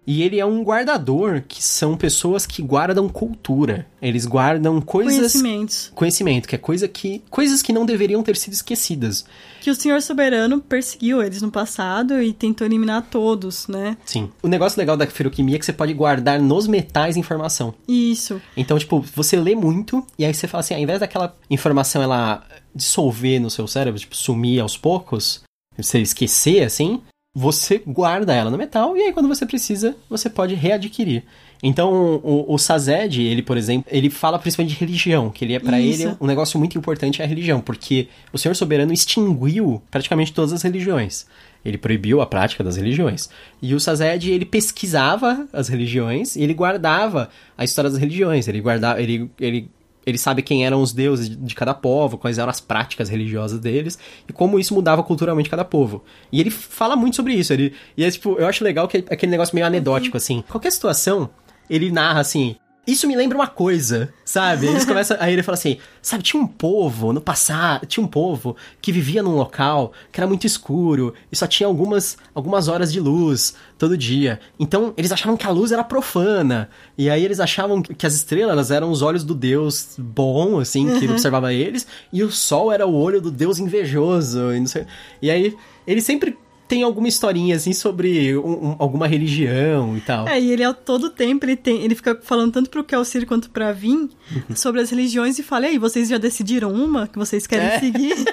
E 0.05 0.21
ele 0.21 0.39
é 0.39 0.45
um 0.45 0.63
guardador, 0.63 1.43
que 1.47 1.63
são 1.63 1.95
pessoas 1.95 2.45
que 2.45 2.61
guardam 2.61 3.07
cultura. 3.07 3.87
Eles 4.01 4.25
guardam 4.25 4.81
coisas... 4.81 5.15
Conhecimentos. 5.15 5.91
Conhecimento, 5.95 6.47
que 6.47 6.55
é 6.55 6.57
coisa 6.57 6.87
que... 6.87 7.21
Coisas 7.29 7.61
que 7.61 7.71
não 7.71 7.85
deveriam 7.85 8.21
ter 8.21 8.35
sido 8.35 8.53
esquecidas. 8.53 9.25
Que 9.61 9.69
o 9.69 9.75
Senhor 9.75 10.01
Soberano 10.01 10.59
perseguiu 10.59 11.23
eles 11.23 11.41
no 11.41 11.49
passado 11.49 12.21
e 12.21 12.33
tentou 12.33 12.67
eliminar 12.67 13.07
todos, 13.09 13.67
né? 13.67 13.95
Sim. 14.03 14.29
O 14.41 14.47
negócio 14.49 14.77
legal 14.77 14.97
da 14.97 15.07
feruquimia 15.07 15.55
é 15.55 15.59
que 15.59 15.65
você 15.65 15.71
pode 15.71 15.93
guardar 15.93 16.39
nos 16.41 16.67
metais 16.67 17.15
informação. 17.15 17.73
Isso. 17.87 18.41
Então, 18.57 18.77
tipo, 18.77 18.99
você 19.15 19.37
lê 19.37 19.55
muito 19.55 20.05
e 20.19 20.25
aí 20.25 20.33
você 20.33 20.47
fala 20.47 20.59
assim, 20.59 20.73
ao 20.73 20.81
invés 20.81 20.99
daquela 20.99 21.33
informação 21.49 22.03
ela 22.03 22.45
dissolver 22.75 23.39
no 23.39 23.49
seu 23.49 23.67
cérebro, 23.67 23.99
tipo, 23.99 24.15
sumir 24.17 24.59
aos 24.59 24.75
poucos, 24.75 25.43
você 25.77 25.99
esquecer, 25.99 26.63
assim, 26.63 27.01
você 27.35 27.81
guarda 27.85 28.33
ela 28.33 28.51
no 28.51 28.57
metal 28.57 28.95
e 28.95 29.01
aí 29.01 29.13
quando 29.13 29.27
você 29.27 29.45
precisa, 29.45 29.95
você 30.07 30.29
pode 30.29 30.53
readquirir. 30.53 31.23
Então, 31.63 32.21
o, 32.21 32.53
o 32.53 32.57
Sazed, 32.59 33.21
ele, 33.21 33.41
por 33.41 33.57
exemplo, 33.57 33.85
ele 33.89 34.09
fala 34.09 34.37
principalmente 34.37 34.73
de 34.73 34.79
religião, 34.79 35.29
que 35.29 35.45
ele 35.45 35.53
é 35.53 35.59
para 35.59 35.79
ele 35.79 36.15
um 36.19 36.27
negócio 36.27 36.59
muito 36.59 36.77
importante 36.77 37.21
é 37.21 37.25
a 37.25 37.27
religião, 37.27 37.61
porque 37.61 38.09
o 38.33 38.37
Senhor 38.37 38.53
Soberano 38.53 38.91
extinguiu 38.93 39.81
praticamente 39.89 40.33
todas 40.33 40.51
as 40.51 40.61
religiões. 40.61 41.25
Ele 41.63 41.77
proibiu 41.77 42.21
a 42.21 42.25
prática 42.25 42.63
das 42.63 42.75
religiões. 42.75 43.29
E 43.61 43.73
o 43.73 43.79
Sazed, 43.79 44.29
ele 44.29 44.43
pesquisava 44.43 45.47
as 45.53 45.69
religiões 45.69 46.35
e 46.35 46.43
ele 46.43 46.53
guardava 46.53 47.29
a 47.57 47.63
história 47.63 47.89
das 47.89 47.97
religiões. 47.99 48.49
Ele 48.49 48.59
guardava, 48.59 49.01
ele, 49.01 49.31
ele 49.39 49.71
ele 50.05 50.17
sabe 50.17 50.41
quem 50.41 50.65
eram 50.65 50.81
os 50.81 50.93
deuses 50.93 51.29
de 51.29 51.55
cada 51.55 51.73
povo, 51.73 52.17
quais 52.17 52.37
eram 52.37 52.49
as 52.49 52.59
práticas 52.59 53.09
religiosas 53.09 53.59
deles 53.59 53.97
e 54.27 54.33
como 54.33 54.59
isso 54.59 54.73
mudava 54.73 55.03
culturalmente 55.03 55.49
cada 55.49 55.63
povo. 55.63 56.03
E 56.31 56.39
ele 56.39 56.49
fala 56.49 56.95
muito 56.95 57.15
sobre 57.15 57.33
isso. 57.33 57.53
Ele, 57.53 57.73
e 57.95 58.03
é 58.03 58.11
tipo, 58.11 58.35
eu 58.37 58.47
acho 58.47 58.63
legal 58.63 58.87
que 58.87 58.97
é 58.97 59.03
aquele 59.09 59.31
negócio 59.31 59.55
meio 59.55 59.65
anedótico, 59.65 60.17
assim. 60.17 60.43
Qualquer 60.49 60.71
situação, 60.71 61.29
ele 61.69 61.91
narra 61.91 62.19
assim: 62.19 62.55
isso 62.85 63.07
me 63.07 63.15
lembra 63.15 63.37
uma 63.37 63.47
coisa, 63.47 64.13
sabe? 64.25 64.67
Eles 64.67 64.83
começam, 64.83 65.15
aí 65.19 65.31
ele 65.31 65.41
fala 65.41 65.53
assim, 65.53 65.77
sabe, 66.01 66.21
tinha 66.21 66.41
um 66.41 66.45
povo 66.45 67.13
no 67.13 67.21
passado, 67.21 67.85
tinha 67.85 68.03
um 68.03 68.07
povo 68.07 68.57
que 68.81 68.91
vivia 68.91 69.23
num 69.23 69.35
local 69.35 69.93
que 70.11 70.19
era 70.19 70.27
muito 70.27 70.45
escuro 70.45 71.13
e 71.31 71.35
só 71.35 71.47
tinha 71.47 71.65
algumas, 71.65 72.17
algumas 72.35 72.67
horas 72.67 72.91
de 72.91 72.99
luz 72.99 73.55
todo 73.77 73.97
dia. 73.97 74.39
Então, 74.59 74.93
eles 74.97 75.13
achavam 75.13 75.37
que 75.37 75.47
a 75.47 75.49
luz 75.49 75.71
era 75.71 75.83
profana. 75.83 76.69
E 76.97 77.09
aí 77.09 77.23
eles 77.23 77.39
achavam 77.39 77.81
que 77.81 78.05
as 78.05 78.13
estrelas 78.13 78.69
eram 78.69 78.91
os 78.91 79.01
olhos 79.01 79.23
do 79.23 79.33
Deus 79.33 79.95
bom, 79.97 80.59
assim, 80.59 80.99
que 80.99 81.05
uhum. 81.05 81.13
observava 81.13 81.53
eles, 81.53 81.87
e 82.11 82.21
o 82.21 82.31
sol 82.31 82.71
era 82.71 82.85
o 82.85 82.93
olho 82.93 83.21
do 83.21 83.31
Deus 83.31 83.59
invejoso, 83.59 84.53
e 84.53 84.59
não 84.59 84.67
sei. 84.67 84.85
E 85.21 85.31
aí, 85.31 85.55
ele 85.87 86.01
sempre 86.01 86.37
tem 86.73 86.81
alguma 86.81 87.07
historinha, 87.07 87.55
assim, 87.55 87.71
sobre 87.71 88.35
um, 88.35 88.69
um, 88.69 88.75
alguma 88.79 89.05
religião 89.05 89.95
e 89.95 90.01
tal. 90.01 90.27
É, 90.27 90.41
e 90.41 90.51
ele 90.51 90.63
a 90.63 90.73
todo 90.73 91.11
tempo, 91.11 91.45
ele 91.45 91.55
tem, 91.55 91.83
ele 91.83 91.93
fica 91.93 92.19
falando 92.23 92.51
tanto 92.51 92.67
pro 92.67 92.83
Kelcir 92.83 93.27
quanto 93.27 93.51
pra 93.51 93.71
Vin 93.71 94.09
uhum. 94.31 94.55
sobre 94.55 94.81
as 94.81 94.89
religiões 94.89 95.37
e 95.37 95.43
fala, 95.43 95.67
e 95.67 95.69
aí, 95.69 95.77
vocês 95.77 96.09
já 96.09 96.17
decidiram 96.17 96.71
uma 96.71 97.07
que 97.07 97.19
vocês 97.19 97.45
querem 97.45 97.67
é. 97.67 97.79
seguir? 97.79 98.15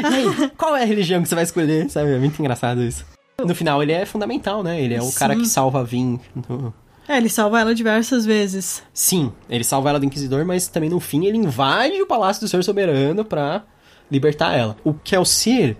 e 0.00 0.06
aí, 0.06 0.50
qual 0.56 0.76
é 0.76 0.82
a 0.82 0.86
religião 0.86 1.20
que 1.20 1.28
você 1.28 1.34
vai 1.34 1.42
escolher, 1.42 1.90
sabe? 1.90 2.12
É 2.12 2.18
muito 2.18 2.38
engraçado 2.38 2.80
isso. 2.80 3.04
No 3.44 3.54
final, 3.56 3.82
ele 3.82 3.90
é 3.90 4.06
fundamental, 4.06 4.62
né? 4.62 4.80
Ele 4.80 4.94
é 4.94 5.00
o 5.00 5.06
Sim. 5.06 5.18
cara 5.18 5.34
que 5.34 5.46
salva 5.46 5.80
a 5.80 5.82
Vin 5.82 6.20
no... 6.48 6.72
É, 7.08 7.16
ele 7.16 7.28
salva 7.28 7.60
ela 7.60 7.74
diversas 7.74 8.24
vezes. 8.24 8.84
Sim, 8.94 9.32
ele 9.48 9.64
salva 9.64 9.88
ela 9.88 9.98
do 9.98 10.06
Inquisidor, 10.06 10.44
mas 10.44 10.68
também 10.68 10.88
no 10.88 11.00
fim 11.00 11.26
ele 11.26 11.38
invade 11.38 12.00
o 12.00 12.06
Palácio 12.06 12.40
do 12.40 12.48
Senhor 12.48 12.62
Soberano 12.62 13.24
pra 13.24 13.64
libertar 14.08 14.56
ela. 14.56 14.76
O 14.84 14.94
Kelcir, 14.94 15.76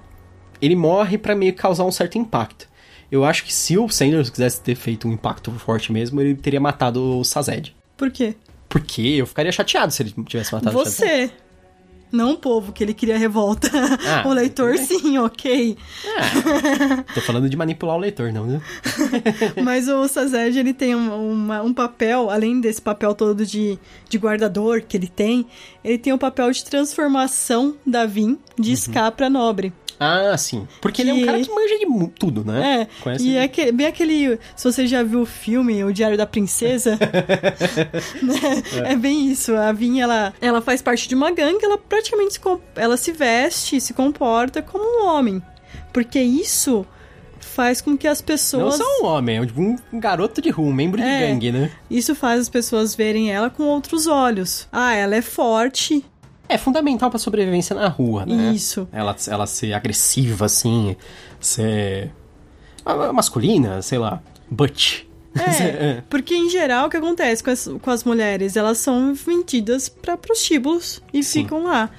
ele 0.60 0.76
morre 0.76 1.18
para 1.18 1.34
meio 1.34 1.52
que 1.52 1.60
causar 1.60 1.84
um 1.84 1.92
certo 1.92 2.18
impacto. 2.18 2.68
Eu 3.10 3.24
acho 3.24 3.44
que 3.44 3.52
se 3.52 3.76
o 3.76 3.88
Sanders 3.88 4.30
quisesse 4.30 4.60
ter 4.60 4.76
feito 4.76 5.08
um 5.08 5.12
impacto 5.12 5.50
forte 5.52 5.92
mesmo, 5.92 6.20
ele 6.20 6.34
teria 6.34 6.60
matado 6.60 7.18
o 7.18 7.24
Sazed. 7.24 7.74
Por 7.96 8.10
quê? 8.10 8.36
Porque 8.68 9.02
eu 9.02 9.26
ficaria 9.26 9.50
chateado 9.50 9.92
se 9.92 10.02
ele 10.02 10.14
tivesse 10.26 10.54
matado 10.54 10.76
Você. 10.76 11.04
o 11.04 11.08
Sazed. 11.08 11.32
Não 12.12 12.32
o 12.32 12.36
povo, 12.36 12.72
que 12.72 12.82
ele 12.82 12.92
queria 12.92 13.16
revolta. 13.16 13.70
Ah, 13.72 14.26
o 14.26 14.32
leitor, 14.32 14.76
sim, 14.78 15.16
ok. 15.18 15.76
Ah, 16.16 17.04
tô 17.14 17.20
falando 17.20 17.48
de 17.48 17.56
manipular 17.56 17.96
o 17.96 18.00
leitor, 18.00 18.32
não, 18.32 18.46
né? 18.46 18.60
Mas 19.62 19.86
o 19.86 20.08
Sazed, 20.08 20.58
ele 20.58 20.74
tem 20.74 20.94
um, 20.94 21.32
uma, 21.32 21.62
um 21.62 21.72
papel, 21.72 22.28
além 22.28 22.60
desse 22.60 22.82
papel 22.82 23.14
todo 23.14 23.46
de, 23.46 23.78
de 24.08 24.18
guardador 24.18 24.82
que 24.82 24.96
ele 24.96 25.06
tem, 25.06 25.46
ele 25.84 25.98
tem 25.98 26.12
o 26.12 26.16
um 26.16 26.18
papel 26.18 26.50
de 26.50 26.64
transformação 26.64 27.76
da 27.86 28.06
Vin 28.06 28.38
de 28.58 28.72
uhum. 28.72 29.10
pra 29.16 29.30
nobre. 29.30 29.72
Ah, 30.00 30.34
sim. 30.38 30.66
Porque 30.80 31.02
que... 31.02 31.08
ele 31.08 31.20
é 31.20 31.22
um 31.22 31.26
cara 31.26 31.40
que 31.40 31.50
manja 31.50 31.78
de 31.78 32.08
tudo, 32.18 32.42
né? 32.42 32.80
É. 32.80 33.02
Conhece 33.02 33.28
e 33.28 33.36
é 33.36 33.46
que, 33.46 33.70
bem 33.70 33.86
aquele. 33.86 34.38
Se 34.56 34.64
você 34.64 34.86
já 34.86 35.02
viu 35.02 35.20
o 35.20 35.26
filme 35.26 35.84
O 35.84 35.92
Diário 35.92 36.16
da 36.16 36.26
Princesa, 36.26 36.96
né? 38.22 38.34
é. 38.88 38.92
é. 38.92 38.96
bem 38.96 39.30
isso. 39.30 39.54
A 39.54 39.72
Vinha, 39.72 40.04
ela, 40.04 40.34
ela 40.40 40.62
faz 40.62 40.80
parte 40.80 41.06
de 41.06 41.14
uma 41.14 41.30
gangue, 41.30 41.62
ela 41.62 41.76
praticamente 41.76 42.32
se, 42.32 42.40
ela 42.74 42.96
se 42.96 43.12
veste, 43.12 43.78
se 43.78 43.92
comporta 43.92 44.62
como 44.62 44.82
um 44.82 45.06
homem. 45.06 45.42
Porque 45.92 46.18
isso 46.18 46.86
faz 47.38 47.82
com 47.82 47.96
que 47.96 48.08
as 48.08 48.22
pessoas. 48.22 48.78
Não 48.78 48.86
só 48.86 49.02
um 49.02 49.06
homem, 49.06 49.36
é 49.36 49.40
um 49.92 50.00
garoto 50.00 50.40
de 50.40 50.48
rua, 50.48 50.70
um 50.70 50.72
membro 50.72 51.02
é, 51.02 51.18
de 51.18 51.26
gangue, 51.26 51.52
né? 51.52 51.70
Isso 51.90 52.14
faz 52.14 52.40
as 52.40 52.48
pessoas 52.48 52.94
verem 52.94 53.30
ela 53.30 53.50
com 53.50 53.64
outros 53.64 54.06
olhos. 54.06 54.66
Ah, 54.72 54.94
ela 54.94 55.14
é 55.14 55.22
forte, 55.22 56.04
é 56.50 56.58
fundamental 56.58 57.10
pra 57.10 57.18
sobrevivência 57.18 57.74
na 57.74 57.88
rua, 57.88 58.26
né? 58.26 58.52
Isso. 58.52 58.88
Ela, 58.92 59.16
ela 59.28 59.46
ser 59.46 59.72
agressiva, 59.72 60.46
assim, 60.46 60.96
ser 61.40 62.12
masculina, 63.12 63.80
sei 63.82 63.98
lá, 63.98 64.22
butch. 64.50 65.04
É, 65.34 65.62
é, 65.98 66.04
porque 66.10 66.34
em 66.34 66.50
geral 66.50 66.86
o 66.86 66.90
que 66.90 66.96
acontece 66.96 67.42
com 67.42 67.50
as, 67.50 67.68
com 67.80 67.90
as 67.90 68.04
mulheres? 68.04 68.56
Elas 68.56 68.78
são 68.78 69.14
vendidas 69.14 69.88
para 69.88 70.16
prostíbulos 70.16 71.00
e 71.12 71.22
Sim. 71.22 71.42
ficam 71.42 71.64
lá. 71.64 71.90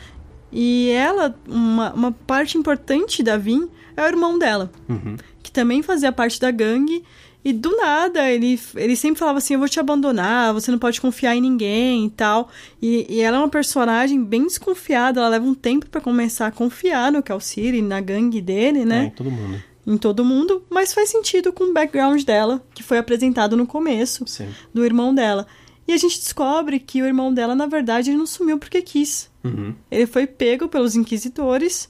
E 0.52 0.90
ela, 0.92 1.34
uma, 1.48 1.94
uma 1.94 2.12
parte 2.12 2.58
importante 2.58 3.24
da 3.24 3.38
Vin 3.38 3.70
é 3.96 4.04
o 4.04 4.08
irmão 4.08 4.38
dela, 4.38 4.70
uhum. 4.90 5.16
que 5.42 5.52
também 5.52 5.82
fazia 5.82 6.12
parte 6.12 6.40
da 6.40 6.52
gangue 6.52 7.04
e 7.44 7.52
do 7.52 7.76
nada, 7.76 8.30
ele, 8.30 8.60
ele 8.76 8.96
sempre 8.96 9.20
falava 9.20 9.40
assim: 9.40 9.54
Eu 9.54 9.60
vou 9.60 9.68
te 9.68 9.80
abandonar, 9.80 10.54
você 10.54 10.70
não 10.70 10.78
pode 10.78 11.02
confiar 11.02 11.36
em 11.36 11.42
ninguém 11.42 12.06
e 12.06 12.10
tal. 12.10 12.50
E, 12.82 13.06
e 13.10 13.22
ela 13.22 13.38
é 13.38 13.40
uma 13.40 13.50
personagem 13.50 14.24
bem 14.24 14.44
desconfiada, 14.44 15.20
ela 15.20 15.30
leva 15.30 15.46
um 15.46 15.56
tempo 15.56 15.88
para 15.88 16.00
começar 16.00 16.48
a 16.48 16.52
confiar 16.52 17.12
no 17.12 17.24
Calciri, 17.24 17.82
na 17.82 18.00
gangue 18.00 18.42
dele, 18.42 18.86
né? 18.86 19.04
É, 19.04 19.06
em 19.06 19.10
todo 19.10 19.32
mundo. 19.32 19.64
Em 19.88 19.98
todo 19.98 20.24
mundo, 20.24 20.64
mas 20.70 20.94
faz 20.94 21.10
sentido 21.10 21.52
com 21.52 21.64
o 21.64 21.74
background 21.74 22.22
dela, 22.24 22.64
que 22.76 22.84
foi 22.84 23.00
apresentado 23.00 23.58
no 23.58 23.66
começo 23.66 24.24
Sim. 24.28 24.50
do 24.72 24.86
irmão 24.86 25.14
dela. 25.14 25.48
E 25.88 25.94
a 25.94 25.98
gente 25.98 26.20
descobre 26.20 26.80
que 26.80 27.02
o 27.02 27.06
irmão 27.06 27.34
dela, 27.34 27.56
na 27.56 27.66
verdade, 27.66 28.12
ele 28.12 28.18
não 28.18 28.28
sumiu 28.28 28.60
porque 28.60 28.84
quis. 28.84 29.32
Uhum. 29.44 29.74
Ele 29.90 30.06
foi 30.06 30.28
pego 30.28 30.68
pelos 30.68 30.96
inquisidores 30.96 31.90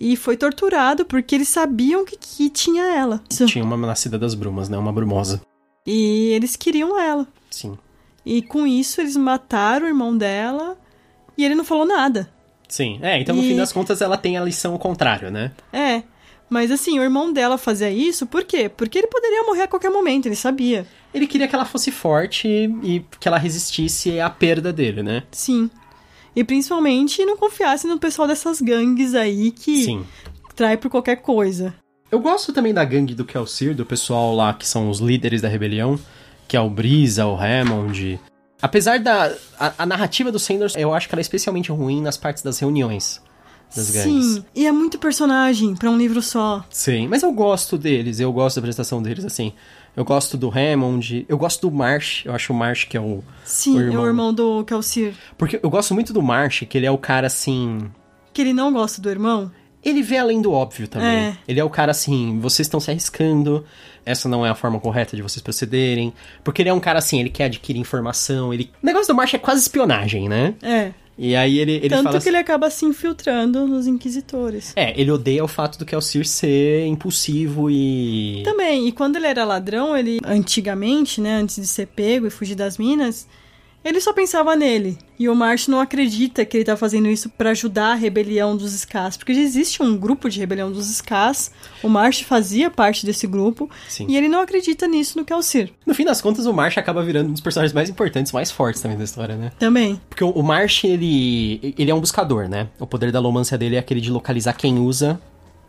e 0.00 0.16
foi 0.16 0.36
torturado 0.36 1.04
porque 1.04 1.34
eles 1.34 1.48
sabiam 1.48 2.04
que, 2.04 2.16
que 2.16 2.48
tinha 2.48 2.84
ela. 2.84 3.20
Tinha 3.28 3.64
uma 3.64 3.76
nascida 3.76 4.16
das 4.16 4.32
brumas, 4.32 4.68
né? 4.68 4.78
Uma 4.78 4.92
brumosa. 4.92 5.42
E 5.84 6.30
eles 6.32 6.54
queriam 6.54 6.98
ela. 6.98 7.26
Sim. 7.50 7.76
E 8.24 8.40
com 8.40 8.64
isso 8.64 9.00
eles 9.00 9.16
mataram 9.16 9.86
o 9.86 9.88
irmão 9.88 10.16
dela 10.16 10.78
e 11.36 11.44
ele 11.44 11.56
não 11.56 11.64
falou 11.64 11.84
nada. 11.84 12.30
Sim, 12.68 13.00
é, 13.02 13.18
então 13.18 13.34
no 13.34 13.42
e... 13.42 13.48
fim 13.48 13.56
das 13.56 13.72
contas 13.72 14.00
ela 14.00 14.16
tem 14.16 14.36
a 14.36 14.44
lição 14.44 14.72
ao 14.72 14.78
contrário, 14.78 15.30
né? 15.30 15.50
É. 15.72 16.04
Mas 16.48 16.70
assim, 16.70 16.98
o 16.98 17.02
irmão 17.02 17.32
dela 17.32 17.58
fazia 17.58 17.90
isso 17.90 18.26
por 18.26 18.44
quê? 18.44 18.68
Porque 18.68 18.98
ele 18.98 19.08
poderia 19.08 19.42
morrer 19.42 19.62
a 19.62 19.68
qualquer 19.68 19.90
momento, 19.90 20.26
ele 20.26 20.36
sabia. 20.36 20.86
Ele 21.12 21.26
queria 21.26 21.48
que 21.48 21.54
ela 21.54 21.64
fosse 21.64 21.90
forte 21.90 22.48
e 22.82 23.04
que 23.18 23.26
ela 23.26 23.38
resistisse 23.38 24.20
à 24.20 24.30
perda 24.30 24.72
dele, 24.72 25.02
né? 25.02 25.24
Sim. 25.32 25.68
E 26.38 26.44
principalmente 26.44 27.24
não 27.24 27.36
confiasse 27.36 27.88
no 27.88 27.98
pessoal 27.98 28.28
dessas 28.28 28.60
gangues 28.60 29.12
aí 29.12 29.50
que 29.50 29.82
Sim. 29.82 30.06
trai 30.54 30.76
por 30.76 30.88
qualquer 30.88 31.16
coisa. 31.16 31.74
Eu 32.12 32.20
gosto 32.20 32.52
também 32.52 32.72
da 32.72 32.84
gangue 32.84 33.12
do 33.12 33.24
Kelcir, 33.24 33.74
do 33.74 33.84
pessoal 33.84 34.36
lá 34.36 34.54
que 34.54 34.64
são 34.64 34.88
os 34.88 35.00
líderes 35.00 35.42
da 35.42 35.48
rebelião, 35.48 35.98
que 36.46 36.56
é 36.56 36.60
o 36.60 36.70
Brisa, 36.70 37.26
o 37.26 37.34
Hammond. 37.36 38.20
Apesar 38.62 39.00
da. 39.00 39.34
A, 39.58 39.72
a 39.78 39.84
narrativa 39.84 40.30
do 40.30 40.38
Sanders, 40.38 40.76
eu 40.76 40.94
acho 40.94 41.08
que 41.08 41.14
ela 41.16 41.20
é 41.20 41.22
especialmente 41.22 41.72
ruim 41.72 42.00
nas 42.00 42.16
partes 42.16 42.44
das 42.44 42.60
reuniões 42.60 43.20
das 43.74 43.90
gangues. 43.90 44.34
Sim, 44.34 44.44
e 44.54 44.64
é 44.64 44.70
muito 44.70 44.96
personagem 44.96 45.74
para 45.74 45.90
um 45.90 45.98
livro 45.98 46.22
só. 46.22 46.64
Sim, 46.70 47.08
mas 47.08 47.24
eu 47.24 47.32
gosto 47.32 47.76
deles, 47.76 48.20
eu 48.20 48.32
gosto 48.32 48.56
da 48.56 48.62
prestação 48.62 49.02
deles, 49.02 49.24
assim. 49.24 49.52
Eu 49.96 50.04
gosto 50.04 50.36
do 50.36 50.48
Hammond, 50.48 51.26
eu 51.28 51.36
gosto 51.36 51.68
do 51.68 51.74
Marsh, 51.74 52.24
eu 52.24 52.34
acho 52.34 52.52
o 52.52 52.56
Marsh 52.56 52.84
que 52.84 52.96
é 52.96 53.00
o. 53.00 53.22
Sim, 53.44 53.76
o 53.76 53.80
irmão. 53.80 54.02
é 54.02 54.04
o 54.04 54.06
irmão 54.06 54.34
do 54.34 54.64
Kelcir. 54.64 55.14
Porque 55.36 55.58
eu 55.62 55.68
gosto 55.68 55.92
muito 55.94 56.12
do 56.12 56.22
Marsh, 56.22 56.64
que 56.68 56.78
ele 56.78 56.86
é 56.86 56.90
o 56.90 56.98
cara 56.98 57.26
assim. 57.26 57.90
Que 58.32 58.42
ele 58.42 58.52
não 58.52 58.72
gosta 58.72 59.02
do 59.02 59.10
irmão? 59.10 59.50
Ele 59.82 60.02
vê 60.02 60.18
além 60.18 60.42
do 60.42 60.52
óbvio 60.52 60.88
também. 60.88 61.08
É. 61.08 61.36
Ele 61.46 61.60
é 61.60 61.64
o 61.64 61.70
cara 61.70 61.90
assim, 61.90 62.38
vocês 62.40 62.66
estão 62.66 62.80
se 62.80 62.90
arriscando, 62.90 63.64
essa 64.04 64.28
não 64.28 64.44
é 64.44 64.50
a 64.50 64.54
forma 64.54 64.78
correta 64.80 65.16
de 65.16 65.22
vocês 65.22 65.42
procederem. 65.42 66.12
Porque 66.42 66.62
ele 66.62 66.68
é 66.68 66.72
um 66.72 66.80
cara 66.80 66.98
assim, 66.98 67.20
ele 67.20 67.30
quer 67.30 67.44
adquirir 67.44 67.78
informação, 67.80 68.52
ele. 68.52 68.70
O 68.82 68.86
negócio 68.86 69.08
do 69.08 69.16
Marsh 69.16 69.34
é 69.34 69.38
quase 69.38 69.62
espionagem, 69.62 70.28
né? 70.28 70.54
É. 70.62 70.92
E 71.18 71.34
aí 71.34 71.58
ele, 71.58 71.72
ele 71.72 71.88
Tanto 71.88 72.04
fala 72.04 72.10
que 72.12 72.16
assim, 72.18 72.28
ele 72.28 72.36
acaba 72.36 72.70
se 72.70 72.86
infiltrando 72.86 73.66
nos 73.66 73.88
inquisitores. 73.88 74.72
É, 74.76 74.98
ele 74.98 75.10
odeia 75.10 75.42
o 75.42 75.48
fato 75.48 75.76
do 75.76 75.84
Kelsier 75.84 76.24
ser 76.24 76.86
impulsivo 76.86 77.68
e... 77.68 78.42
Também, 78.44 78.86
e 78.86 78.92
quando 78.92 79.16
ele 79.16 79.26
era 79.26 79.44
ladrão, 79.44 79.96
ele, 79.96 80.20
antigamente, 80.24 81.20
né, 81.20 81.34
antes 81.34 81.56
de 81.56 81.66
ser 81.66 81.86
pego 81.86 82.28
e 82.28 82.30
fugir 82.30 82.54
das 82.54 82.78
minas, 82.78 83.26
ele 83.84 84.00
só 84.00 84.12
pensava 84.12 84.54
nele. 84.56 84.98
E 85.18 85.28
o 85.28 85.34
Marsh 85.34 85.68
não 85.68 85.80
acredita 85.80 86.44
que 86.44 86.56
ele 86.56 86.64
tá 86.64 86.76
fazendo 86.76 87.08
isso 87.08 87.28
para 87.30 87.50
ajudar 87.50 87.92
a 87.92 87.94
rebelião 87.94 88.56
dos 88.56 88.74
Skás. 88.74 89.16
Porque 89.16 89.34
já 89.34 89.40
existe 89.40 89.82
um 89.82 89.96
grupo 89.96 90.28
de 90.28 90.38
rebelião 90.38 90.70
dos 90.70 90.90
Skás. 90.90 91.50
O 91.82 91.88
Marsh 91.88 92.20
fazia 92.20 92.70
parte 92.70 93.04
desse 93.06 93.26
grupo. 93.26 93.70
Sim. 93.88 94.06
E 94.08 94.16
ele 94.16 94.28
não 94.28 94.40
acredita 94.40 94.86
nisso 94.86 95.18
no 95.18 95.24
Kelcir. 95.24 95.70
No 95.86 95.94
fim 95.94 96.04
das 96.04 96.20
contas, 96.20 96.46
o 96.46 96.52
Marsh 96.52 96.78
acaba 96.78 97.02
virando 97.02 97.30
um 97.30 97.32
dos 97.32 97.40
personagens 97.40 97.72
mais 97.72 97.88
importantes, 97.88 98.32
mais 98.32 98.50
fortes 98.50 98.80
também 98.82 98.98
da 98.98 99.04
história, 99.04 99.36
né? 99.36 99.52
Também. 99.58 100.00
Porque 100.08 100.22
o 100.22 100.42
Marsh, 100.42 100.84
ele, 100.84 101.74
ele 101.78 101.90
é 101.90 101.94
um 101.94 102.00
buscador, 102.00 102.48
né? 102.48 102.68
O 102.78 102.86
poder 102.86 103.10
da 103.10 103.18
alomância 103.18 103.56
dele 103.58 103.76
é 103.76 103.78
aquele 103.78 104.00
de 104.00 104.10
localizar 104.10 104.52
quem 104.52 104.78
usa 104.78 105.20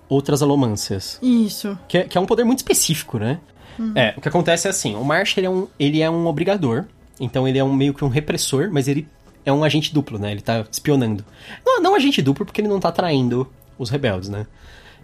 outras 0.10 0.42
alomâncias. 0.42 1.20
Isso. 1.22 1.78
Que 1.88 2.00
é, 2.00 2.04
que 2.04 2.18
é 2.18 2.22
um 2.22 2.26
poder 2.26 2.44
muito 2.44 2.60
específico, 2.60 3.20
né? 3.20 3.40
Uhum. 3.78 3.94
É, 3.96 4.14
o 4.18 4.22
que 4.22 4.28
acontece 4.28 4.68
é 4.68 4.72
assim, 4.72 4.96
o 4.96 5.04
Marsh 5.04 5.38
ele 5.38 5.48
é 5.48 5.50
um, 5.50 5.68
ele 5.80 6.02
é 6.02 6.10
um 6.10 6.26
obrigador, 6.28 6.86
então 7.20 7.48
ele 7.48 7.58
é 7.58 7.64
um 7.64 7.74
meio 7.74 7.94
que 7.94 8.04
um 8.04 8.08
repressor, 8.08 8.70
mas 8.72 8.88
ele 8.88 9.08
é 9.46 9.52
um 9.52 9.64
agente 9.64 9.94
duplo, 9.94 10.20
né? 10.20 10.32
Ele 10.32 10.42
tá 10.42 10.66
espionando. 10.72 11.24
Não, 11.66 11.82
não 11.82 11.96
agente 11.96 12.22
duplo 12.22 12.46
porque 12.46 12.62
ele 12.62 12.68
não 12.68 12.80
tá 12.80 12.92
traindo 12.92 13.48
os 13.78 13.90
rebeldes, 13.90 14.30
né? 14.30 14.46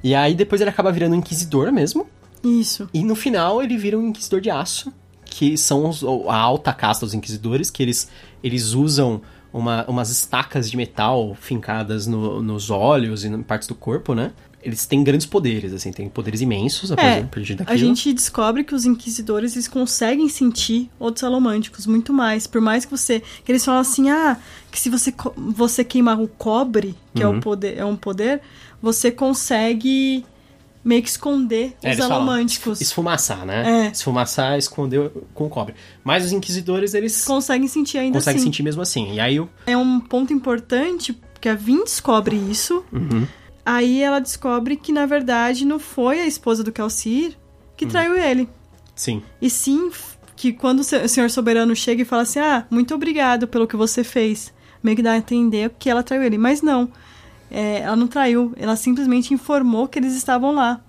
E 0.04 0.14
aí 0.14 0.36
depois 0.36 0.62
ele 0.62 0.70
acaba 0.70 0.92
virando 0.92 1.14
um 1.16 1.20
inquisidor 1.20 1.72
mesmo. 1.72 2.08
Isso. 2.44 2.88
E 2.94 3.04
no 3.04 3.16
final 3.16 3.62
ele 3.62 3.78
vira 3.78 3.98
um 3.98 4.10
inquisidor 4.10 4.40
de 4.40 4.50
aço, 4.52 4.94
que 5.26 5.58
são 5.58 5.90
os, 5.90 6.04
a 6.04 6.38
alta 6.38 6.72
casta 6.72 7.06
dos 7.06 7.14
inquisidores, 7.14 7.72
que 7.72 7.82
eles, 7.82 8.10
eles 8.44 8.74
usam 8.74 9.22
uma, 9.52 9.86
umas 9.86 10.10
estacas 10.10 10.70
de 10.70 10.78
metal 10.78 11.36
fincadas 11.40 12.06
no, 12.06 12.42
nos 12.42 12.70
olhos 12.70 13.24
e 13.24 13.28
em 13.30 13.42
partes 13.42 13.68
do 13.68 13.74
corpo, 13.74 14.14
né? 14.14 14.32
Eles 14.66 14.88
têm 14.88 15.04
grandes 15.04 15.28
poderes, 15.28 15.72
assim, 15.72 15.92
têm 15.92 16.10
poderes 16.10 16.42
imensos 16.42 16.92
a 16.92 16.96
é, 16.96 17.22
partir 17.22 17.54
daquilo. 17.54 17.76
A 17.76 17.78
gente 17.78 18.12
descobre 18.12 18.64
que 18.64 18.74
os 18.74 18.84
inquisidores, 18.84 19.54
eles 19.54 19.68
conseguem 19.68 20.28
sentir 20.28 20.90
outros 20.98 21.24
alomânticos 21.24 21.86
muito 21.86 22.12
mais. 22.12 22.48
Por 22.48 22.60
mais 22.60 22.84
que 22.84 22.90
você... 22.90 23.22
Que 23.44 23.52
eles 23.52 23.64
falam 23.64 23.82
assim, 23.82 24.10
ah, 24.10 24.38
que 24.72 24.80
se 24.80 24.90
você, 24.90 25.14
você 25.38 25.84
queimar 25.84 26.20
o 26.20 26.28
cobre, 26.28 26.96
que 27.14 27.24
uhum. 27.24 27.36
é, 27.36 27.38
o 27.38 27.40
poder, 27.40 27.78
é 27.78 27.86
um 27.86 27.96
poder, 27.96 28.42
você 28.82 29.12
consegue 29.12 30.26
meio 30.84 31.04
que 31.04 31.10
esconder 31.10 31.76
é, 31.84 31.94
os 31.94 32.00
alomânticos. 32.00 32.82
Esfumaçar, 32.82 33.46
né? 33.46 33.86
É. 33.86 33.92
Esfumaçar, 33.92 34.58
esconder 34.58 35.12
com 35.36 35.46
o 35.46 35.50
cobre. 35.50 35.76
Mas 36.04 36.26
os 36.26 36.32
inquisidores, 36.32 36.96
eles... 36.96 37.24
Conseguem 37.24 37.68
sentir 37.68 38.00
ainda 38.00 38.18
conseguem 38.18 38.38
assim. 38.38 38.48
sentir 38.48 38.64
mesmo 38.64 38.82
assim. 38.82 39.14
E 39.14 39.20
aí 39.20 39.40
o... 39.40 39.48
É 39.68 39.78
um 39.78 40.00
ponto 40.00 40.34
importante, 40.34 41.16
que 41.40 41.48
a 41.48 41.54
Vin 41.54 41.84
descobre 41.84 42.36
isso. 42.36 42.84
Uhum. 42.92 43.28
Aí 43.66 44.02
ela 44.02 44.20
descobre 44.20 44.76
que, 44.76 44.92
na 44.92 45.06
verdade, 45.06 45.66
não 45.66 45.80
foi 45.80 46.20
a 46.20 46.28
esposa 46.28 46.64
do 46.64 46.72
Calcir 46.72 47.36
que 47.76 47.86
uhum. 47.86 47.92
traiu 47.92 48.16
ele. 48.16 48.48
Sim. 48.96 49.24
E 49.42 49.50
sim 49.50 49.90
que 50.36 50.54
quando 50.54 50.80
o 50.80 50.84
senhor 50.84 51.30
soberano 51.30 51.76
chega 51.76 52.02
e 52.02 52.06
fala 52.06 52.22
assim, 52.22 52.40
ah, 52.40 52.66
muito 52.70 52.94
obrigado 52.94 53.48
pelo 53.48 53.68
que 53.68 53.76
você 53.76 54.04
fez. 54.04 54.54
Meio 54.84 54.96
que 54.96 55.04
dá 55.04 55.14
a 55.14 55.18
entender 55.18 55.72
que 55.80 55.90
ela 55.90 56.04
traiu 56.04 56.22
ele. 56.22 56.38
Mas 56.38 56.62
não 56.62 56.92
é, 57.50 57.80
ela 57.80 57.96
não 57.96 58.08
traiu, 58.08 58.54
ela 58.58 58.76
simplesmente 58.76 59.34
informou 59.34 59.88
que 59.88 60.00
eles 60.00 60.14
estavam 60.14 60.54
lá. 60.54 60.82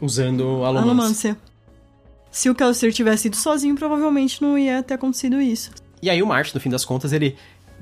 Usando 0.00 0.64
a 0.64 0.68
alomância. 0.68 1.36
Se 2.30 2.48
o 2.48 2.54
Kelsier 2.54 2.92
tivesse 2.92 3.28
ido 3.28 3.36
sozinho, 3.36 3.74
provavelmente 3.74 4.40
não 4.40 4.56
ia 4.56 4.82
ter 4.82 4.94
acontecido 4.94 5.40
isso. 5.40 5.70
E 6.02 6.08
aí 6.08 6.22
o 6.22 6.26
Martin, 6.26 6.52
no 6.54 6.60
fim 6.60 6.70
das 6.70 6.84
contas, 6.84 7.12
ele 7.12 7.36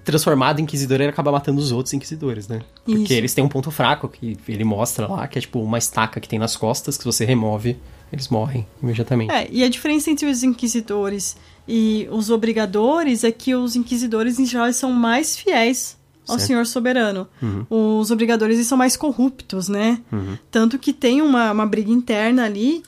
transformado 0.08 0.58
em 0.58 0.62
inquisidor, 0.62 1.00
ele 1.00 1.10
acaba 1.10 1.30
matando 1.30 1.60
os 1.60 1.70
outros 1.70 1.92
inquisidores, 1.92 2.48
né? 2.48 2.62
Porque 2.84 3.02
Isso. 3.02 3.12
eles 3.12 3.34
têm 3.34 3.44
um 3.44 3.48
ponto 3.48 3.70
fraco 3.70 4.08
que 4.08 4.38
ele 4.48 4.64
mostra 4.64 5.06
lá, 5.06 5.28
que 5.28 5.38
é 5.38 5.42
tipo 5.42 5.60
uma 5.60 5.76
estaca 5.76 6.18
que 6.18 6.28
tem 6.28 6.38
nas 6.38 6.56
costas, 6.56 6.96
que 6.96 7.04
você 7.04 7.24
remove, 7.24 7.76
eles 8.12 8.28
morrem 8.28 8.66
imediatamente. 8.82 9.30
É, 9.32 9.46
e 9.50 9.62
a 9.62 9.68
diferença 9.68 10.10
entre 10.10 10.26
os 10.26 10.42
inquisidores 10.42 11.36
e 11.66 12.08
os 12.10 12.30
obrigadores 12.30 13.22
é 13.22 13.30
que 13.30 13.54
os 13.54 13.76
inquisidores, 13.76 14.38
em 14.38 14.46
geral, 14.46 14.72
são 14.72 14.90
mais 14.90 15.36
fiéis 15.36 15.98
ao 16.26 16.36
certo. 16.36 16.46
senhor 16.46 16.66
soberano. 16.66 17.28
Uhum. 17.42 18.00
Os 18.00 18.10
obrigadores 18.10 18.64
são 18.66 18.78
mais 18.78 18.96
corruptos, 18.96 19.68
né? 19.68 20.00
Uhum. 20.10 20.38
Tanto 20.50 20.78
que 20.78 20.92
tem 20.92 21.20
uma, 21.20 21.52
uma 21.52 21.66
briga 21.66 21.90
interna 21.90 22.44
ali, 22.44 22.82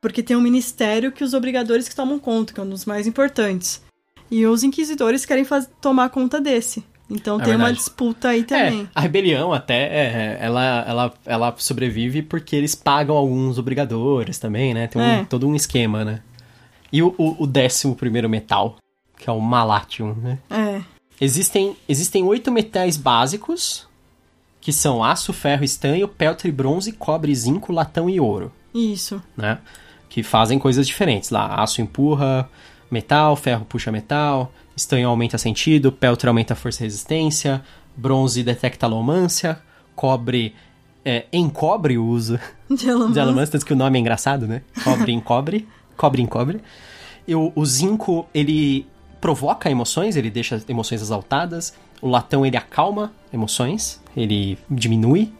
porque 0.00 0.22
tem 0.22 0.36
um 0.36 0.40
ministério 0.40 1.12
que 1.12 1.24
os 1.24 1.34
obrigadores 1.34 1.88
que 1.88 1.96
tomam 1.96 2.18
conta, 2.18 2.52
que 2.52 2.60
é 2.60 2.62
um 2.62 2.68
dos 2.68 2.84
mais 2.84 3.06
importantes. 3.06 3.82
E 4.32 4.46
os 4.46 4.62
inquisidores 4.62 5.26
querem 5.26 5.44
faz, 5.44 5.68
tomar 5.78 6.08
conta 6.08 6.40
desse. 6.40 6.82
Então 7.10 7.34
é 7.34 7.40
tem 7.40 7.48
verdade. 7.48 7.70
uma 7.70 7.76
disputa 7.76 8.30
aí 8.30 8.44
também. 8.44 8.84
É, 8.84 8.86
a 8.94 9.00
rebelião 9.02 9.52
até, 9.52 9.82
é, 9.82 10.38
ela, 10.40 10.84
ela, 10.88 11.14
ela 11.26 11.54
sobrevive 11.58 12.22
porque 12.22 12.56
eles 12.56 12.74
pagam 12.74 13.14
alguns 13.14 13.58
obrigadores 13.58 14.38
também, 14.38 14.72
né? 14.72 14.86
Tem 14.86 15.02
um, 15.02 15.04
é. 15.04 15.24
todo 15.26 15.46
um 15.46 15.54
esquema, 15.54 16.02
né? 16.02 16.20
E 16.90 17.02
o, 17.02 17.14
o, 17.18 17.42
o 17.42 17.46
décimo 17.46 17.94
primeiro 17.94 18.26
metal, 18.26 18.78
que 19.18 19.28
é 19.28 19.32
o 19.32 19.38
Malatium, 19.38 20.14
né? 20.14 20.38
É. 20.48 20.80
Existem, 21.20 21.76
existem 21.86 22.24
oito 22.24 22.50
metais 22.50 22.96
básicos, 22.96 23.86
que 24.62 24.72
são 24.72 25.04
aço, 25.04 25.34
ferro, 25.34 25.62
estanho, 25.62 26.08
peltre, 26.08 26.50
bronze, 26.50 26.90
cobre, 26.92 27.34
zinco, 27.34 27.70
latão 27.70 28.08
e 28.08 28.18
ouro. 28.18 28.50
Isso. 28.74 29.22
Né? 29.36 29.58
Que 30.08 30.22
fazem 30.22 30.58
coisas 30.58 30.86
diferentes. 30.86 31.28
Lá, 31.28 31.62
aço 31.62 31.82
empurra 31.82 32.48
metal, 32.92 33.34
ferro 33.34 33.64
puxa 33.64 33.90
metal, 33.90 34.52
estanho 34.76 35.08
aumenta 35.08 35.38
sentido, 35.38 35.90
peltre 35.90 36.28
aumenta 36.28 36.54
força 36.54 36.82
e 36.82 36.84
resistência, 36.84 37.62
bronze 37.96 38.42
detecta 38.42 38.86
alomância, 38.86 39.58
cobre 39.96 40.54
é, 41.04 41.24
encobre 41.32 41.98
o 41.98 42.04
uso 42.04 42.38
de 42.70 43.20
alomância, 43.20 43.52
tanto 43.52 43.66
que 43.66 43.72
o 43.72 43.76
nome 43.76 43.98
é 43.98 44.00
engraçado, 44.00 44.46
né? 44.46 44.62
Cobre 44.84 45.12
encobre, 45.12 45.68
cobre 45.96 46.22
encobre. 46.22 46.60
E 47.26 47.34
o, 47.34 47.52
o 47.54 47.64
zinco, 47.64 48.26
ele 48.32 48.86
provoca 49.20 49.70
emoções, 49.70 50.16
ele 50.16 50.30
deixa 50.30 50.62
emoções 50.68 51.00
exaltadas. 51.00 51.74
O 52.00 52.08
latão 52.08 52.44
ele 52.44 52.56
acalma 52.56 53.12
emoções, 53.32 54.00
ele 54.16 54.58
diminui 54.70 55.32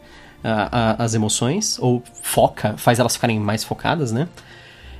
uh, 0.45 0.67
uh, 0.67 1.03
as 1.03 1.15
emoções, 1.15 1.79
ou 1.81 2.03
foca, 2.23 2.77
faz 2.77 2.99
elas 2.99 3.15
ficarem 3.15 3.39
mais 3.39 3.65
focadas, 3.65 4.13
né? 4.13 4.29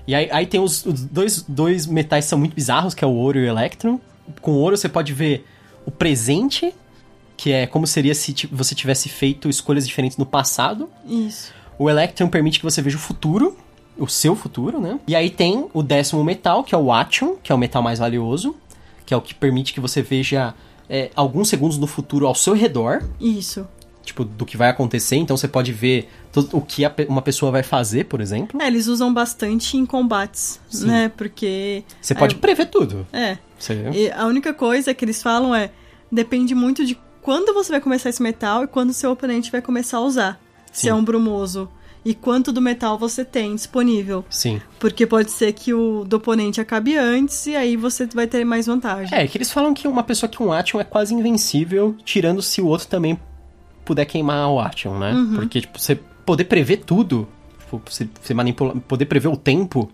E 0.07 0.15
aí, 0.15 0.29
aí 0.33 0.47
tem 0.47 0.61
os, 0.61 0.85
os, 0.85 1.05
dois, 1.05 1.45
dois 1.47 1.87
metais 1.87 2.25
que 2.25 2.31
são 2.31 2.39
muito 2.39 2.55
bizarros, 2.55 2.95
que 2.95 3.05
é 3.05 3.07
o 3.07 3.13
ouro 3.13 3.39
e 3.39 3.43
o 3.43 3.47
elétron. 3.47 4.01
Com 4.41 4.53
o 4.53 4.57
ouro 4.57 4.77
você 4.77 4.89
pode 4.89 5.13
ver 5.13 5.47
o 5.87 5.91
presente, 5.91 6.75
que 7.37 7.53
é 7.53 7.67
como 7.67 7.87
seria 7.87 8.15
se 8.15 8.35
você 8.51 8.75
tivesse 8.75 9.09
feito 9.09 9.49
escolhas 9.49 9.87
diferentes 9.87 10.17
no 10.17 10.27
passado. 10.27 10.89
Isso. 11.07 11.53
O 11.79 11.89
elétron 11.89 12.29
permite 12.29 12.59
que 12.59 12.65
você 12.65 12.83
veja 12.83 12.97
o 12.97 13.01
futuro, 13.01 13.57
o 13.99 14.09
seu 14.09 14.35
futuro, 14.35 14.81
né? 14.81 14.99
E 15.07 15.15
aí 15.15 15.31
tem 15.31 15.69
o 15.73 15.83
décimo 15.83 16.23
metal, 16.23 16.65
que 16.65 16.75
é 16.75 16.79
o 16.79 16.93
ation, 16.93 17.37
que 17.43 17.53
é 17.53 17.55
o 17.55 17.59
metal 17.59 17.83
mais 17.83 17.99
valioso 17.99 18.55
que 19.13 19.15
é 19.15 19.17
o 19.17 19.21
que 19.21 19.35
permite 19.35 19.75
que 19.75 19.81
você 19.81 20.01
veja 20.01 20.55
é, 20.89 21.11
alguns 21.15 21.49
segundos 21.49 21.77
no 21.77 21.87
futuro 21.87 22.27
ao 22.27 22.35
seu 22.35 22.55
redor. 22.55 23.03
Isso. 23.21 23.67
Tipo, 24.03 24.25
do 24.25 24.47
que 24.47 24.57
vai 24.57 24.69
acontecer, 24.69 25.17
então 25.17 25.37
você 25.37 25.47
pode 25.47 25.73
ver 25.73 26.09
o 26.53 26.61
que 26.61 26.83
uma 27.09 27.23
pessoa 27.23 27.53
vai 27.53 27.63
fazer, 27.63 28.05
por 28.05 28.21
exemplo. 28.21 28.61
É, 28.61 28.67
eles 28.67 28.87
usam 28.87 29.13
bastante 29.13 29.77
em 29.77 29.85
combates, 29.85 30.61
Sim. 30.69 30.87
né? 30.87 31.13
Porque. 31.17 31.85
Você 32.01 32.15
pode 32.15 32.35
é, 32.35 32.39
prever 32.39 32.67
tudo. 32.67 33.07
É. 33.13 33.39
Você... 33.59 34.13
a 34.15 34.27
única 34.27 34.53
coisa 34.55 34.95
que 34.95 35.05
eles 35.05 35.23
falam 35.23 35.55
é: 35.55 35.71
depende 36.11 36.55
muito 36.55 36.85
de 36.85 36.99
quando 37.21 37.55
você 37.55 37.71
vai 37.73 37.81
começar 37.81 38.09
esse 38.09 38.23
metal 38.23 38.65
e 38.65 38.67
quando 38.67 38.91
o 38.91 38.95
seu 38.95 39.11
oponente 39.11 39.51
vai 39.51 39.63
começar 39.63 39.99
a 39.99 40.01
usar. 40.01 40.41
Sim. 40.67 40.73
Se 40.73 40.89
é 40.89 40.95
um 40.95 41.05
brumoso 41.05 41.69
e 42.05 42.15
quanto 42.15 42.53
do 42.53 42.61
metal 42.61 42.99
você 42.99 43.25
tem 43.25 43.55
disponível. 43.55 44.25
Sim. 44.29 44.61
Porque 44.79 45.07
pode 45.07 45.31
ser 45.31 45.53
que 45.53 45.73
o 45.73 46.05
do 46.05 46.17
oponente 46.17 46.61
acabe 46.61 46.97
antes 46.97 47.47
e 47.47 47.55
aí 47.55 47.77
você 47.77 48.07
vai 48.07 48.27
ter 48.27 48.45
mais 48.45 48.67
vantagem. 48.67 49.17
É, 49.17 49.27
que 49.27 49.39
eles 49.39 49.51
falam 49.51 49.73
que 49.73 49.87
uma 49.87 50.03
pessoa 50.03 50.29
que 50.29 50.43
um 50.43 50.53
Action 50.53 50.81
é 50.81 50.85
quase 50.85 51.15
invencível, 51.15 51.95
tirando 52.05 52.43
se 52.43 52.61
o 52.61 52.67
outro 52.67 52.89
também 52.89 53.19
puder 53.85 54.05
queimar 54.05 54.51
o 54.51 54.61
Action, 54.61 54.99
né? 54.99 55.13
Uhum. 55.13 55.35
Porque, 55.37 55.61
tipo, 55.61 55.79
você 55.79 55.99
poder 56.25 56.45
prever 56.45 56.79
tudo, 56.79 57.29
tipo, 57.61 57.83
você, 57.85 58.09
você 58.21 58.35
manipular, 58.35 58.77
poder 58.81 59.07
prever 59.07 59.29
o 59.29 59.37
tempo, 59.37 59.91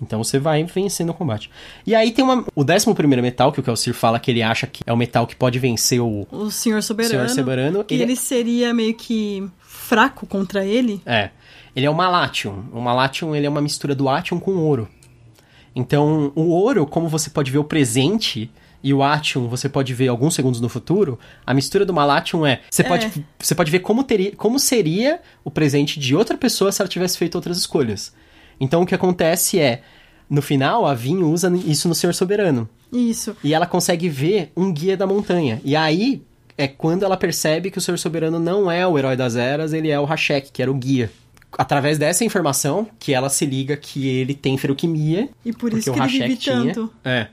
então 0.00 0.22
você 0.22 0.38
vai 0.38 0.64
vencendo 0.64 1.10
o 1.10 1.14
combate. 1.14 1.50
E 1.86 1.94
aí 1.94 2.10
tem 2.10 2.24
uma, 2.24 2.44
o 2.54 2.64
décimo 2.64 2.94
primeiro 2.94 3.22
metal, 3.22 3.52
que 3.52 3.60
o 3.60 3.62
Kelsir 3.62 3.94
fala 3.94 4.18
que 4.18 4.30
ele 4.30 4.42
acha 4.42 4.66
que 4.66 4.82
é 4.86 4.92
o 4.92 4.96
metal 4.96 5.26
que 5.26 5.36
pode 5.36 5.58
vencer 5.58 6.00
o... 6.00 6.26
O 6.30 6.50
Senhor 6.50 6.82
Soberano. 6.82 7.14
Senhor 7.14 7.28
Soberano. 7.28 7.84
Que 7.84 7.94
ele, 7.94 8.02
ele 8.02 8.16
seria 8.16 8.74
meio 8.74 8.94
que 8.94 9.48
fraco 9.60 10.26
contra 10.26 10.64
ele. 10.64 11.00
É. 11.06 11.30
Ele 11.74 11.86
é 11.86 11.90
o 11.90 11.94
Malatium. 11.94 12.64
O 12.72 12.80
Malatium 12.80 13.34
ele 13.34 13.46
é 13.46 13.48
uma 13.48 13.60
mistura 13.60 13.94
do 13.94 14.08
Atium 14.08 14.40
com 14.40 14.56
ouro. 14.56 14.88
Então, 15.74 16.32
o 16.34 16.48
ouro, 16.48 16.86
como 16.86 17.08
você 17.08 17.30
pode 17.30 17.50
ver 17.50 17.58
o 17.58 17.64
presente, 17.64 18.50
e 18.82 18.92
o 18.92 19.02
Atium 19.02 19.48
você 19.48 19.68
pode 19.68 19.94
ver 19.94 20.08
alguns 20.08 20.34
segundos 20.34 20.60
no 20.60 20.68
futuro, 20.68 21.18
a 21.46 21.54
mistura 21.54 21.84
do 21.84 21.92
Malatium 21.92 22.44
é. 22.44 22.60
Você, 22.70 22.82
é. 22.82 22.84
Pode, 22.84 23.26
você 23.38 23.54
pode 23.54 23.70
ver 23.70 23.80
como, 23.80 24.02
teria, 24.02 24.32
como 24.36 24.58
seria 24.58 25.20
o 25.44 25.50
presente 25.50 26.00
de 26.00 26.14
outra 26.14 26.36
pessoa 26.36 26.72
se 26.72 26.82
ela 26.82 26.88
tivesse 26.88 27.16
feito 27.16 27.36
outras 27.36 27.58
escolhas. 27.58 28.12
Então, 28.60 28.82
o 28.82 28.86
que 28.86 28.94
acontece 28.94 29.58
é. 29.58 29.82
No 30.30 30.40
final, 30.40 30.86
a 30.86 30.94
Vin 30.94 31.18
usa 31.18 31.52
isso 31.66 31.88
no 31.88 31.94
Senhor 31.94 32.14
Soberano. 32.14 32.66
Isso. 32.90 33.36
E 33.44 33.52
ela 33.52 33.66
consegue 33.66 34.08
ver 34.08 34.50
um 34.56 34.72
guia 34.72 34.96
da 34.96 35.06
montanha. 35.06 35.60
E 35.62 35.76
aí 35.76 36.22
é 36.56 36.66
quando 36.66 37.02
ela 37.02 37.18
percebe 37.18 37.70
que 37.70 37.76
o 37.76 37.82
Senhor 37.82 37.98
Soberano 37.98 38.38
não 38.38 38.70
é 38.70 38.86
o 38.86 38.98
herói 38.98 39.14
das 39.14 39.36
eras, 39.36 39.74
ele 39.74 39.90
é 39.90 40.00
o 40.00 40.06
Hashek, 40.06 40.50
que 40.50 40.62
era 40.62 40.70
o 40.70 40.74
guia 40.74 41.10
através 41.56 41.98
dessa 41.98 42.24
informação 42.24 42.88
que 42.98 43.12
ela 43.12 43.28
se 43.28 43.44
liga 43.44 43.76
que 43.76 44.08
ele 44.08 44.34
tem 44.34 44.56
feroquimia. 44.56 45.28
E 45.44 45.52
por 45.52 45.72
isso 45.72 45.92
que 45.92 45.98
ele 45.98 46.08
vive 46.08 46.36
tinha. 46.36 46.72
tanto. 46.72 46.90
É. 47.04 47.28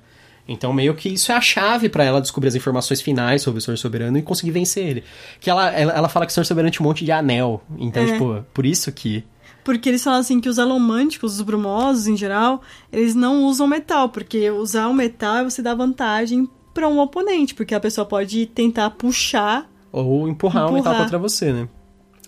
Então, 0.52 0.74
meio 0.74 0.95
que 0.95 1.10
isso 1.10 1.32
é 1.32 1.36
a 1.36 1.41
chave 1.41 1.88
para 1.89 2.04
ela 2.04 2.20
descobrir 2.20 2.47
as 2.47 2.56
informações 2.56 3.00
finais 3.00 3.43
sobre 3.43 3.60
o 3.60 3.62
Senhor 3.62 3.78
Soberano 3.78 4.18
e 4.18 4.24
conseguir 4.24 4.50
vencer 4.50 4.84
ele. 4.84 5.04
Que 5.39 5.47
ela, 5.47 5.70
ela, 5.70 5.93
ela 5.93 6.10
fala 6.10 6.26
que 6.26 6.32
o 6.32 6.34
Senhor 6.34 6.43
Soberano 6.43 6.72
tinha 6.72 6.84
um 6.84 6.89
monte 6.89 7.06
de 7.06 7.12
anel. 7.12 7.62
Então, 7.78 8.02
é. 8.02 8.14
tipo, 8.14 8.43
por 8.52 8.66
isso 8.66 8.91
que. 8.91 9.24
Porque 9.64 9.88
eles 9.88 10.04
falam 10.04 10.20
assim 10.20 10.41
que 10.41 10.50
os 10.50 10.58
alomânticos, 10.58 11.36
os 11.36 11.41
brumosos 11.43 12.08
em 12.08 12.18
geral, 12.18 12.64
eles 12.91 13.14
não 13.14 13.45
usam 13.45 13.68
metal, 13.68 14.10
porque 14.10 14.50
usar 14.50 14.88
o 14.88 14.93
metal 14.93 15.38
é 15.38 15.43
você 15.43 15.62
dar 15.62 15.76
vantagem 15.76 16.50
para 16.74 16.88
um 16.88 17.00
oponente, 17.00 17.54
porque 17.54 17.76
a 17.76 17.80
pessoa 17.80 18.04
pode 18.04 18.47
tentar 18.47 18.89
puxar 18.91 19.70
ou 19.91 20.28
empurrar, 20.28 20.64
empurrar. 20.64 20.70
o 20.70 20.74
metal 20.74 20.95
contra 20.95 21.20
você, 21.20 21.54
né? 21.54 21.70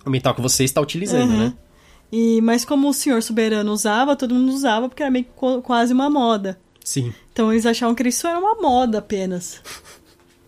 O 0.05 0.11
metal 0.11 0.35
que 0.35 0.41
você 0.41 0.63
está 0.63 0.79
utilizando, 0.79 1.31
uhum. 1.31 1.39
né? 1.39 1.53
E, 2.11 2.39
mas 2.41 2.63
como 2.63 2.87
o 2.87 2.93
senhor 2.93 3.23
soberano 3.23 3.71
usava, 3.71 4.15
todo 4.15 4.35
mundo 4.35 4.51
usava 4.51 4.87
porque 4.87 5.01
era 5.01 5.11
meio 5.11 5.25
que 5.25 5.61
quase 5.63 5.91
uma 5.91 6.09
moda. 6.09 6.59
Sim. 6.83 7.13
Então 7.31 7.51
eles 7.51 7.65
achavam 7.65 7.95
que 7.95 8.07
isso 8.07 8.27
era 8.27 8.39
uma 8.39 8.55
moda 8.55 8.99
apenas. 8.99 9.61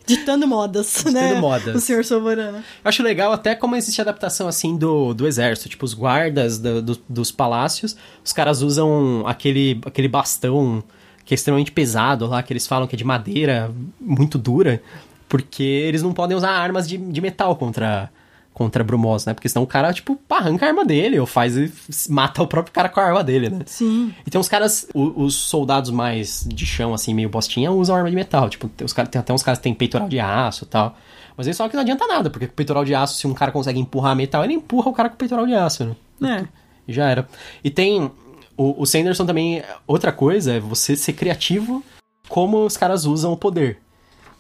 Ditando 0.06 0.46
modas, 0.46 0.96
Ditando 0.98 1.14
né? 1.14 1.40
modas. 1.40 1.76
O 1.76 1.80
senhor 1.80 2.04
soberano. 2.04 2.58
Eu 2.58 2.64
acho 2.84 3.02
legal 3.02 3.32
até 3.32 3.56
como 3.56 3.76
existe 3.76 4.02
adaptação, 4.02 4.50
assim, 4.50 4.76
do, 4.78 5.14
do 5.14 5.26
exército. 5.26 5.70
Tipo, 5.70 5.86
os 5.86 5.94
guardas 5.94 6.60
do, 6.60 6.82
do, 6.82 7.02
dos 7.08 7.32
palácios, 7.32 7.96
os 8.24 8.34
caras 8.34 8.62
usam 8.62 9.24
aquele, 9.26 9.80
aquele 9.86 10.10
bastão 10.10 10.84
que 11.24 11.34
é 11.34 11.36
extremamente 11.36 11.72
pesado 11.72 12.28
lá, 12.28 12.44
que 12.44 12.52
eles 12.52 12.68
falam 12.68 12.86
que 12.86 12.96
é 12.96 12.98
de 12.98 13.06
madeira, 13.06 13.72
muito 13.98 14.38
dura, 14.38 14.84
porque 15.30 15.64
eles 15.64 16.04
não 16.04 16.14
podem 16.14 16.36
usar 16.36 16.52
armas 16.52 16.88
de, 16.88 16.98
de 16.98 17.22
metal 17.22 17.56
contra 17.56 18.12
contra 18.54 18.84
Brumos, 18.84 19.26
né? 19.26 19.34
Porque 19.34 19.50
senão 19.50 19.64
o 19.64 19.68
cara, 19.68 19.92
tipo, 19.92 20.18
arranca 20.30 20.66
a 20.66 20.70
arma 20.70 20.86
dele, 20.86 21.20
ou 21.20 21.26
faz 21.26 21.58
e 21.58 21.72
mata 22.10 22.44
o 22.44 22.48
próprio 22.48 22.74
cara 22.74 22.88
com 22.88 23.00
a 23.00 23.04
arma 23.04 23.24
dele, 23.24 23.50
né? 23.50 23.60
Sim. 23.66 24.14
E 24.26 24.30
tem 24.30 24.40
uns 24.40 24.48
caras, 24.48 24.88
o, 24.94 25.24
os 25.24 25.36
soldados 25.36 25.90
mais 25.90 26.46
de 26.48 26.66
chão, 26.66 26.94
assim, 26.94 27.14
meio 27.14 27.30
bostinha, 27.30 27.72
usam 27.72 27.96
arma 27.96 28.10
de 28.10 28.16
metal. 28.16 28.50
Tipo, 28.50 28.70
tem, 28.70 28.86
os, 28.86 28.94
tem 28.94 29.20
até 29.20 29.34
uns 29.34 29.42
caras 29.42 29.58
que 29.58 29.64
tem 29.64 29.74
peitoral 29.74 30.08
de 30.08 30.20
aço 30.20 30.66
e 30.66 30.68
tal. 30.68 30.96
Mas 31.36 31.48
eles 31.48 31.58
falam 31.58 31.70
que 31.70 31.76
não 31.76 31.82
adianta 31.82 32.06
nada, 32.06 32.30
porque 32.30 32.48
com 32.48 32.54
peitoral 32.54 32.86
de 32.86 32.94
aço, 32.94 33.16
se 33.16 33.26
um 33.26 33.34
cara 33.34 33.52
consegue 33.52 33.80
empurrar 33.80 34.16
metal, 34.16 34.44
ele 34.44 34.54
empurra 34.54 34.90
o 34.90 34.94
cara 34.94 35.10
com 35.10 35.16
peitoral 35.16 35.48
de 35.48 35.56
aço, 35.56 35.96
né? 36.22 36.40
É. 36.40 36.48
Já 36.88 37.10
era. 37.10 37.28
E 37.64 37.70
tem. 37.70 38.12
O, 38.56 38.84
o 38.84 38.86
Sanderson 38.86 39.26
também. 39.26 39.64
Outra 39.88 40.12
coisa 40.12 40.54
é 40.54 40.60
você 40.60 40.96
ser 40.96 41.14
criativo 41.14 41.84
como 42.30 42.66
os 42.66 42.78
caras 42.78 43.06
usam 43.06 43.34
o 43.34 43.38
poder. 43.38 43.80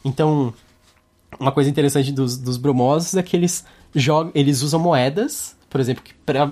Então, 0.05 0.53
uma 1.39 1.51
coisa 1.51 1.70
interessante 1.70 2.11
dos, 2.11 2.38
dos 2.38 2.57
bromosos 2.57 3.16
é 3.16 3.24
que 3.24 3.36
eles 3.36 3.66
jogam, 3.95 4.31
eles 4.35 4.61
usam 4.61 4.79
moedas, 4.79 5.55
por 5.69 5.81
exemplo, 5.81 6.03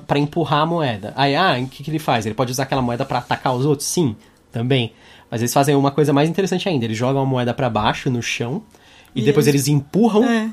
para 0.08 0.20
empurrar 0.20 0.62
a 0.62 0.66
moeda. 0.66 1.14
Aí, 1.16 1.36
ah, 1.36 1.58
o 1.62 1.68
que, 1.68 1.84
que 1.84 1.92
ele 1.92 2.00
faz? 2.00 2.26
Ele 2.26 2.36
pode 2.36 2.52
usar 2.52 2.64
aquela 2.64 2.82
moeda 2.82 3.06
para 3.06 3.20
atacar 3.20 3.56
os 3.56 3.66
outros? 3.66 3.88
Sim, 3.88 4.16
também. 4.52 4.94
Mas 5.30 5.42
eles 5.42 5.54
fazem 5.54 5.76
uma 5.76 5.92
coisa 5.92 6.12
mais 6.12 6.30
interessante 6.30 6.68
ainda. 6.68 6.86
Eles 6.86 6.98
jogam 6.98 7.22
a 7.22 7.26
moeda 7.26 7.54
para 7.54 7.70
baixo 7.70 8.10
no 8.10 8.22
chão 8.22 8.64
e, 9.16 9.22
e 9.22 9.24
depois 9.24 9.48
eles, 9.48 9.68
eles 9.68 9.80
empurram 9.80 10.24
é, 10.26 10.52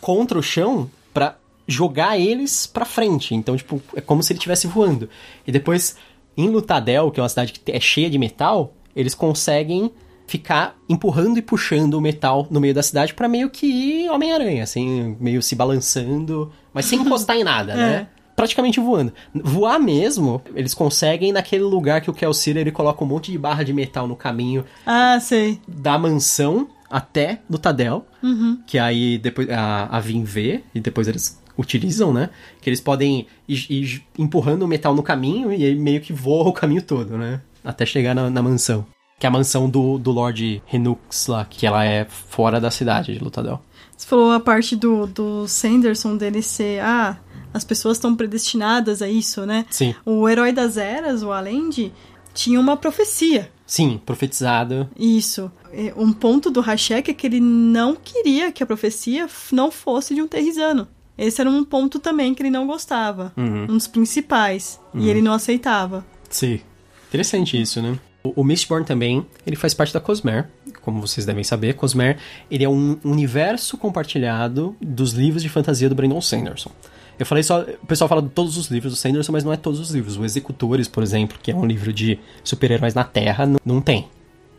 contra 0.00 0.38
o 0.38 0.42
chão 0.42 0.90
para 1.12 1.36
jogar 1.66 2.18
eles 2.18 2.66
para 2.66 2.84
frente. 2.84 3.34
Então, 3.34 3.56
tipo, 3.56 3.82
é 3.94 4.00
como 4.00 4.22
se 4.22 4.32
ele 4.32 4.38
estivesse 4.38 4.66
voando. 4.66 5.08
E 5.46 5.52
depois, 5.52 5.96
em 6.36 6.48
Lutadel, 6.48 7.10
que 7.10 7.20
é 7.20 7.22
uma 7.22 7.28
cidade 7.28 7.52
que 7.52 7.72
é 7.72 7.80
cheia 7.80 8.08
de 8.08 8.18
metal, 8.18 8.72
eles 8.94 9.14
conseguem 9.14 9.90
ficar 10.26 10.76
empurrando 10.88 11.38
e 11.38 11.42
puxando 11.42 11.94
o 11.94 12.00
metal 12.00 12.46
no 12.50 12.60
meio 12.60 12.74
da 12.74 12.82
cidade 12.82 13.14
para 13.14 13.28
meio 13.28 13.48
que 13.48 14.08
Homem-Aranha, 14.10 14.64
assim, 14.64 15.16
meio 15.20 15.40
se 15.40 15.54
balançando, 15.54 16.50
mas 16.74 16.86
sem 16.86 17.00
encostar 17.00 17.36
em 17.36 17.44
nada, 17.44 17.72
é. 17.74 17.76
né? 17.76 18.08
Praticamente 18.34 18.78
voando. 18.78 19.14
Voar 19.34 19.78
mesmo, 19.78 20.42
eles 20.54 20.74
conseguem 20.74 21.32
naquele 21.32 21.62
lugar 21.62 22.02
que 22.02 22.10
o 22.10 22.12
Kelcir 22.12 22.56
ele 22.56 22.70
coloca 22.70 23.02
um 23.02 23.06
monte 23.06 23.32
de 23.32 23.38
barra 23.38 23.62
de 23.62 23.72
metal 23.72 24.06
no 24.06 24.14
caminho. 24.14 24.62
Ah, 24.84 25.18
sei. 25.18 25.58
Da 25.66 25.96
mansão 25.96 26.68
até 26.90 27.40
no 27.48 27.56
Tadel, 27.56 28.04
uhum. 28.22 28.60
que 28.66 28.78
aí 28.78 29.16
depois 29.16 29.48
a, 29.48 29.88
a 29.90 30.00
Vin 30.00 30.22
vê 30.22 30.62
e 30.74 30.80
depois 30.80 31.08
eles 31.08 31.40
utilizam, 31.56 32.12
né? 32.12 32.28
Que 32.60 32.68
eles 32.68 32.80
podem 32.80 33.26
ir, 33.48 33.66
ir 33.70 34.02
empurrando 34.18 34.64
o 34.64 34.68
metal 34.68 34.94
no 34.94 35.02
caminho 35.02 35.50
e 35.50 35.64
aí 35.64 35.74
meio 35.74 36.02
que 36.02 36.12
voa 36.12 36.48
o 36.48 36.52
caminho 36.52 36.82
todo, 36.82 37.16
né? 37.16 37.40
Até 37.64 37.86
chegar 37.86 38.14
na, 38.14 38.28
na 38.28 38.42
mansão. 38.42 38.86
Que 39.18 39.26
é 39.26 39.28
a 39.28 39.32
mansão 39.32 39.68
do, 39.68 39.98
do 39.98 40.10
Lord 40.10 40.62
Renux 40.66 41.26
lá, 41.26 41.44
que 41.44 41.66
ela 41.66 41.84
é 41.84 42.04
fora 42.04 42.60
da 42.60 42.70
cidade 42.70 43.14
de 43.14 43.24
Lutadel. 43.24 43.62
Você 43.96 44.06
falou 44.06 44.32
a 44.32 44.40
parte 44.40 44.76
do, 44.76 45.06
do 45.06 45.48
Sanderson 45.48 46.16
dele 46.16 46.42
ser, 46.42 46.80
ah, 46.82 47.18
as 47.54 47.64
pessoas 47.64 47.96
estão 47.96 48.14
predestinadas 48.14 49.00
a 49.00 49.08
isso, 49.08 49.46
né? 49.46 49.64
Sim. 49.70 49.94
O 50.04 50.28
Herói 50.28 50.52
das 50.52 50.76
Eras, 50.76 51.22
o 51.22 51.32
Alend, 51.32 51.92
tinha 52.34 52.60
uma 52.60 52.76
profecia. 52.76 53.50
Sim, 53.66 53.98
profetizado. 54.04 54.88
Isso. 54.98 55.50
Um 55.96 56.12
ponto 56.12 56.50
do 56.50 56.60
Hashek 56.60 57.10
é 57.10 57.14
que 57.14 57.26
ele 57.26 57.40
não 57.40 57.96
queria 57.96 58.52
que 58.52 58.62
a 58.62 58.66
profecia 58.66 59.26
não 59.50 59.70
fosse 59.70 60.14
de 60.14 60.20
um 60.20 60.28
terrisano. 60.28 60.86
Esse 61.16 61.40
era 61.40 61.48
um 61.48 61.64
ponto 61.64 61.98
também 61.98 62.34
que 62.34 62.42
ele 62.42 62.50
não 62.50 62.66
gostava. 62.66 63.32
Uhum. 63.34 63.64
Um 63.64 63.76
dos 63.78 63.88
principais. 63.88 64.78
Uhum. 64.92 65.00
E 65.00 65.08
ele 65.08 65.22
não 65.22 65.32
aceitava. 65.32 66.04
Sim. 66.28 66.60
Interessante 67.08 67.60
isso, 67.60 67.80
né? 67.80 67.98
O 68.34 68.42
Mistborn 68.42 68.84
também, 68.84 69.24
ele 69.46 69.56
faz 69.56 69.74
parte 69.74 69.92
da 69.92 70.00
Cosmere, 70.00 70.46
como 70.80 71.00
vocês 71.00 71.26
devem 71.26 71.44
saber. 71.44 71.74
Cosmere, 71.74 72.18
ele 72.50 72.64
é 72.64 72.68
um 72.68 72.98
universo 73.04 73.76
compartilhado 73.76 74.74
dos 74.80 75.12
livros 75.12 75.42
de 75.42 75.48
fantasia 75.48 75.88
do 75.88 75.94
Brandon 75.94 76.20
Sanderson. 76.20 76.70
Eu 77.18 77.24
falei 77.24 77.42
só, 77.42 77.62
o 77.62 77.86
pessoal 77.86 78.08
fala 78.08 78.20
de 78.20 78.28
todos 78.28 78.56
os 78.56 78.66
livros 78.68 78.92
do 78.92 78.96
Sanderson, 78.96 79.32
mas 79.32 79.42
não 79.42 79.52
é 79.52 79.56
todos 79.56 79.80
os 79.80 79.90
livros. 79.90 80.16
O 80.18 80.24
Executores, 80.24 80.86
por 80.86 81.02
exemplo, 81.02 81.38
que 81.42 81.50
é 81.50 81.54
um 81.54 81.64
livro 81.64 81.92
de 81.92 82.18
super-heróis 82.44 82.94
na 82.94 83.04
Terra, 83.04 83.46
não, 83.46 83.58
não 83.64 83.80
tem. 83.80 84.08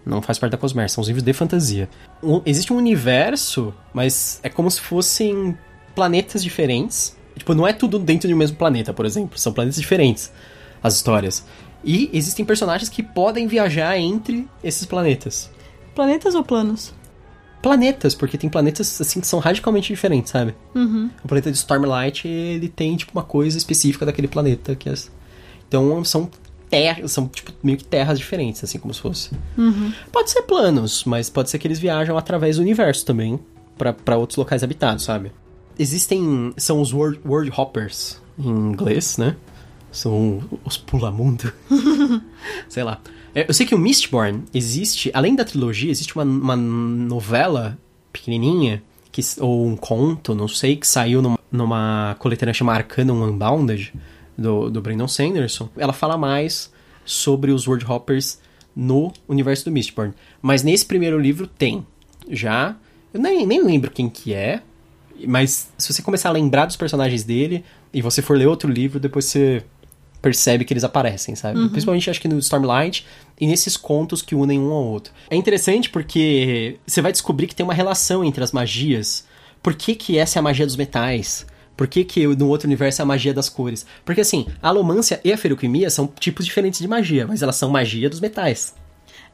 Não 0.04 0.22
faz 0.22 0.40
parte 0.40 0.54
da 0.54 0.58
Cosmere, 0.58 0.90
são 0.90 1.02
os 1.02 1.08
livros 1.08 1.24
de 1.24 1.34
fantasia. 1.34 1.90
Um, 2.24 2.42
existe 2.46 2.74
um 2.74 2.78
universo, 2.78 3.74
mas 3.94 4.40
é 4.42 4.50
como 4.50 4.72
se 4.72 4.82
fossem 4.82 5.56
planetas 5.94 6.42
diferentes. 6.42 7.16
Tipo, 7.36 7.54
não 7.54 7.68
é 7.68 7.74
tudo 7.74 8.00
dentro 8.00 8.28
de 8.28 8.34
um 8.34 8.38
mesmo 8.38 8.58
planeta, 8.58 8.94
por 8.94 9.06
exemplo. 9.06 9.38
São 9.38 9.54
planetas 9.54 9.80
diferentes, 9.80 10.32
as 10.82 10.96
histórias. 10.96 11.46
E 11.88 12.10
existem 12.12 12.44
personagens 12.44 12.90
que 12.90 13.02
podem 13.02 13.48
viajar 13.48 13.98
entre 13.98 14.46
esses 14.62 14.86
planetas. 14.86 15.50
Planetas 15.96 16.36
ou 16.36 16.44
planos? 16.44 16.94
Planetas, 17.62 18.14
porque 18.14 18.38
tem 18.38 18.50
planetas 18.50 19.00
assim 19.00 19.22
que 19.22 19.26
são 19.26 19.40
radicalmente 19.40 19.88
diferentes, 19.88 20.32
sabe? 20.32 20.54
Uhum. 20.76 21.10
O 21.24 21.28
planeta 21.30 21.50
de 21.50 21.58
Stormlight, 21.58 22.28
ele 22.28 22.68
tem 22.68 22.98
tipo 22.98 23.14
uma 23.14 23.24
coisa 23.24 23.58
específica 23.58 24.06
daquele 24.06 24.28
planeta 24.28 24.76
que 24.76 24.90
é... 24.90 24.94
Então 25.66 26.04
são 26.04 26.30
terras, 26.70 27.12
são 27.14 27.28
tipo 27.30 27.54
meio 27.64 27.78
que 27.78 27.86
terras 27.86 28.20
diferentes, 28.20 28.62
assim 28.64 28.78
como 28.78 28.94
se 28.94 29.00
fosse. 29.00 29.32
Uhum. 29.58 29.94
Pode 30.12 30.30
ser 30.30 30.42
planos, 30.44 31.06
mas 31.06 31.30
pode 31.30 31.50
ser 31.50 31.58
que 31.58 31.68
eles 31.68 31.80
viajam 31.80 32.18
através 32.18 32.58
do 32.58 32.62
universo 32.62 33.06
também 33.06 33.40
para 33.78 34.18
outros 34.18 34.36
locais 34.36 34.62
habitados, 34.62 35.06
sabe? 35.06 35.32
Existem 35.80 36.54
são 36.58 36.82
os 36.82 36.92
world, 36.92 37.20
world 37.26 37.52
hoppers 37.56 38.22
em 38.38 38.50
inglês, 38.50 39.18
né? 39.18 39.38
São 39.92 40.42
os 40.64 40.78
pula-mundo. 40.78 41.52
Sei 42.70 42.84
lá. 42.84 43.02
É, 43.34 43.46
eu 43.48 43.54
sei 43.54 43.66
que 43.66 43.76
o 43.76 43.78
Mistborn 43.78 44.46
existe, 44.54 45.12
além 45.14 45.36
da 45.36 45.46
trilogia, 45.46 45.92
existe 45.92 46.16
uma, 46.16 46.24
uma 46.24 46.56
novela 46.56 47.78
pequenininha, 48.12 48.82
que, 49.12 49.22
ou 49.40 49.66
um 49.66 49.76
conto, 49.76 50.34
não 50.34 50.48
sei, 50.48 50.76
que 50.76 50.88
saiu 50.88 51.22
numa, 51.22 51.40
numa 51.52 52.16
coletânea 52.20 52.54
chamada 52.54 52.80
Arcanum 52.80 53.24
Unbounded, 53.24 53.94
do, 54.38 54.70
do 54.70 54.82
Brandon 54.82 55.08
Sanderson. 55.08 55.70
Ela 55.78 55.94
fala 55.94 56.18
mais 56.18 56.72
sobre 57.06 57.52
os 57.52 57.68
World 57.68 57.86
Hoppers 57.86 58.40
no 58.76 59.12
universo 59.28 59.66
do 59.66 59.72
Mistborn. 59.72 60.14
Mas 60.42 60.64
nesse 60.64 60.86
primeiro 60.86 61.20
livro 61.20 61.48
tem 61.48 61.86
já... 62.30 62.76
Eu 63.14 63.22
nem, 63.22 63.46
nem 63.46 63.64
lembro 63.64 63.90
quem 63.90 64.10
que 64.10 64.34
é, 64.34 64.62
mas 65.26 65.72
se 65.78 65.92
você 65.94 66.02
começar 66.02 66.30
a 66.30 66.32
lembrar 66.32 66.66
dos 66.66 66.76
personagens 66.76 67.24
dele 67.24 67.64
e 67.94 68.02
você 68.02 68.22
for 68.22 68.38
ler 68.38 68.48
outro 68.48 68.70
livro, 68.70 69.00
depois 69.00 69.26
você 69.26 69.64
percebe 70.28 70.66
que 70.66 70.74
eles 70.74 70.84
aparecem, 70.84 71.36
sabe? 71.36 71.58
Uhum. 71.58 71.70
Principalmente 71.70 72.10
acho 72.10 72.20
que 72.20 72.28
no 72.28 72.38
Stormlight 72.40 73.06
e 73.40 73.48
nesses 73.48 73.78
contos 73.78 74.22
que 74.22 74.36
unem 74.36 74.60
um 74.60 74.72
ao 74.72 74.84
outro. 74.84 75.14
É 75.30 75.36
interessante 75.38 75.90
porque 75.90 76.78
você 76.86 77.02
vai 77.02 77.14
descobrir 77.14 77.48
que 77.48 77.56
tem 77.56 77.64
uma 77.64 77.74
relação 77.74 78.26
entre 78.26 78.44
as 78.44 78.52
magias. 78.52 79.26
Por 79.64 79.74
que, 79.74 79.96
que 79.96 80.18
essa 80.18 80.38
é 80.38 80.40
a 80.42 80.44
magia 80.44 80.66
dos 80.66 80.76
metais? 80.76 81.46
Por 81.78 81.88
que, 81.88 82.04
que 82.04 82.28
no 82.28 82.50
outro 82.50 82.68
universo 82.68 83.02
é 83.02 83.04
a 83.04 83.06
magia 83.06 83.34
das 83.34 83.48
cores? 83.48 83.86
Porque 84.04 84.22
assim, 84.22 84.48
a 84.62 84.68
alomância 84.68 85.22
e 85.24 85.32
a 85.32 85.38
feruquimia 85.38 85.90
são 85.90 86.08
tipos 86.08 86.46
diferentes 86.46 86.80
de 86.80 86.88
magia, 86.88 87.26
mas 87.26 87.42
elas 87.42 87.56
são 87.56 87.70
magia 87.70 88.10
dos 88.10 88.20
metais. 88.20 88.76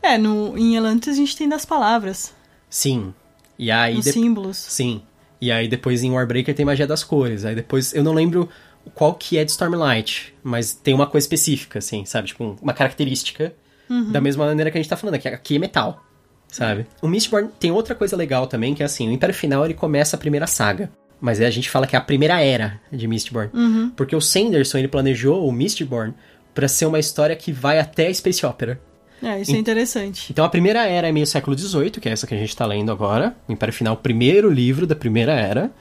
É, 0.01 0.17
no, 0.17 0.55
em 0.57 0.75
Elantis 0.75 1.13
a 1.13 1.17
gente 1.17 1.35
tem 1.35 1.49
das 1.49 1.65
palavras. 1.65 2.33
Sim. 2.69 3.13
E 3.57 3.71
aí. 3.71 3.97
Os 3.97 4.05
de... 4.05 4.11
símbolos. 4.11 4.57
Sim. 4.57 5.01
E 5.41 5.51
aí 5.51 5.67
depois 5.67 6.03
em 6.03 6.11
Warbreaker 6.11 6.53
tem 6.53 6.65
magia 6.65 6.85
das 6.85 7.03
cores. 7.03 7.45
Aí 7.45 7.55
depois. 7.55 7.93
Eu 7.93 8.03
não 8.03 8.13
lembro 8.13 8.49
qual 8.93 9.13
que 9.13 9.37
é 9.37 9.45
de 9.45 9.51
Stormlight, 9.51 10.33
mas 10.43 10.73
tem 10.73 10.93
uma 10.93 11.07
coisa 11.07 11.25
específica, 11.25 11.79
assim, 11.79 12.05
sabe? 12.05 12.27
Tipo, 12.27 12.57
uma 12.61 12.73
característica. 12.73 13.53
Uhum. 13.89 14.11
Da 14.11 14.21
mesma 14.21 14.45
maneira 14.45 14.71
que 14.71 14.77
a 14.77 14.81
gente 14.81 14.89
tá 14.89 14.95
falando, 14.95 15.19
que 15.19 15.27
aqui 15.27 15.57
é 15.57 15.59
metal, 15.59 16.03
sabe? 16.47 16.87
O 17.01 17.07
Mistborn 17.07 17.49
tem 17.59 17.71
outra 17.71 17.93
coisa 17.93 18.15
legal 18.15 18.47
também, 18.47 18.73
que 18.73 18.81
é 18.81 18.85
assim, 18.85 19.07
o 19.09 19.11
Império 19.11 19.35
Final 19.35 19.65
ele 19.65 19.73
começa 19.73 20.15
a 20.15 20.19
primeira 20.19 20.47
saga. 20.47 20.89
Mas 21.19 21.39
aí 21.39 21.45
a 21.45 21.51
gente 21.51 21.69
fala 21.69 21.87
que 21.87 21.95
é 21.95 21.99
a 21.99 22.01
primeira 22.01 22.41
era 22.41 22.81
de 22.91 23.07
Mistborn. 23.07 23.49
Uhum. 23.53 23.89
Porque 23.95 24.15
o 24.15 24.19
Sanderson, 24.19 24.77
ele 24.77 24.89
planejou 24.89 25.47
o 25.47 25.51
Mistborn 25.51 26.13
para 26.53 26.67
ser 26.67 26.85
uma 26.85 26.99
história 26.99 27.35
que 27.35 27.51
vai 27.51 27.79
até 27.79 28.07
a 28.07 28.13
Space 28.13 28.45
Opera. 28.45 28.79
É, 29.21 29.39
isso 29.39 29.55
é 29.55 29.57
interessante. 29.57 30.31
Então 30.31 30.43
a 30.43 30.49
primeira 30.49 30.85
era 30.85 31.07
é 31.07 31.11
meio 31.11 31.25
século 31.25 31.57
XVIII, 31.57 31.91
que 31.91 32.09
é 32.09 32.11
essa 32.11 32.27
que 32.27 32.35
a 32.35 32.37
gente 32.37 32.55
tá 32.55 32.65
lendo 32.65 32.91
agora. 32.91 33.35
O 33.47 33.53
Império 33.53 33.73
Final, 33.73 33.93
o 33.93 33.97
primeiro 33.97 34.49
livro 34.49 34.85
da 34.85 34.95
primeira 34.95 35.31
era 35.31 35.71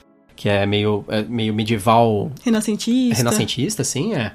que 0.42 0.48
é 0.48 0.66
meio, 0.66 1.04
é 1.06 1.22
meio 1.22 1.54
medieval. 1.54 2.32
Renascentista. 2.44 3.18
Renascentista, 3.18 3.84
sim, 3.84 4.12
é. 4.12 4.32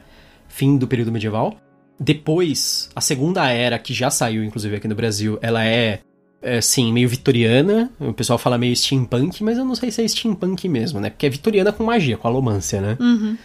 Fim 0.48 0.78
do 0.78 0.88
período 0.88 1.12
medieval. 1.12 1.58
Depois, 2.00 2.90
a 2.96 3.02
segunda 3.02 3.46
era, 3.50 3.78
que 3.78 3.94
já 3.94 4.10
saiu, 4.10 4.42
inclusive, 4.42 4.78
aqui 4.78 4.88
no 4.88 4.96
Brasil, 4.96 5.38
ela 5.42 5.66
é, 5.66 6.00
é 6.42 6.62
sim, 6.62 6.94
meio 6.94 7.10
vitoriana. 7.10 7.92
O 8.00 8.14
pessoal 8.14 8.40
fala 8.40 8.58
meio 8.58 8.74
steampunk, 8.74 9.44
mas 9.44 9.58
eu 9.58 9.66
não 9.66 9.76
sei 9.76 9.92
se 9.92 10.02
é 10.02 10.08
steampunk 10.08 10.70
mesmo, 10.70 11.02
né? 11.02 11.10
Porque 11.10 11.26
é 11.26 11.30
vitoriana 11.30 11.74
com 11.74 11.84
magia, 11.84 12.16
com 12.16 12.26
alomância, 12.26 12.80
né? 12.80 12.96
Uhum. 13.02 13.38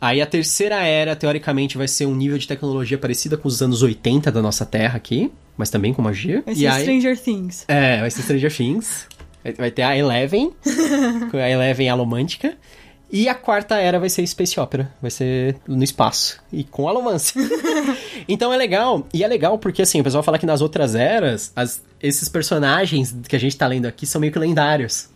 Aí 0.00 0.22
a 0.22 0.26
terceira 0.26 0.76
era, 0.76 1.14
teoricamente, 1.14 1.76
vai 1.76 1.86
ser 1.86 2.06
um 2.06 2.16
nível 2.16 2.38
de 2.38 2.48
tecnologia 2.48 2.96
parecida 2.96 3.36
com 3.36 3.46
os 3.46 3.60
anos 3.60 3.82
80 3.82 4.32
da 4.32 4.40
nossa 4.40 4.64
Terra 4.64 4.96
aqui, 4.96 5.30
mas 5.54 5.68
também 5.68 5.92
com 5.92 6.00
magia. 6.00 6.42
Vai 6.46 6.54
ser 6.54 6.66
aí... 6.66 6.80
Stranger 6.80 7.20
Things. 7.20 7.66
É, 7.68 8.00
vai 8.00 8.10
ser 8.10 8.22
Stranger 8.22 8.56
Things. 8.56 9.06
Vai 9.52 9.70
ter 9.70 9.82
a 9.82 9.96
Eleven, 9.96 10.52
a 11.32 11.50
Eleven 11.50 11.88
alomântica. 11.88 12.56
E 13.10 13.28
a 13.28 13.34
quarta 13.34 13.76
era 13.76 14.00
vai 14.00 14.08
ser 14.08 14.26
Space 14.26 14.58
Opera, 14.58 14.92
vai 15.00 15.12
ser 15.12 15.56
no 15.66 15.84
espaço 15.84 16.40
e 16.52 16.64
com 16.64 16.88
alomance. 16.88 17.34
então 18.26 18.52
é 18.52 18.56
legal, 18.56 19.06
e 19.14 19.22
é 19.22 19.28
legal 19.28 19.58
porque 19.58 19.82
assim, 19.82 20.00
o 20.00 20.04
pessoal 20.04 20.24
fala 20.24 20.40
que 20.40 20.46
nas 20.46 20.60
outras 20.60 20.96
eras, 20.96 21.52
as, 21.54 21.80
esses 22.02 22.28
personagens 22.28 23.14
que 23.28 23.36
a 23.36 23.38
gente 23.38 23.56
tá 23.56 23.66
lendo 23.66 23.86
aqui 23.86 24.06
são 24.06 24.20
meio 24.20 24.32
que 24.32 24.38
lendários. 24.38 25.08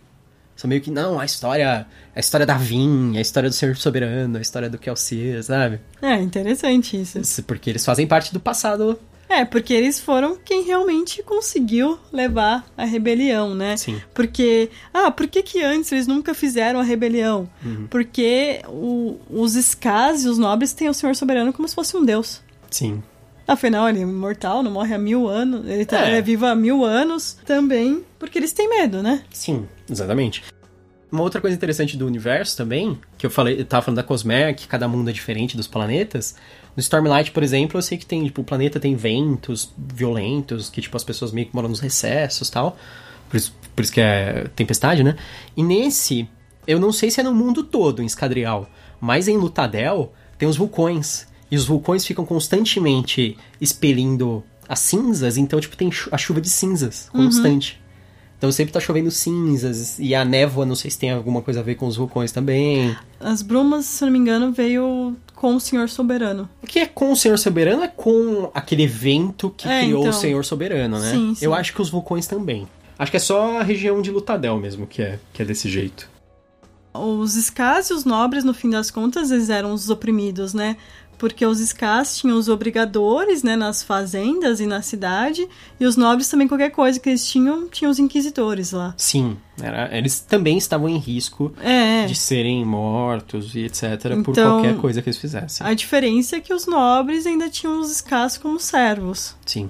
São 0.55 0.69
meio 0.69 0.79
que, 0.79 0.91
não, 0.91 1.19
a 1.19 1.25
história, 1.25 1.87
a 2.15 2.19
história 2.19 2.45
da 2.45 2.53
Vin, 2.55 3.17
a 3.17 3.21
história 3.21 3.49
do 3.49 3.55
Senhor 3.55 3.75
Soberano, 3.75 4.37
a 4.37 4.41
história 4.41 4.69
do 4.69 4.77
Kelsier, 4.77 5.41
sabe? 5.41 5.79
É, 6.01 6.13
interessante 6.15 7.01
isso. 7.01 7.17
isso. 7.17 7.43
Porque 7.43 7.69
eles 7.69 7.83
fazem 7.83 8.05
parte 8.05 8.31
do 8.31 8.39
passado 8.39 8.99
é, 9.31 9.45
porque 9.45 9.73
eles 9.73 9.99
foram 9.99 10.37
quem 10.43 10.63
realmente 10.63 11.23
conseguiu 11.23 11.97
levar 12.11 12.65
a 12.77 12.85
rebelião, 12.85 13.55
né? 13.55 13.77
Sim. 13.77 14.01
Porque, 14.13 14.69
ah, 14.93 15.09
por 15.09 15.27
que 15.27 15.41
que 15.41 15.63
antes 15.63 15.91
eles 15.91 16.07
nunca 16.07 16.33
fizeram 16.33 16.79
a 16.79 16.83
rebelião? 16.83 17.49
Uhum. 17.63 17.87
Porque 17.89 18.61
o, 18.67 19.17
os 19.29 19.55
Skaz 19.55 20.25
e 20.25 20.29
os 20.29 20.37
nobres 20.37 20.73
têm 20.73 20.89
o 20.89 20.93
Senhor 20.93 21.15
Soberano 21.15 21.53
como 21.53 21.67
se 21.67 21.75
fosse 21.75 21.95
um 21.95 22.03
deus. 22.03 22.41
Sim. 22.69 23.01
Afinal, 23.47 23.89
ele 23.89 23.99
é 23.99 24.01
imortal, 24.03 24.63
não 24.63 24.71
morre 24.71 24.93
há 24.93 24.97
mil 24.97 25.27
anos, 25.27 25.67
ele, 25.67 25.85
tá, 25.85 26.07
é. 26.07 26.17
é 26.17 26.21
vivo 26.21 26.45
há 26.45 26.55
mil 26.55 26.85
anos 26.85 27.37
também, 27.45 28.03
porque 28.17 28.37
eles 28.37 28.53
têm 28.53 28.69
medo, 28.69 29.01
né? 29.01 29.23
Sim, 29.29 29.67
exatamente. 29.89 30.43
Uma 31.11 31.23
outra 31.23 31.41
coisa 31.41 31.55
interessante 31.55 31.97
do 31.97 32.05
universo 32.05 32.55
também, 32.55 32.97
que 33.17 33.25
eu 33.25 33.29
falei, 33.29 33.59
eu 33.59 33.65
tava 33.65 33.83
falando 33.83 33.97
da 33.97 34.03
Cosmere, 34.03 34.55
que 34.55 34.67
cada 34.67 34.87
mundo 34.87 35.09
é 35.09 35.13
diferente 35.13 35.57
dos 35.57 35.67
planetas, 35.67 36.35
no 36.75 36.79
Stormlight, 36.79 37.31
por 37.31 37.43
exemplo, 37.43 37.77
eu 37.77 37.81
sei 37.81 37.97
que 37.97 38.05
tem, 38.05 38.23
tipo, 38.23 38.41
o 38.41 38.43
planeta 38.43 38.79
tem 38.79 38.95
ventos 38.95 39.73
violentos, 39.77 40.69
que, 40.69 40.81
tipo, 40.81 40.95
as 40.95 41.03
pessoas 41.03 41.31
meio 41.31 41.47
que 41.47 41.55
moram 41.55 41.67
nos 41.67 41.79
recessos 41.79 42.47
e 42.47 42.51
tal. 42.51 42.77
Por 43.29 43.37
isso, 43.37 43.53
por 43.75 43.83
isso 43.83 43.91
que 43.91 43.99
é 43.99 44.47
tempestade, 44.55 45.03
né? 45.03 45.15
E 45.55 45.63
nesse, 45.63 46.29
eu 46.65 46.79
não 46.79 46.91
sei 46.93 47.11
se 47.11 47.19
é 47.19 47.23
no 47.23 47.33
mundo 47.33 47.63
todo, 47.63 48.01
em 48.01 48.05
Escadrial, 48.05 48.69
mas 48.99 49.27
em 49.27 49.37
Lutadel 49.37 50.13
tem 50.37 50.47
os 50.47 50.55
vulcões. 50.55 51.27
E 51.49 51.57
os 51.57 51.65
vulcões 51.65 52.05
ficam 52.05 52.25
constantemente 52.25 53.37
expelindo 53.59 54.43
as 54.67 54.79
cinzas, 54.79 55.35
então, 55.35 55.59
tipo, 55.59 55.75
tem 55.75 55.89
a 56.11 56.17
chuva 56.17 56.39
de 56.39 56.49
cinzas 56.49 57.09
uhum. 57.13 57.25
constante. 57.25 57.73
Uhum. 57.73 57.80
Então 58.41 58.51
sempre 58.51 58.73
tá 58.73 58.79
chovendo 58.79 59.11
cinzas. 59.11 59.99
E 59.99 60.15
a 60.15 60.25
névoa, 60.25 60.65
não 60.65 60.73
sei 60.73 60.89
se 60.89 60.97
tem 60.97 61.11
alguma 61.11 61.43
coisa 61.43 61.59
a 61.59 61.63
ver 61.63 61.75
com 61.75 61.85
os 61.85 61.95
vulcões 61.95 62.31
também. 62.31 62.97
As 63.19 63.43
brumas, 63.43 63.85
se 63.85 64.03
não 64.03 64.11
me 64.11 64.17
engano, 64.17 64.51
veio 64.51 65.15
com 65.35 65.55
o 65.55 65.59
Senhor 65.59 65.87
Soberano. 65.87 66.49
O 66.59 66.65
que 66.65 66.79
é 66.79 66.87
com 66.87 67.11
o 67.11 67.15
Senhor 67.15 67.37
Soberano 67.37 67.83
é 67.83 67.87
com 67.87 68.49
aquele 68.51 68.81
evento 68.81 69.53
que 69.55 69.67
é, 69.67 69.81
criou 69.83 69.99
então... 69.99 70.09
o 70.09 70.13
Senhor 70.19 70.43
Soberano, 70.43 70.97
né? 70.97 71.11
Sim, 71.11 71.35
sim. 71.35 71.45
Eu 71.45 71.53
acho 71.53 71.71
que 71.71 71.83
os 71.83 71.91
vulcões 71.91 72.25
também. 72.25 72.67
Acho 72.97 73.11
que 73.11 73.17
é 73.17 73.19
só 73.19 73.59
a 73.59 73.63
região 73.63 74.01
de 74.01 74.09
Lutadel 74.09 74.57
mesmo 74.57 74.87
que 74.87 75.03
é, 75.03 75.19
que 75.31 75.43
é 75.43 75.45
desse 75.45 75.69
jeito. 75.69 76.09
Os 76.95 77.35
escás 77.35 77.91
e 77.91 77.93
os 77.93 78.05
nobres, 78.05 78.43
no 78.43 78.55
fim 78.55 78.71
das 78.71 78.89
contas, 78.89 79.29
eles 79.29 79.51
eram 79.51 79.71
os 79.71 79.87
oprimidos, 79.91 80.55
né? 80.55 80.77
Porque 81.21 81.45
os 81.45 81.59
escás 81.59 82.17
tinham 82.17 82.35
os 82.35 82.49
obrigadores, 82.49 83.43
né, 83.43 83.55
nas 83.55 83.83
fazendas 83.83 84.59
e 84.59 84.65
na 84.65 84.81
cidade, 84.81 85.47
e 85.79 85.85
os 85.85 85.95
nobres 85.95 86.27
também 86.27 86.47
qualquer 86.47 86.71
coisa 86.71 86.99
que 86.99 87.09
eles 87.09 87.23
tinham, 87.23 87.69
tinham 87.69 87.91
os 87.91 87.99
inquisidores 87.99 88.71
lá. 88.71 88.95
Sim, 88.97 89.37
era, 89.61 89.95
eles 89.95 90.19
também 90.19 90.57
estavam 90.57 90.89
em 90.89 90.97
risco 90.97 91.53
é. 91.61 92.07
de 92.07 92.15
serem 92.15 92.65
mortos 92.65 93.53
e 93.53 93.65
etc 93.65 93.83
então, 94.05 94.23
por 94.23 94.33
qualquer 94.33 94.75
coisa 94.77 94.99
que 94.99 95.09
eles 95.09 95.19
fizessem. 95.19 95.67
A 95.67 95.75
diferença 95.75 96.37
é 96.37 96.39
que 96.39 96.55
os 96.55 96.65
nobres 96.65 97.27
ainda 97.27 97.47
tinham 97.51 97.79
os 97.79 97.91
escás 97.91 98.35
como 98.35 98.59
servos. 98.59 99.35
Sim. 99.45 99.69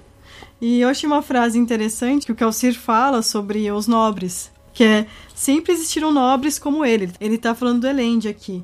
E 0.62 0.80
eu 0.80 0.88
achei 0.88 1.06
uma 1.06 1.22
frase 1.22 1.60
interessante 1.60 2.28
que 2.28 2.32
o 2.32 2.36
Calcir 2.36 2.80
fala 2.80 3.22
sobre 3.22 3.70
os 3.70 3.88
nobres, 3.88 4.50
que 4.74 4.86
é 4.86 5.06
sempre 5.36 5.74
existiram 5.74 6.14
nobres 6.14 6.58
como 6.58 6.86
ele. 6.86 7.12
Ele 7.20 7.36
está 7.36 7.54
falando 7.54 7.82
do 7.82 7.88
Elend 7.88 8.30
aqui 8.30 8.64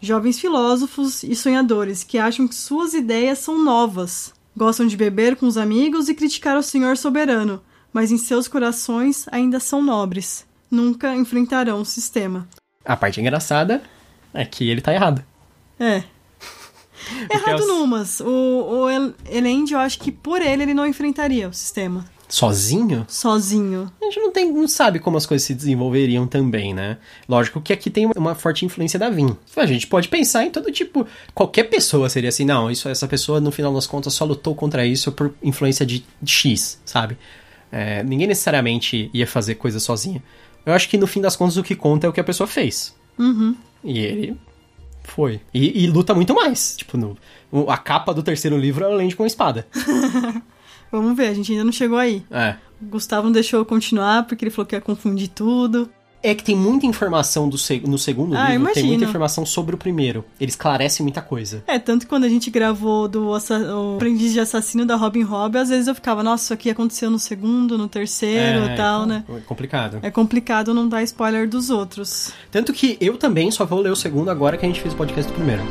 jovens 0.00 0.40
filósofos 0.40 1.22
e 1.22 1.34
sonhadores 1.36 2.02
que 2.02 2.18
acham 2.18 2.48
que 2.48 2.54
suas 2.54 2.94
ideias 2.94 3.38
são 3.38 3.62
novas. 3.62 4.32
Gostam 4.56 4.86
de 4.86 4.96
beber 4.96 5.36
com 5.36 5.46
os 5.46 5.56
amigos 5.56 6.08
e 6.08 6.14
criticar 6.14 6.56
o 6.56 6.62
Senhor 6.62 6.96
soberano, 6.96 7.62
mas 7.92 8.10
em 8.10 8.18
seus 8.18 8.48
corações 8.48 9.26
ainda 9.30 9.60
são 9.60 9.82
nobres. 9.82 10.46
Nunca 10.70 11.14
enfrentarão 11.14 11.80
o 11.80 11.84
sistema. 11.84 12.48
A 12.84 12.96
parte 12.96 13.20
engraçada 13.20 13.82
é 14.32 14.44
que 14.44 14.68
ele 14.68 14.80
tá 14.80 14.92
errado. 14.94 15.24
É. 15.78 16.02
errado 17.30 17.66
numas. 17.66 18.20
O, 18.20 18.26
o 18.26 18.88
Elend, 19.28 19.72
eu 19.72 19.78
acho 19.78 19.98
que 19.98 20.12
por 20.12 20.40
ele 20.40 20.62
ele 20.62 20.74
não 20.74 20.86
enfrentaria 20.86 21.48
o 21.48 21.52
sistema. 21.52 22.04
Sozinho? 22.30 23.04
Sozinho. 23.08 23.92
A 24.00 24.04
gente 24.04 24.20
não, 24.20 24.30
tem, 24.30 24.52
não 24.52 24.68
sabe 24.68 25.00
como 25.00 25.16
as 25.16 25.26
coisas 25.26 25.44
se 25.44 25.52
desenvolveriam 25.52 26.26
também, 26.26 26.72
né? 26.72 26.96
Lógico 27.28 27.60
que 27.60 27.72
aqui 27.72 27.90
tem 27.90 28.08
uma 28.16 28.36
forte 28.36 28.64
influência 28.64 28.98
da 28.98 29.10
Vin. 29.10 29.36
A 29.56 29.66
gente 29.66 29.88
pode 29.88 30.08
pensar 30.08 30.44
em 30.44 30.50
todo 30.50 30.70
tipo. 30.70 31.06
Qualquer 31.34 31.64
pessoa 31.64 32.08
seria 32.08 32.28
assim, 32.28 32.44
não, 32.44 32.70
isso, 32.70 32.88
essa 32.88 33.08
pessoa 33.08 33.40
no 33.40 33.50
final 33.50 33.74
das 33.74 33.86
contas 33.86 34.14
só 34.14 34.24
lutou 34.24 34.54
contra 34.54 34.86
isso 34.86 35.10
por 35.10 35.34
influência 35.42 35.84
de, 35.84 36.04
de 36.22 36.32
X, 36.32 36.80
sabe? 36.84 37.18
É, 37.72 38.02
ninguém 38.04 38.28
necessariamente 38.28 39.10
ia 39.12 39.26
fazer 39.26 39.56
coisa 39.56 39.80
sozinha. 39.80 40.22
Eu 40.64 40.72
acho 40.72 40.88
que 40.88 40.96
no 40.96 41.06
fim 41.06 41.20
das 41.20 41.34
contas 41.34 41.56
o 41.56 41.62
que 41.62 41.74
conta 41.74 42.06
é 42.06 42.10
o 42.10 42.12
que 42.12 42.20
a 42.20 42.24
pessoa 42.24 42.46
fez. 42.46 42.94
Uhum. 43.18 43.56
E 43.82 43.98
ele 43.98 44.36
foi. 45.02 45.40
E, 45.52 45.84
e 45.84 45.86
luta 45.88 46.14
muito 46.14 46.34
mais. 46.34 46.76
Tipo, 46.76 46.96
no, 46.96 47.16
a 47.68 47.76
capa 47.76 48.14
do 48.14 48.22
terceiro 48.22 48.56
livro 48.56 48.84
é 48.84 48.88
o 48.88 48.92
Land 48.92 49.16
com 49.16 49.26
espada. 49.26 49.66
Vamos 50.90 51.16
ver, 51.16 51.28
a 51.28 51.34
gente 51.34 51.52
ainda 51.52 51.64
não 51.64 51.72
chegou 51.72 51.98
aí. 51.98 52.22
É. 52.30 52.56
O 52.80 52.86
Gustavo 52.86 53.24
não 53.24 53.32
deixou 53.32 53.60
eu 53.60 53.64
continuar 53.64 54.26
porque 54.26 54.44
ele 54.44 54.50
falou 54.50 54.66
que 54.66 54.74
ia 54.74 54.80
confundir 54.80 55.28
tudo. 55.28 55.90
É 56.22 56.34
que 56.34 56.44
tem 56.44 56.54
muita 56.54 56.84
informação 56.84 57.48
do 57.48 57.56
seg 57.56 57.88
no 57.88 57.96
segundo 57.96 58.36
ah, 58.36 58.40
livro, 58.40 58.54
imagino. 58.54 58.74
tem 58.74 58.84
muita 58.84 59.04
informação 59.04 59.46
sobre 59.46 59.74
o 59.74 59.78
primeiro. 59.78 60.22
Ele 60.38 60.50
esclarece 60.50 61.02
muita 61.02 61.22
coisa. 61.22 61.64
É, 61.66 61.78
tanto 61.78 62.02
que 62.02 62.08
quando 62.08 62.24
a 62.24 62.28
gente 62.28 62.50
gravou 62.50 63.08
do 63.08 63.30
o 63.30 63.96
Aprendiz 63.96 64.32
de 64.32 64.40
Assassino 64.40 64.84
da 64.84 64.96
Robin 64.96 65.24
Hood, 65.24 65.56
às 65.56 65.70
vezes 65.70 65.88
eu 65.88 65.94
ficava, 65.94 66.22
nossa, 66.22 66.44
isso 66.44 66.52
aqui 66.52 66.68
aconteceu 66.68 67.10
no 67.10 67.18
segundo, 67.18 67.78
no 67.78 67.88
terceiro 67.88 68.66
é, 68.66 68.74
e 68.74 68.76
tal, 68.76 69.06
né? 69.06 69.24
É 69.28 69.40
complicado. 69.40 69.98
É 70.02 70.10
complicado 70.10 70.74
não 70.74 70.86
dar 70.86 71.02
spoiler 71.02 71.48
dos 71.48 71.70
outros. 71.70 72.32
Tanto 72.50 72.72
que 72.72 72.98
eu 73.00 73.16
também 73.16 73.50
só 73.50 73.64
vou 73.64 73.80
ler 73.80 73.90
o 73.90 73.96
segundo 73.96 74.30
agora 74.30 74.58
que 74.58 74.66
a 74.66 74.68
gente 74.68 74.80
fez 74.80 74.92
o 74.92 74.96
podcast 74.96 75.30
do 75.30 75.34
primeiro. 75.34 75.62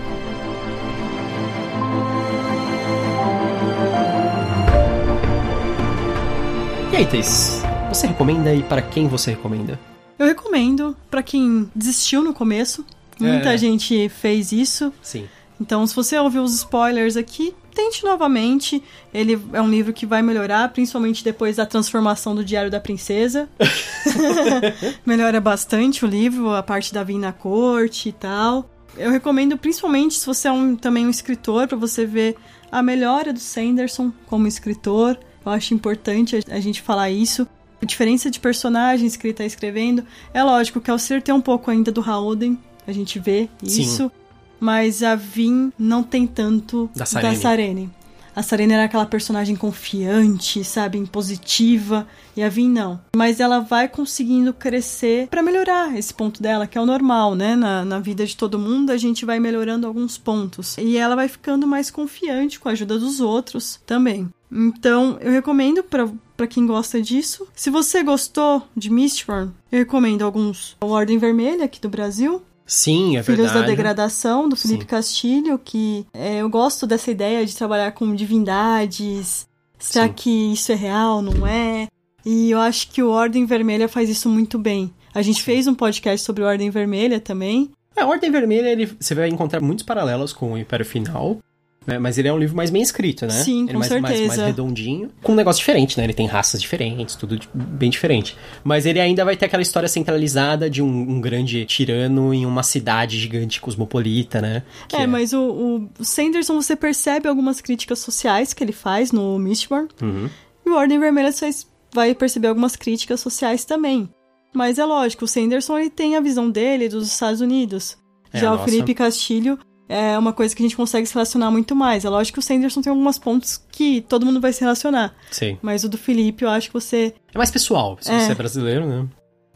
Thaís, 7.05 7.61
você 7.87 8.07
recomenda 8.07 8.53
e 8.53 8.61
para 8.61 8.81
quem 8.81 9.07
você 9.07 9.31
recomenda? 9.31 9.79
Eu 10.17 10.25
recomendo 10.25 10.97
para 11.09 11.23
quem 11.23 11.71
desistiu 11.73 12.21
no 12.21 12.33
começo. 12.33 12.85
Muita 13.19 13.53
é. 13.53 13.57
gente 13.57 14.09
fez 14.09 14.51
isso. 14.51 14.91
Sim. 15.01 15.27
Então, 15.61 15.85
se 15.87 15.95
você 15.95 16.17
ouviu 16.17 16.43
os 16.43 16.53
spoilers 16.53 17.15
aqui, 17.15 17.53
tente 17.73 18.03
novamente. 18.03 18.83
Ele 19.13 19.41
é 19.53 19.61
um 19.61 19.69
livro 19.69 19.93
que 19.93 20.05
vai 20.05 20.21
melhorar, 20.21 20.69
principalmente 20.69 21.23
depois 21.23 21.55
da 21.55 21.65
transformação 21.65 22.35
do 22.35 22.43
Diário 22.43 22.69
da 22.69 22.79
Princesa. 22.79 23.47
Melhora 25.05 25.39
bastante 25.39 26.03
o 26.03 26.07
livro, 26.07 26.53
a 26.53 26.61
parte 26.61 26.93
da 26.93 27.03
vinda 27.03 27.27
na 27.27 27.33
corte 27.33 28.09
e 28.09 28.11
tal. 28.11 28.69
Eu 28.97 29.11
recomendo 29.11 29.57
principalmente 29.57 30.15
se 30.15 30.25
você 30.25 30.47
é 30.47 30.51
um, 30.51 30.75
também 30.75 31.05
um 31.05 31.09
escritor, 31.09 31.67
para 31.67 31.77
você 31.77 32.05
ver 32.05 32.35
a 32.71 32.81
melhora 32.83 33.31
do 33.31 33.39
Sanderson 33.39 34.11
como 34.25 34.47
escritor. 34.47 35.17
Eu 35.49 35.55
acho 35.55 35.73
importante 35.73 36.39
a 36.49 36.59
gente 36.59 36.81
falar 36.81 37.09
isso. 37.09 37.47
A 37.81 37.85
diferença 37.85 38.29
de 38.29 38.39
personagens 38.39 39.15
que 39.15 39.25
ele 39.25 39.31
está 39.31 39.45
escrevendo. 39.45 40.05
É 40.33 40.43
lógico 40.43 40.79
que 40.79 40.91
ao 40.91 40.99
ser 40.99 41.21
tem 41.21 41.33
um 41.33 41.41
pouco 41.41 41.71
ainda 41.71 41.91
do 41.91 42.07
Howden, 42.07 42.57
a 42.85 42.91
gente 42.91 43.17
vê 43.17 43.49
isso. 43.63 44.03
Sim. 44.03 44.11
Mas 44.59 45.01
a 45.01 45.15
Vin 45.15 45.71
não 45.79 46.03
tem 46.03 46.27
tanto 46.27 46.89
da 46.95 47.05
Sarene. 47.05 47.35
Da 47.35 47.41
Sarene. 47.41 47.89
A 48.35 48.43
Sarene 48.43 48.73
era 48.73 48.83
aquela 48.83 49.05
personagem 49.05 49.55
confiante, 49.55 50.63
sabe, 50.63 50.97
impositiva, 50.97 52.07
e 52.37 52.43
a 52.43 52.49
Vin 52.49 52.69
não. 52.69 52.99
Mas 53.15 53.39
ela 53.39 53.59
vai 53.59 53.87
conseguindo 53.87 54.53
crescer 54.53 55.27
para 55.27 55.41
melhorar 55.41 55.97
esse 55.97 56.13
ponto 56.13 56.41
dela, 56.41 56.67
que 56.67 56.77
é 56.77 56.81
o 56.81 56.85
normal, 56.85 57.33
né? 57.33 57.55
Na, 57.55 57.83
na 57.83 57.99
vida 57.99 58.25
de 58.25 58.37
todo 58.37 58.59
mundo, 58.59 58.91
a 58.91 58.97
gente 58.97 59.25
vai 59.25 59.39
melhorando 59.39 59.87
alguns 59.87 60.17
pontos. 60.17 60.77
E 60.77 60.95
ela 60.95 61.15
vai 61.15 61.27
ficando 61.27 61.65
mais 61.65 61.89
confiante 61.89 62.59
com 62.59 62.69
a 62.69 62.73
ajuda 62.73 62.99
dos 62.99 63.19
outros 63.19 63.79
também. 63.85 64.29
Então, 64.51 65.17
eu 65.21 65.31
recomendo 65.31 65.83
para 65.83 66.47
quem 66.47 66.65
gosta 66.65 67.01
disso. 67.01 67.47
Se 67.55 67.69
você 67.69 68.03
gostou 68.03 68.63
de 68.75 68.89
Mistborn, 68.89 69.51
eu 69.71 69.79
recomendo 69.79 70.23
alguns. 70.23 70.75
O 70.81 70.87
Ordem 70.87 71.17
Vermelha, 71.17 71.65
aqui 71.65 71.79
do 71.79 71.89
Brasil. 71.89 72.41
Sim, 72.65 73.17
é 73.17 73.23
Filhos 73.23 73.45
verdade. 73.45 73.61
da 73.61 73.65
Degradação, 73.65 74.47
do 74.47 74.55
Felipe 74.55 74.83
Sim. 74.83 74.87
Castilho, 74.87 75.57
que 75.57 76.05
é, 76.13 76.37
eu 76.37 76.49
gosto 76.49 76.85
dessa 76.85 77.09
ideia 77.09 77.43
de 77.45 77.55
trabalhar 77.55 77.91
com 77.93 78.13
divindades. 78.13 79.47
Será 79.79 80.07
Sim. 80.07 80.13
que 80.13 80.53
isso 80.53 80.71
é 80.71 80.75
real? 80.75 81.21
Não 81.21 81.47
é? 81.47 81.87
E 82.25 82.51
eu 82.51 82.59
acho 82.59 82.91
que 82.91 83.01
o 83.01 83.09
Ordem 83.09 83.45
Vermelha 83.45 83.87
faz 83.87 84.09
isso 84.09 84.29
muito 84.29 84.59
bem. 84.59 84.93
A 85.13 85.21
gente 85.23 85.41
fez 85.41 85.65
um 85.65 85.73
podcast 85.73 86.23
sobre 86.23 86.43
Ordem 86.43 86.69
Vermelha 86.69 87.19
também. 87.19 87.71
É, 87.95 88.01
a 88.01 88.07
Ordem 88.07 88.29
Vermelha, 88.29 88.69
ele, 88.69 88.85
você 88.99 89.15
vai 89.15 89.29
encontrar 89.29 89.61
muitos 89.61 89.83
paralelos 89.83 90.31
com 90.31 90.53
o 90.53 90.57
Império 90.57 90.85
Final, 90.85 91.39
né? 91.85 91.97
Mas 91.97 92.17
ele 92.17 92.27
é 92.27 92.33
um 92.33 92.37
livro 92.37 92.55
mais 92.55 92.69
bem 92.69 92.81
escrito, 92.81 93.25
né? 93.25 93.31
Sim, 93.31 93.63
ele 93.63 93.67
com 93.67 93.71
é 93.71 93.77
mais, 93.77 93.87
certeza. 93.87 94.19
Mais, 94.19 94.37
mais 94.37 94.47
redondinho. 94.47 95.09
Com 95.23 95.31
um 95.31 95.35
negócio 95.35 95.59
diferente, 95.59 95.97
né? 95.97 96.03
Ele 96.03 96.13
tem 96.13 96.27
raças 96.27 96.61
diferentes, 96.61 97.15
tudo 97.15 97.39
bem 97.53 97.89
diferente. 97.89 98.35
Mas 98.63 98.85
ele 98.85 98.99
ainda 98.99 99.25
vai 99.25 99.35
ter 99.35 99.45
aquela 99.45 99.63
história 99.63 99.89
centralizada 99.89 100.69
de 100.69 100.81
um, 100.81 100.87
um 100.87 101.21
grande 101.21 101.65
tirano 101.65 102.33
em 102.33 102.45
uma 102.45 102.63
cidade 102.63 103.17
gigante 103.17 103.59
cosmopolita, 103.59 104.41
né? 104.41 104.63
É, 104.93 105.03
é, 105.03 105.07
mas 105.07 105.33
o, 105.33 105.89
o 105.99 106.05
Sanderson, 106.05 106.61
você 106.61 106.75
percebe 106.75 107.27
algumas 107.27 107.61
críticas 107.61 107.99
sociais 107.99 108.53
que 108.53 108.63
ele 108.63 108.73
faz 108.73 109.11
no 109.11 109.39
Mistborn. 109.39 109.87
Uhum. 110.01 110.29
E 110.65 110.69
o 110.69 110.75
Ordem 110.75 110.99
Vermelha 110.99 111.31
você 111.31 111.49
vai 111.93 112.13
perceber 112.13 112.47
algumas 112.47 112.75
críticas 112.75 113.19
sociais 113.19 113.65
também. 113.65 114.09
Mas 114.53 114.79
é 114.79 114.85
lógico, 114.85 115.25
o 115.25 115.27
Sanderson 115.27 115.77
ele 115.77 115.89
tem 115.89 116.15
a 116.15 116.21
visão 116.21 116.49
dele 116.49 116.89
dos 116.89 117.07
Estados 117.07 117.41
Unidos. 117.41 117.97
É, 118.31 118.39
Já 118.39 118.53
o 118.53 118.63
Felipe 118.63 118.93
Castilho 118.93 119.57
é 119.89 120.17
uma 120.17 120.31
coisa 120.31 120.55
que 120.55 120.61
a 120.61 120.65
gente 120.65 120.77
consegue 120.77 121.07
se 121.07 121.15
relacionar 121.15 121.49
muito 121.49 121.75
mais. 121.75 122.05
É 122.05 122.09
lógico 122.09 122.35
que 122.35 122.39
o 122.39 122.43
Sanderson 122.43 122.81
tem 122.81 122.91
alguns 122.91 123.17
pontos 123.17 123.59
que 123.71 124.01
todo 124.01 124.23
mundo 124.23 124.39
vai 124.39 124.53
se 124.53 124.61
relacionar. 124.61 125.15
Sim. 125.31 125.57
Mas 125.63 125.83
o 125.83 125.89
do 125.89 125.97
Felipe, 125.97 126.45
eu 126.45 126.49
acho 126.49 126.67
que 126.67 126.73
você. 126.73 127.13
É 127.33 127.37
mais 127.37 127.49
pessoal, 127.49 127.97
se 127.99 128.11
é. 128.11 128.19
você 128.19 128.31
é 128.31 128.35
brasileiro, 128.35 128.85
né? 128.85 129.07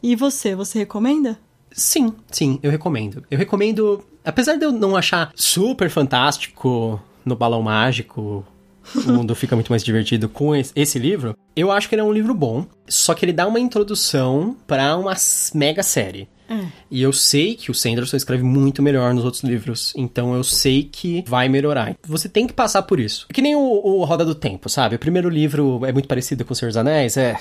E 0.01 0.15
você, 0.15 0.55
você 0.55 0.79
recomenda? 0.79 1.37
Sim, 1.71 2.13
sim, 2.31 2.59
eu 2.63 2.71
recomendo. 2.71 3.23
Eu 3.29 3.37
recomendo, 3.37 4.03
apesar 4.25 4.55
de 4.55 4.65
eu 4.65 4.71
não 4.71 4.95
achar 4.95 5.31
super 5.35 5.89
fantástico 5.89 6.99
no 7.23 7.35
Balão 7.35 7.61
Mágico, 7.61 8.45
o 8.95 9.01
mundo 9.11 9.35
fica 9.35 9.55
muito 9.55 9.71
mais 9.71 9.83
divertido 9.83 10.27
com 10.27 10.55
esse 10.55 10.99
livro, 10.99 11.37
eu 11.55 11.71
acho 11.71 11.87
que 11.87 11.95
ele 11.95 12.01
é 12.01 12.05
um 12.05 12.11
livro 12.11 12.33
bom, 12.33 12.65
só 12.87 13.13
que 13.13 13.23
ele 13.25 13.33
dá 13.33 13.47
uma 13.47 13.59
introdução 13.59 14.57
para 14.67 14.97
uma 14.97 15.13
mega 15.53 15.81
série. 15.81 16.27
E 16.89 17.01
eu 17.01 17.11
sei 17.13 17.55
que 17.55 17.71
o 17.71 17.73
Sanderson 17.73 18.17
escreve 18.17 18.43
muito 18.43 18.81
melhor 18.81 19.13
nos 19.13 19.25
outros 19.25 19.43
livros. 19.43 19.93
Então 19.95 20.33
eu 20.35 20.43
sei 20.43 20.83
que 20.83 21.23
vai 21.27 21.49
melhorar. 21.49 21.95
Você 22.05 22.29
tem 22.29 22.47
que 22.47 22.53
passar 22.53 22.83
por 22.83 22.99
isso. 22.99 23.27
Que 23.33 23.41
nem 23.41 23.55
o, 23.55 23.59
o 23.59 24.03
Roda 24.03 24.25
do 24.25 24.35
Tempo, 24.35 24.69
sabe? 24.69 24.95
O 24.95 24.99
primeiro 24.99 25.29
livro 25.29 25.85
é 25.85 25.91
muito 25.91 26.07
parecido 26.07 26.45
com 26.45 26.53
O 26.53 26.55
Senhor 26.55 26.69
dos 26.69 26.77
Anéis, 26.77 27.17
é. 27.17 27.37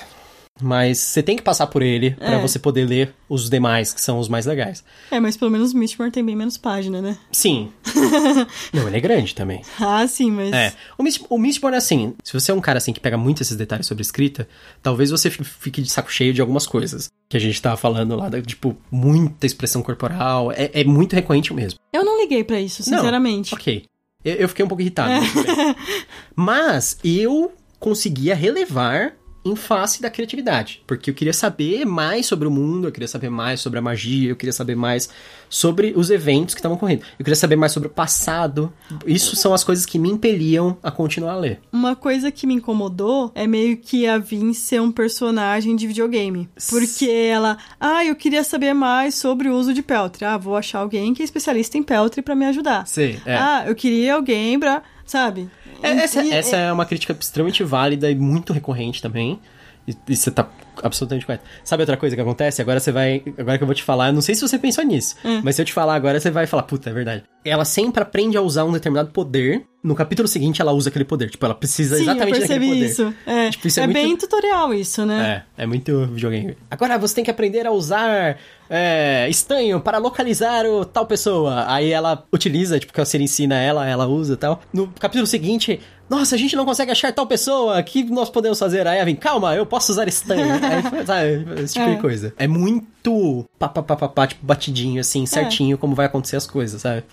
Mas 0.61 0.99
você 0.99 1.23
tem 1.23 1.35
que 1.35 1.41
passar 1.41 1.67
por 1.67 1.81
ele 1.81 2.15
é. 2.19 2.27
para 2.27 2.37
você 2.37 2.59
poder 2.59 2.85
ler 2.85 3.13
os 3.27 3.49
demais, 3.49 3.91
que 3.91 3.99
são 3.99 4.19
os 4.19 4.27
mais 4.27 4.45
legais. 4.45 4.83
É, 5.09 5.19
mas 5.19 5.35
pelo 5.35 5.49
menos 5.49 5.73
o 5.73 5.77
Mistborn 5.77 6.11
tem 6.11 6.23
bem 6.23 6.35
menos 6.35 6.57
página, 6.57 7.01
né? 7.01 7.17
Sim. 7.31 7.71
Não, 8.71 8.87
ele 8.87 8.97
é 8.97 8.99
grande 8.99 9.33
também. 9.33 9.63
Ah, 9.79 10.05
sim, 10.07 10.29
mas... 10.29 10.53
É. 10.53 10.73
O, 10.97 11.01
Mist 11.01 11.25
o 11.27 11.37
Mistborn, 11.39 11.75
assim, 11.75 12.13
se 12.23 12.33
você 12.33 12.51
é 12.51 12.53
um 12.53 12.61
cara, 12.61 12.77
assim, 12.77 12.93
que 12.93 12.99
pega 12.99 13.17
muito 13.17 13.41
esses 13.41 13.57
detalhes 13.57 13.87
sobre 13.87 14.03
escrita, 14.03 14.47
talvez 14.81 15.09
você 15.09 15.31
fique 15.31 15.81
de 15.81 15.89
saco 15.89 16.11
cheio 16.11 16.33
de 16.33 16.41
algumas 16.41 16.67
coisas. 16.67 17.09
Que 17.27 17.35
a 17.35 17.39
gente 17.39 17.59
tava 17.59 17.75
falando 17.75 18.15
lá, 18.15 18.29
da, 18.29 18.39
tipo, 18.39 18.77
muita 18.91 19.47
expressão 19.47 19.81
corporal. 19.81 20.51
É, 20.51 20.69
é 20.73 20.83
muito 20.83 21.13
recorrente 21.13 21.51
mesmo. 21.51 21.79
Eu 21.91 22.05
não 22.05 22.21
liguei 22.21 22.43
para 22.43 22.59
isso, 22.59 22.83
sinceramente. 22.83 23.51
Não, 23.51 23.59
ok. 23.59 23.85
Eu, 24.23 24.35
eu, 24.35 24.49
fiquei 24.49 24.63
um 24.63 24.67
pouco 24.67 24.81
irritado. 24.81 25.11
É. 25.11 25.75
Mas 26.35 26.97
eu 27.03 27.51
conseguia 27.79 28.35
relevar 28.35 29.13
em 29.45 29.55
face 29.55 30.01
da 30.01 30.09
criatividade, 30.09 30.81
porque 30.87 31.09
eu 31.09 31.13
queria 31.13 31.33
saber 31.33 31.85
mais 31.85 32.25
sobre 32.25 32.47
o 32.47 32.51
mundo, 32.51 32.87
eu 32.87 32.91
queria 32.91 33.07
saber 33.07 33.29
mais 33.29 33.59
sobre 33.59 33.79
a 33.79 33.81
magia, 33.81 34.29
eu 34.29 34.35
queria 34.35 34.53
saber 34.53 34.75
mais 34.75 35.09
sobre 35.49 35.93
os 35.95 36.09
eventos 36.09 36.55
que 36.55 36.59
estavam 36.59 36.77
ocorrendo, 36.77 37.03
eu 37.19 37.25
queria 37.25 37.35
saber 37.35 37.55
mais 37.55 37.71
sobre 37.71 37.87
o 37.87 37.91
passado. 37.91 38.71
Isso 39.05 39.35
são 39.35 39.53
as 39.53 39.63
coisas 39.63 39.85
que 39.85 39.99
me 39.99 40.09
impeliam 40.09 40.77
a 40.81 40.89
continuar 40.89 41.33
a 41.33 41.37
ler. 41.37 41.59
Uma 41.71 41.95
coisa 41.95 42.31
que 42.31 42.47
me 42.47 42.55
incomodou 42.55 43.31
é 43.35 43.45
meio 43.45 43.77
que 43.77 44.07
a 44.07 44.17
Vin 44.17 44.53
ser 44.53 44.81
um 44.81 44.91
personagem 44.91 45.75
de 45.75 45.87
videogame, 45.87 46.49
porque 46.69 47.05
ela, 47.05 47.57
ah, 47.79 48.05
eu 48.05 48.15
queria 48.15 48.43
saber 48.43 48.73
mais 48.73 49.15
sobre 49.15 49.49
o 49.49 49.55
uso 49.55 49.73
de 49.73 49.83
Peltre. 49.83 50.25
Ah, 50.25 50.37
vou 50.37 50.55
achar 50.55 50.79
alguém 50.79 51.13
que 51.13 51.21
é 51.21 51.25
especialista 51.25 51.77
em 51.77 51.83
Peltre 51.83 52.21
para 52.21 52.35
me 52.35 52.45
ajudar. 52.45 52.87
Sim, 52.87 53.17
é. 53.25 53.35
Ah, 53.35 53.63
eu 53.67 53.75
queria 53.75 54.15
alguém 54.15 54.59
pra, 54.59 54.81
sabe? 55.05 55.49
É, 55.83 55.89
essa, 55.91 56.21
essa 56.33 56.57
é 56.57 56.71
uma 56.71 56.85
crítica 56.85 57.15
extremamente 57.19 57.63
válida 57.63 58.09
e 58.09 58.15
muito 58.15 58.53
recorrente 58.53 59.01
também. 59.01 59.39
E, 59.87 59.95
e, 60.07 60.15
você 60.15 60.31
tá 60.31 60.49
absolutamente 60.81 61.25
correto. 61.25 61.43
Sabe 61.63 61.83
outra 61.83 61.97
coisa 61.97 62.15
que 62.15 62.21
acontece? 62.21 62.61
Agora 62.61 62.79
você 62.79 62.91
vai. 62.91 63.21
Agora 63.37 63.57
que 63.57 63.63
eu 63.63 63.67
vou 63.67 63.75
te 63.75 63.83
falar, 63.83 64.07
eu 64.07 64.13
não 64.13 64.21
sei 64.21 64.33
se 64.33 64.41
você 64.41 64.57
pensou 64.57 64.83
nisso, 64.83 65.15
hum. 65.25 65.41
mas 65.43 65.55
se 65.55 65.61
eu 65.61 65.65
te 65.65 65.73
falar 65.73 65.95
agora, 65.95 66.19
você 66.19 66.31
vai 66.31 66.47
falar, 66.47 66.63
puta, 66.63 66.89
é 66.89 66.93
verdade. 66.93 67.23
Ela 67.43 67.65
sempre 67.65 68.01
aprende 68.01 68.37
a 68.37 68.41
usar 68.41 68.63
um 68.63 68.71
determinado 68.71 69.11
poder. 69.11 69.65
No 69.83 69.95
capítulo 69.95 70.27
seguinte, 70.29 70.61
ela 70.61 70.71
usa 70.71 70.89
aquele 70.89 71.03
poder. 71.03 71.29
Tipo, 71.29 71.45
ela 71.45 71.53
precisa 71.53 71.97
Sim, 71.97 72.03
exatamente 72.03 72.35
eu 72.35 72.47
daquele 72.47 72.67
poder. 72.67 72.85
Isso. 72.85 73.13
É, 73.25 73.49
tipo, 73.49 73.67
isso 73.67 73.79
é, 73.79 73.83
é 73.83 73.87
muito... 73.87 73.99
bem 73.99 74.15
tutorial 74.15 74.73
isso, 74.73 75.05
né? 75.05 75.43
É, 75.57 75.63
é 75.63 75.65
muito 75.65 76.07
videogame. 76.07 76.55
Agora 76.71 76.97
você 76.97 77.15
tem 77.15 77.23
que 77.23 77.29
aprender 77.29 77.67
a 77.67 77.71
usar 77.71 78.37
é, 78.69 79.27
estanho 79.29 79.81
para 79.81 79.97
localizar 79.97 80.65
o 80.65 80.85
tal 80.85 81.05
pessoa. 81.05 81.65
Aí 81.67 81.91
ela 81.91 82.25
utiliza, 82.31 82.79
tipo, 82.79 82.93
que 82.93 82.99
você 82.99 83.17
ensina 83.17 83.55
ela, 83.55 83.85
ela 83.85 84.07
usa 84.07 84.33
e 84.33 84.37
tal. 84.37 84.61
No 84.71 84.87
capítulo 84.99 85.27
seguinte, 85.27 85.81
nossa, 86.09 86.35
a 86.35 86.37
gente 86.37 86.55
não 86.55 86.63
consegue 86.63 86.91
achar 86.91 87.11
tal 87.11 87.25
pessoa, 87.25 87.79
o 87.79 87.83
que 87.83 88.03
nós 88.03 88.29
podemos 88.29 88.59
fazer? 88.59 88.87
Aí 88.87 88.99
Evan, 88.99 89.15
calma, 89.15 89.55
eu 89.55 89.65
posso 89.65 89.91
usar 89.91 90.07
estanho. 90.07 90.53
Aí, 90.63 91.05
sabe, 91.05 91.61
esse 91.61 91.73
tipo 91.73 91.87
é. 91.87 91.95
de 91.95 92.01
coisa. 92.01 92.33
É 92.37 92.47
muito 92.47 93.45
pá, 93.59 93.67
pá, 93.67 93.83
pá, 93.83 93.95
pá, 93.95 94.07
pá, 94.07 94.27
tipo, 94.27 94.45
batidinho, 94.45 95.01
assim, 95.01 95.25
certinho 95.25 95.75
é. 95.75 95.77
como 95.77 95.95
vai 95.95 96.05
acontecer 96.05 96.35
as 96.35 96.47
coisas, 96.47 96.81
sabe? 96.81 97.03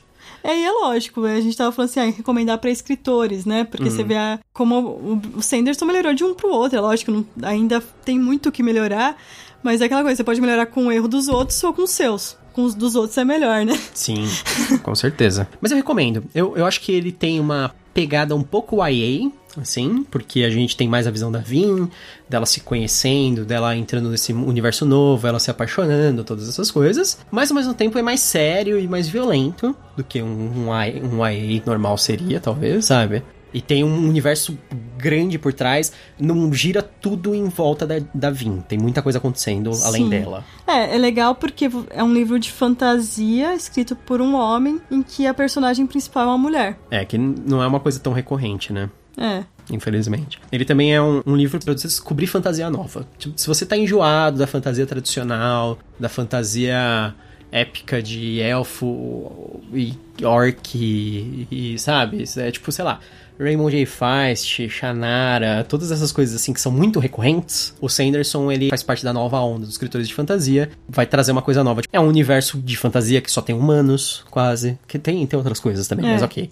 É, 0.43 0.59
e 0.59 0.65
é 0.65 0.71
lógico, 0.71 1.25
a 1.25 1.41
gente 1.41 1.57
tava 1.57 1.73
falando 1.73 1.91
assim, 1.91 2.01
ah, 2.01 2.05
recomendar 2.05 2.59
para 2.59 2.71
escritores, 2.71 3.45
né? 3.45 3.65
Porque 3.65 3.85
uhum. 3.85 3.91
você 3.91 4.03
vê 4.03 4.17
a, 4.17 4.39
como 4.53 4.81
o, 4.81 5.23
o 5.37 5.43
Sanderson 5.43 5.85
melhorou 5.85 6.15
de 6.15 6.25
um 6.25 6.35
pro 6.35 6.51
outro. 6.51 6.79
É 6.79 6.81
lógico, 6.81 7.11
não, 7.11 7.25
ainda 7.43 7.83
tem 8.05 8.19
muito 8.19 8.49
o 8.49 8.53
que 8.53 8.63
melhorar, 8.63 9.17
mas 9.63 9.81
é 9.81 9.85
aquela 9.85 10.03
coisa, 10.03 10.17
você 10.17 10.25
pode 10.25 10.41
melhorar 10.41 10.67
com 10.67 10.87
o 10.87 10.93
erro 10.93 11.09
dos 11.09 11.29
outros 11.29 11.63
ou 11.63 11.73
com 11.73 11.83
os 11.83 11.91
seus. 11.91 12.37
Com 12.53 12.65
os 12.65 12.75
dos 12.75 12.97
outros 12.97 13.17
é 13.17 13.25
melhor, 13.25 13.65
né? 13.65 13.79
Sim, 13.95 14.25
com 14.83 14.95
certeza. 14.95 15.47
Mas 15.61 15.71
eu 15.71 15.77
recomendo. 15.77 16.25
Eu, 16.35 16.57
eu 16.57 16.67
acho 16.67 16.81
que 16.81 16.91
ele 16.91 17.13
tem 17.13 17.39
uma 17.39 17.73
pegada 17.95 18.35
um 18.35 18.43
pouco 18.43 18.85
YA, 18.85 19.31
assim, 19.57 20.05
porque 20.11 20.43
a 20.43 20.51
gente 20.51 20.77
tem 20.77 20.89
mais 20.89 21.07
a 21.07 21.11
visão 21.11 21.31
da 21.31 21.39
Vin, 21.39 21.89
dela 22.29 22.47
se 22.47 22.61
conhecendo, 22.61 23.45
dela 23.45 23.77
entrando 23.77 24.11
nesse 24.11 24.33
universo 24.33 24.85
novo, 24.85 25.27
ela 25.27 25.39
se 25.39 25.51
apaixonando, 25.51 26.25
todas 26.25 26.49
essas 26.49 26.71
coisas. 26.71 27.19
Mas 27.31 27.51
ao 27.51 27.57
mesmo 27.57 27.75
tempo 27.75 27.99
é 27.99 28.03
mais 28.03 28.21
sério 28.21 28.79
e 28.79 28.87
mais 28.87 29.09
violento 29.09 29.75
do 29.97 30.05
que 30.05 30.23
um, 30.23 30.27
um, 30.27 30.71
um 30.71 31.63
normal 31.67 31.97
seria, 31.99 32.41
talvez, 32.41 32.87
sabe? 32.87 33.23
E 33.53 33.61
tem 33.61 33.83
um 33.83 34.09
universo 34.09 34.57
grande 34.97 35.39
por 35.39 35.53
trás, 35.53 35.93
não 36.19 36.53
gira 36.53 36.83
tudo 36.83 37.35
em 37.35 37.49
volta 37.49 37.87
da, 37.87 37.97
da 38.15 38.31
Vin. 38.31 38.61
Tem 38.61 38.79
muita 38.79 39.03
coisa 39.03 39.19
acontecendo 39.19 39.73
Sim. 39.73 39.87
além 39.87 40.09
dela. 40.09 40.45
É, 40.67 40.95
é 40.95 40.99
legal 40.99 41.35
porque 41.35 41.69
é 41.91 42.03
um 42.03 42.13
livro 42.13 42.39
de 42.39 42.51
fantasia 42.51 43.55
escrito 43.55 43.97
por 43.97 44.21
um 44.21 44.35
homem 44.35 44.81
em 44.91 45.03
que 45.03 45.27
a 45.27 45.35
personagem 45.35 45.87
principal 45.87 46.25
é 46.25 46.27
uma 46.27 46.39
mulher. 46.39 46.79
É, 46.91 47.05
que 47.05 47.19
não 47.19 47.63
é 47.63 47.67
uma 47.67 47.81
coisa 47.81 47.99
tão 47.99 48.13
recorrente, 48.13 48.73
né? 48.73 48.89
É. 49.21 49.45
Infelizmente. 49.71 50.41
Ele 50.51 50.65
também 50.65 50.95
é 50.95 51.01
um, 51.01 51.23
um 51.27 51.37
livro 51.37 51.61
para 51.61 51.77
você 51.77 51.87
descobrir 51.87 52.27
fantasia 52.27 52.69
nova. 52.71 53.07
Tipo, 53.19 53.39
se 53.39 53.47
você 53.47 53.67
tá 53.67 53.77
enjoado 53.77 54.39
da 54.39 54.47
fantasia 54.47 54.87
tradicional, 54.87 55.79
da 55.99 56.09
fantasia 56.09 57.15
épica 57.53 58.01
de 58.03 58.41
elfo 58.41 59.61
e 59.75 59.97
orc 60.25 60.75
e, 60.75 61.47
e 61.51 61.79
sabe? 61.79 62.25
É 62.37 62.51
tipo, 62.51 62.71
sei 62.71 62.85
lá, 62.85 63.01
Raymond 63.39 63.73
J. 63.73 63.87
Feist, 63.87 64.69
Shannara, 64.69 65.65
todas 65.65 65.91
essas 65.91 66.13
coisas 66.13 66.35
assim 66.35 66.53
que 66.53 66.61
são 66.61 66.71
muito 66.71 67.01
recorrentes, 67.01 67.75
o 67.81 67.89
Sanderson 67.89 68.53
ele 68.53 68.69
faz 68.69 68.83
parte 68.83 69.03
da 69.03 69.13
nova 69.13 69.41
onda 69.41 69.61
dos 69.61 69.71
escritores 69.71 70.07
de 70.07 70.15
fantasia, 70.15 70.71
vai 70.89 71.07
trazer 71.07 71.33
uma 71.33 71.43
coisa 71.43 71.65
nova. 71.65 71.81
É 71.93 71.99
um 71.99 72.07
universo 72.07 72.59
de 72.59 72.77
fantasia 72.77 73.21
que 73.21 73.31
só 73.31 73.41
tem 73.41 73.55
humanos, 73.55 74.25
quase, 74.31 74.79
que 74.87 74.99
tem, 74.99 75.27
tem 75.27 75.37
outras 75.37 75.59
coisas 75.59 75.89
também, 75.89 76.07
é. 76.07 76.13
mas 76.13 76.23
ok. 76.23 76.51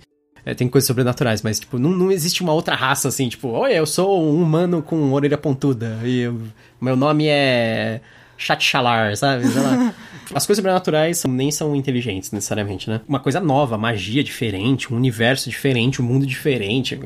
É, 0.48 0.54
tem 0.54 0.66
coisas 0.66 0.86
sobrenaturais, 0.86 1.42
mas, 1.42 1.60
tipo, 1.60 1.78
não, 1.78 1.90
não 1.90 2.10
existe 2.10 2.42
uma 2.42 2.54
outra 2.54 2.74
raça 2.74 3.06
assim, 3.08 3.28
tipo, 3.28 3.48
oi, 3.48 3.74
eu 3.74 3.84
sou 3.84 4.24
um 4.24 4.42
humano 4.42 4.80
com 4.80 5.12
orelha 5.12 5.36
pontuda 5.36 5.98
e 6.02 6.20
eu, 6.20 6.40
meu 6.80 6.96
nome 6.96 7.26
é 7.26 8.00
Chatchalar, 8.38 9.14
sabe? 9.14 9.44
As 10.32 10.46
coisas 10.46 10.56
sobrenaturais 10.56 11.22
nem 11.24 11.50
são 11.50 11.76
inteligentes, 11.76 12.32
necessariamente, 12.32 12.88
né? 12.88 13.02
Uma 13.06 13.20
coisa 13.20 13.40
nova, 13.40 13.76
magia 13.76 14.24
diferente, 14.24 14.90
um 14.90 14.96
universo 14.96 15.50
diferente, 15.50 16.00
um 16.00 16.04
mundo 16.04 16.24
diferente, 16.24 16.98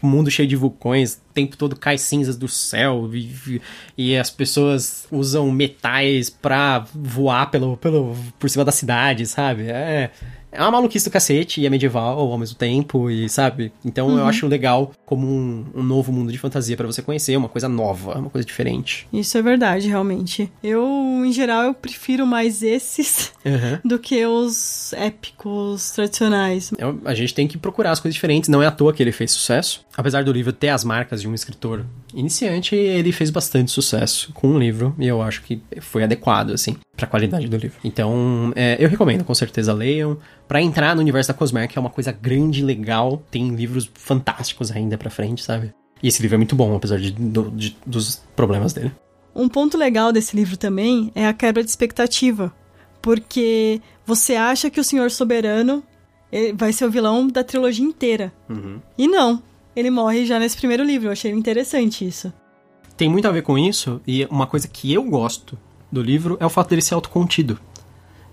um 0.00 0.08
mundo 0.08 0.30
cheio 0.30 0.46
de 0.46 0.54
vulcões, 0.54 1.14
o 1.14 1.34
tempo 1.34 1.56
todo 1.56 1.74
cai 1.74 1.98
cinzas 1.98 2.36
do 2.36 2.46
céu 2.46 3.10
e, 3.12 3.60
e 3.98 4.16
as 4.16 4.30
pessoas 4.30 5.08
usam 5.10 5.50
metais 5.50 6.30
pra 6.30 6.86
voar 6.94 7.50
pelo, 7.50 7.76
pelo, 7.76 8.16
por 8.38 8.48
cima 8.48 8.64
da 8.64 8.70
cidade, 8.72 9.26
sabe? 9.26 9.64
É, 9.68 10.12
é 10.54 10.62
uma 10.62 10.70
maluquice 10.70 11.04
do 11.04 11.10
cacete 11.10 11.60
e 11.60 11.66
é 11.66 11.70
medieval 11.70 12.18
ao 12.18 12.38
mesmo 12.38 12.56
tempo, 12.56 13.10
e 13.10 13.28
sabe? 13.28 13.72
Então 13.84 14.08
uhum. 14.08 14.18
eu 14.18 14.26
acho 14.26 14.46
legal 14.46 14.92
como 15.04 15.26
um, 15.26 15.66
um 15.74 15.82
novo 15.82 16.12
mundo 16.12 16.32
de 16.32 16.38
fantasia 16.38 16.76
para 16.76 16.86
você 16.86 17.02
conhecer, 17.02 17.36
uma 17.36 17.48
coisa 17.48 17.68
nova, 17.68 18.18
uma 18.18 18.30
coisa 18.30 18.46
diferente. 18.46 19.06
Isso 19.12 19.36
é 19.36 19.42
verdade, 19.42 19.88
realmente. 19.88 20.50
Eu, 20.62 21.22
em 21.24 21.32
geral, 21.32 21.64
eu 21.64 21.74
prefiro 21.74 22.26
mais 22.26 22.62
esses 22.62 23.32
uhum. 23.44 23.78
do 23.84 23.98
que 23.98 24.24
os 24.24 24.92
épicos 24.94 25.90
tradicionais. 25.90 26.72
É, 26.78 26.84
a 27.04 27.14
gente 27.14 27.34
tem 27.34 27.48
que 27.48 27.58
procurar 27.58 27.90
as 27.90 28.00
coisas 28.00 28.14
diferentes, 28.14 28.48
não 28.48 28.62
é 28.62 28.66
à 28.66 28.70
toa 28.70 28.92
que 28.92 29.02
ele 29.02 29.12
fez 29.12 29.32
sucesso. 29.32 29.84
Apesar 29.96 30.24
do 30.24 30.32
livro 30.32 30.52
ter 30.52 30.68
as 30.68 30.84
marcas 30.84 31.20
de 31.20 31.28
um 31.28 31.34
escritor 31.34 31.84
iniciante, 32.14 32.74
ele 32.74 33.12
fez 33.12 33.30
bastante 33.30 33.70
sucesso 33.70 34.32
com 34.32 34.54
o 34.54 34.58
livro 34.58 34.94
e 34.98 35.06
eu 35.06 35.20
acho 35.20 35.42
que 35.42 35.60
foi 35.80 36.04
adequado, 36.04 36.52
assim, 36.52 36.76
pra 36.96 37.06
qualidade 37.06 37.48
do 37.48 37.56
livro. 37.56 37.78
Então, 37.84 38.52
é, 38.54 38.76
eu 38.78 38.88
recomendo, 38.88 39.24
com 39.24 39.34
certeza, 39.34 39.72
leiam. 39.72 40.16
Pra 40.46 40.60
entrar 40.62 40.94
no 40.94 41.00
universo 41.00 41.28
da 41.28 41.34
Cosmere, 41.34 41.68
que 41.68 41.78
é 41.78 41.80
uma 41.80 41.90
coisa 41.90 42.12
grande, 42.12 42.62
legal, 42.62 43.22
tem 43.30 43.54
livros 43.54 43.90
fantásticos 43.94 44.70
ainda 44.70 44.96
pra 44.96 45.10
frente, 45.10 45.42
sabe? 45.42 45.72
E 46.02 46.08
esse 46.08 46.20
livro 46.22 46.34
é 46.34 46.38
muito 46.38 46.54
bom, 46.54 46.74
apesar 46.76 46.98
de, 46.98 47.10
do, 47.10 47.50
de, 47.50 47.76
dos 47.86 48.22
problemas 48.36 48.72
dele. 48.72 48.92
Um 49.34 49.48
ponto 49.48 49.76
legal 49.76 50.12
desse 50.12 50.36
livro 50.36 50.56
também 50.56 51.10
é 51.14 51.26
a 51.26 51.32
quebra 51.32 51.64
de 51.64 51.70
expectativa. 51.70 52.52
Porque 53.00 53.80
você 54.06 54.34
acha 54.34 54.70
que 54.70 54.80
o 54.80 54.84
Senhor 54.84 55.10
Soberano 55.10 55.82
vai 56.54 56.72
ser 56.72 56.84
o 56.84 56.90
vilão 56.90 57.26
da 57.28 57.44
trilogia 57.44 57.84
inteira. 57.84 58.32
Uhum. 58.48 58.80
E 58.98 59.06
não. 59.06 59.42
Ele 59.76 59.90
morre 59.90 60.24
já 60.24 60.38
nesse 60.38 60.56
primeiro 60.56 60.84
livro. 60.84 61.08
Eu 61.08 61.12
achei 61.12 61.30
interessante 61.30 62.06
isso. 62.06 62.32
Tem 62.96 63.08
muito 63.08 63.26
a 63.26 63.32
ver 63.32 63.42
com 63.42 63.58
isso, 63.58 64.00
e 64.06 64.24
uma 64.26 64.46
coisa 64.46 64.68
que 64.68 64.92
eu 64.92 65.02
gosto 65.02 65.58
do 65.90 66.00
livro 66.00 66.36
é 66.40 66.46
o 66.46 66.50
fato 66.50 66.70
dele 66.70 66.82
ser 66.82 66.94
autocontido. 66.94 67.58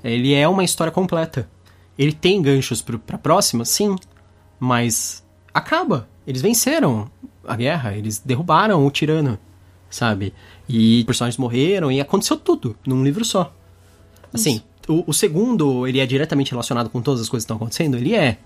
Ele 0.03 0.33
é 0.33 0.47
uma 0.47 0.63
história 0.63 0.91
completa. 0.91 1.49
Ele 1.97 2.13
tem 2.13 2.41
ganchos 2.41 2.81
pro, 2.81 2.99
pra 2.99 3.17
próxima, 3.17 3.65
sim, 3.65 3.95
mas 4.59 5.23
acaba. 5.53 6.07
Eles 6.25 6.41
venceram 6.41 7.09
a 7.45 7.55
guerra, 7.55 7.95
eles 7.95 8.19
derrubaram 8.19 8.85
o 8.85 8.91
tirano, 8.91 9.37
sabe? 9.89 10.33
E 10.69 11.03
personagens 11.05 11.37
morreram 11.37 11.91
e 11.91 11.99
aconteceu 11.99 12.37
tudo 12.37 12.75
num 12.85 13.03
livro 13.03 13.25
só. 13.25 13.53
Assim, 14.33 14.61
o, 14.87 15.03
o, 15.07 15.13
segundo, 15.13 15.87
ele 15.87 15.99
é 15.99 16.05
diretamente 16.05 16.51
relacionado 16.51 16.89
com 16.89 17.01
todas 17.01 17.21
as 17.21 17.29
coisas 17.29 17.43
que 17.43 17.53
estão 17.53 17.57
acontecendo? 17.57 17.97
Ele 17.97 18.15
é. 18.15 18.37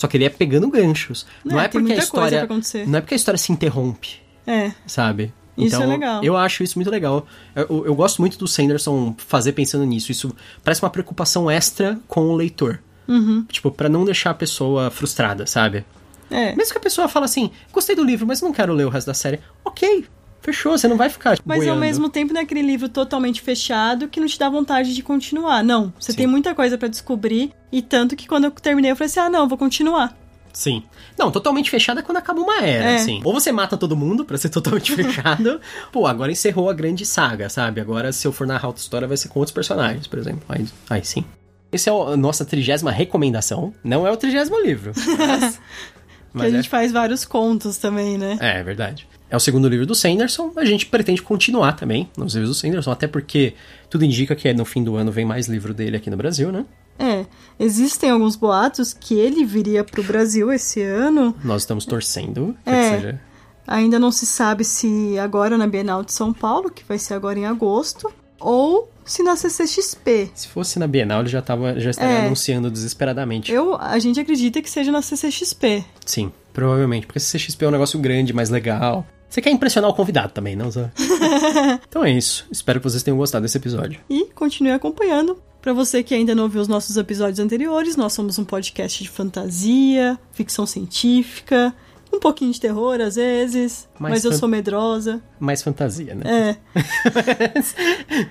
Só 0.00 0.08
que 0.08 0.16
ele 0.16 0.24
é 0.24 0.30
pegando 0.30 0.66
ganchos. 0.70 1.26
Não, 1.44 1.56
não 1.56 1.60
é, 1.60 1.66
é 1.66 1.68
porque 1.68 1.92
a 1.92 1.96
história. 1.96 2.48
Não 2.86 2.98
é 2.98 3.02
porque 3.02 3.12
a 3.12 3.16
história 3.16 3.36
se 3.36 3.52
interrompe. 3.52 4.22
É. 4.46 4.72
Sabe? 4.86 5.30
Isso 5.58 5.76
então, 5.76 5.82
é 5.82 5.86
legal. 5.86 6.24
Eu 6.24 6.38
acho 6.38 6.62
isso 6.62 6.78
muito 6.78 6.90
legal. 6.90 7.26
Eu, 7.54 7.66
eu, 7.68 7.86
eu, 7.88 7.94
gosto 7.94 8.22
muito 8.22 8.38
do 8.38 8.48
Sanderson 8.48 9.14
fazer 9.18 9.52
pensando 9.52 9.84
nisso. 9.84 10.10
Isso 10.10 10.34
parece 10.64 10.82
uma 10.82 10.88
preocupação 10.88 11.50
extra 11.50 12.00
com 12.08 12.22
o 12.28 12.34
leitor. 12.34 12.80
Uhum. 13.06 13.44
Tipo, 13.44 13.70
para 13.70 13.90
não 13.90 14.06
deixar 14.06 14.30
a 14.30 14.34
pessoa 14.34 14.90
frustrada, 14.90 15.46
sabe? 15.46 15.84
É. 16.30 16.56
Mesmo 16.56 16.72
que 16.72 16.78
a 16.78 16.82
pessoa 16.82 17.06
fala 17.06 17.26
assim, 17.26 17.50
gostei 17.70 17.94
do 17.94 18.02
livro, 18.02 18.26
mas 18.26 18.40
não 18.40 18.54
quero 18.54 18.72
ler 18.72 18.86
o 18.86 18.88
resto 18.88 19.08
da 19.08 19.14
série. 19.14 19.38
Ok, 19.62 20.06
fechou, 20.40 20.76
você 20.76 20.88
não 20.88 20.96
vai 20.96 21.08
ficar. 21.08 21.38
Mas 21.44 21.58
boiando. 21.58 21.74
ao 21.74 21.80
mesmo 21.80 22.08
tempo 22.08 22.32
não 22.32 22.40
é 22.40 22.44
aquele 22.44 22.62
livro 22.62 22.88
totalmente 22.88 23.40
fechado 23.40 24.08
que 24.08 24.20
não 24.20 24.26
te 24.26 24.38
dá 24.38 24.48
vontade 24.48 24.94
de 24.94 25.02
continuar. 25.02 25.62
Não, 25.62 25.92
você 25.98 26.12
Sim. 26.12 26.18
tem 26.18 26.26
muita 26.26 26.54
coisa 26.54 26.76
para 26.76 26.88
descobrir. 26.88 27.52
E 27.72 27.80
tanto 27.82 28.16
que 28.16 28.26
quando 28.26 28.44
eu 28.44 28.50
terminei, 28.50 28.90
eu 28.90 28.96
falei 28.96 29.06
assim: 29.06 29.20
ah, 29.20 29.30
não, 29.30 29.48
vou 29.48 29.58
continuar. 29.58 30.16
Sim. 30.52 30.82
Não, 31.16 31.30
totalmente 31.30 31.70
fechada 31.70 32.00
é 32.00 32.02
quando 32.02 32.16
acaba 32.16 32.40
uma 32.40 32.60
era, 32.62 32.90
é. 32.90 32.96
assim. 32.96 33.20
Ou 33.24 33.32
você 33.32 33.52
mata 33.52 33.76
todo 33.76 33.96
mundo 33.96 34.24
pra 34.24 34.36
ser 34.36 34.48
totalmente 34.50 34.94
fechado. 34.94 35.60
Pô, 35.92 36.06
agora 36.06 36.32
encerrou 36.32 36.68
a 36.68 36.72
grande 36.72 37.06
saga, 37.06 37.48
sabe? 37.48 37.80
Agora, 37.80 38.12
se 38.12 38.26
eu 38.26 38.32
for 38.32 38.46
narrar 38.46 38.68
outra 38.68 38.82
história, 38.82 39.06
vai 39.06 39.16
ser 39.16 39.28
com 39.28 39.38
outros 39.38 39.54
personagens, 39.54 40.06
por 40.06 40.18
exemplo. 40.18 40.42
Aí, 40.48 40.66
aí 40.88 41.04
sim. 41.04 41.24
Esse 41.72 41.88
é 41.88 41.92
a 41.92 42.16
nossa 42.16 42.44
trigésima 42.44 42.90
recomendação. 42.90 43.72
Não 43.84 44.06
é 44.06 44.10
o 44.10 44.16
trigésimo 44.16 44.58
livro. 44.60 44.92
Mas, 44.96 45.60
mas 46.32 46.46
a 46.52 46.56
gente 46.56 46.66
é... 46.66 46.70
faz 46.70 46.90
vários 46.90 47.24
contos 47.24 47.76
também, 47.76 48.18
né? 48.18 48.38
É, 48.40 48.58
é 48.58 48.62
verdade. 48.62 49.06
É 49.30 49.36
o 49.36 49.40
segundo 49.40 49.68
livro 49.68 49.86
do 49.86 49.94
Sanderson. 49.94 50.52
A 50.56 50.64
gente 50.64 50.86
pretende 50.86 51.22
continuar 51.22 51.74
também 51.74 52.10
nos 52.16 52.34
livros 52.34 52.50
do 52.50 52.54
Sanderson, 52.54 52.90
até 52.90 53.06
porque 53.06 53.54
tudo 53.88 54.04
indica 54.04 54.34
que 54.34 54.52
no 54.52 54.64
fim 54.64 54.82
do 54.82 54.96
ano 54.96 55.12
vem 55.12 55.24
mais 55.24 55.46
livro 55.46 55.72
dele 55.72 55.96
aqui 55.96 56.10
no 56.10 56.16
Brasil, 56.16 56.50
né? 56.50 56.66
É, 56.98 57.24
existem 57.58 58.10
alguns 58.10 58.36
boatos 58.36 58.92
que 58.92 59.14
ele 59.14 59.44
viria 59.44 59.84
pro 59.84 60.02
Brasil 60.02 60.52
esse 60.52 60.82
ano. 60.82 61.34
Nós 61.42 61.62
estamos 61.62 61.86
torcendo 61.86 62.54
é, 62.66 62.72
que 62.72 62.96
seja. 62.96 63.20
Ainda 63.66 63.98
não 63.98 64.10
se 64.10 64.26
sabe 64.26 64.64
se 64.64 65.16
agora 65.18 65.56
na 65.56 65.66
Bienal 65.66 66.02
de 66.02 66.12
São 66.12 66.32
Paulo, 66.32 66.68
que 66.70 66.84
vai 66.84 66.98
ser 66.98 67.14
agora 67.14 67.38
em 67.38 67.46
agosto, 67.46 68.12
ou 68.38 68.90
se 69.04 69.22
na 69.22 69.36
CCXP. 69.36 70.30
Se 70.34 70.48
fosse 70.48 70.78
na 70.78 70.86
Bienal, 70.86 71.20
ele 71.20 71.28
já, 71.28 71.40
tava, 71.40 71.78
já 71.78 71.90
estaria 71.90 72.18
é, 72.18 72.26
anunciando 72.26 72.70
desesperadamente. 72.70 73.52
Eu, 73.52 73.76
a 73.76 73.98
gente 73.98 74.18
acredita 74.18 74.60
que 74.60 74.68
seja 74.68 74.90
na 74.90 75.00
CCXP. 75.00 75.84
Sim, 76.04 76.32
provavelmente, 76.52 77.06
porque 77.06 77.18
a 77.18 77.20
CCXP 77.20 77.64
é 77.64 77.68
um 77.68 77.72
negócio 77.72 77.98
grande, 77.98 78.32
mais 78.32 78.50
legal. 78.50 79.06
Você 79.30 79.40
quer 79.40 79.50
impressionar 79.50 79.88
o 79.88 79.94
convidado 79.94 80.32
também, 80.32 80.56
não, 80.56 80.68
Zé? 80.72 80.90
então 81.88 82.04
é 82.04 82.10
isso. 82.10 82.44
Espero 82.50 82.80
que 82.80 82.90
vocês 82.90 83.00
tenham 83.04 83.16
gostado 83.16 83.42
desse 83.42 83.56
episódio. 83.56 84.00
E 84.10 84.24
continue 84.34 84.72
acompanhando. 84.72 85.40
Para 85.62 85.72
você 85.72 86.02
que 86.02 86.14
ainda 86.14 86.34
não 86.34 86.48
viu 86.48 86.60
os 86.60 86.66
nossos 86.66 86.96
episódios 86.96 87.38
anteriores, 87.38 87.94
nós 87.94 88.12
somos 88.12 88.38
um 88.38 88.44
podcast 88.44 89.04
de 89.04 89.08
fantasia, 89.08 90.18
ficção 90.32 90.66
científica, 90.66 91.72
um 92.12 92.18
pouquinho 92.18 92.50
de 92.50 92.60
terror 92.60 93.00
às 93.00 93.14
vezes, 93.14 93.88
mais 93.98 94.14
mas 94.14 94.24
eu 94.24 94.32
sou 94.32 94.48
medrosa. 94.48 95.22
Mais 95.38 95.62
fantasia, 95.62 96.14
né? 96.14 96.56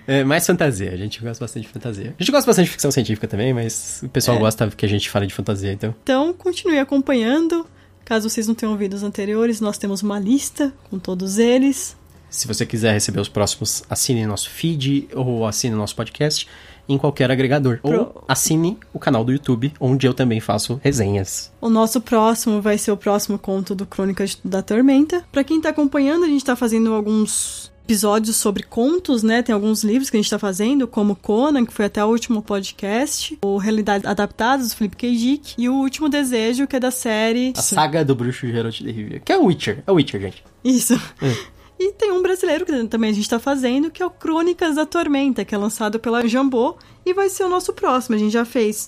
É. 0.05 0.19
é. 0.19 0.23
Mais 0.25 0.45
fantasia, 0.45 0.91
a 0.91 0.97
gente 0.97 1.21
gosta 1.21 1.45
bastante 1.45 1.67
de 1.67 1.71
fantasia. 1.71 2.13
A 2.19 2.23
gente 2.23 2.31
gosta 2.31 2.45
bastante 2.45 2.65
de 2.65 2.71
ficção 2.71 2.91
científica 2.91 3.27
também, 3.27 3.53
mas 3.53 4.01
o 4.03 4.09
pessoal 4.09 4.35
é. 4.35 4.39
gosta 4.41 4.67
que 4.69 4.85
a 4.85 4.89
gente 4.89 5.09
fale 5.09 5.27
de 5.27 5.33
fantasia, 5.33 5.71
então. 5.71 5.95
Então, 6.03 6.33
continue 6.33 6.79
acompanhando. 6.79 7.65
Caso 8.09 8.27
vocês 8.27 8.47
não 8.47 8.55
tenham 8.55 8.71
ouvido 8.71 8.95
os 8.95 9.03
anteriores, 9.03 9.61
nós 9.61 9.77
temos 9.77 10.01
uma 10.01 10.17
lista 10.17 10.73
com 10.89 10.97
todos 10.97 11.37
eles. 11.37 11.95
Se 12.27 12.47
você 12.47 12.65
quiser 12.65 12.91
receber 12.91 13.19
os 13.19 13.29
próximos, 13.29 13.83
assine 13.87 14.25
nosso 14.25 14.49
feed 14.49 15.07
ou 15.13 15.45
assine 15.45 15.75
nosso 15.75 15.95
podcast 15.95 16.47
em 16.87 16.97
qualquer 16.97 17.29
agregador. 17.29 17.77
Pro... 17.77 17.99
Ou 17.99 18.23
assine 18.27 18.79
o 18.91 18.97
canal 18.97 19.23
do 19.23 19.31
YouTube, 19.31 19.71
onde 19.79 20.07
eu 20.07 20.13
também 20.15 20.39
faço 20.39 20.81
resenhas. 20.83 21.51
O 21.61 21.69
nosso 21.69 22.01
próximo 22.01 22.59
vai 22.63 22.79
ser 22.79 22.91
o 22.91 22.97
próximo 22.97 23.37
conto 23.37 23.75
do 23.75 23.85
Crônicas 23.85 24.39
da 24.43 24.63
Tormenta. 24.63 25.23
Para 25.31 25.43
quem 25.43 25.61
tá 25.61 25.69
acompanhando, 25.69 26.25
a 26.25 26.27
gente 26.27 26.43
tá 26.43 26.55
fazendo 26.55 26.91
alguns 26.95 27.71
episódios 27.89 28.35
sobre 28.35 28.61
contos, 28.61 29.23
né? 29.23 29.41
Tem 29.41 29.53
alguns 29.53 29.83
livros 29.83 30.11
que 30.11 30.17
a 30.17 30.21
gente 30.21 30.29
tá 30.29 30.37
fazendo, 30.37 30.87
como 30.87 31.15
Conan, 31.15 31.65
que 31.65 31.73
foi 31.73 31.85
até 31.85 32.05
o 32.05 32.07
último 32.07 32.39
podcast, 32.43 33.35
o 33.41 33.57
Realidade 33.57 34.05
Adaptadas, 34.05 34.69
do 34.69 34.75
Felipe 34.75 34.95
K. 34.95 35.15
Dick, 35.15 35.55
e 35.57 35.67
o 35.67 35.73
Último 35.73 36.07
Desejo, 36.07 36.67
que 36.67 36.75
é 36.75 36.79
da 36.79 36.91
série... 36.91 37.51
A 37.57 37.61
Saga 37.63 38.05
do 38.05 38.13
Bruxo 38.13 38.45
Geralt 38.45 38.79
de 38.79 38.91
Rivia, 38.91 39.19
que 39.19 39.31
é 39.31 39.37
o 39.39 39.45
Witcher, 39.45 39.83
é 39.87 39.91
o 39.91 39.95
Witcher, 39.95 40.21
gente. 40.21 40.43
Isso. 40.63 40.93
É. 41.19 41.59
E 41.79 41.91
tem 41.93 42.11
um 42.11 42.21
brasileiro 42.21 42.63
que 42.63 42.83
também 42.87 43.09
a 43.09 43.13
gente 43.13 43.27
tá 43.27 43.39
fazendo, 43.39 43.89
que 43.89 44.03
é 44.03 44.05
o 44.05 44.11
Crônicas 44.11 44.75
da 44.75 44.85
Tormenta, 44.85 45.43
que 45.43 45.55
é 45.55 45.57
lançado 45.57 45.99
pela 45.99 46.27
Jambô, 46.27 46.77
e 47.03 47.11
vai 47.11 47.27
ser 47.27 47.43
o 47.43 47.49
nosso 47.49 47.73
próximo. 47.73 48.15
A 48.15 48.19
gente 48.19 48.33
já 48.33 48.45
fez 48.45 48.87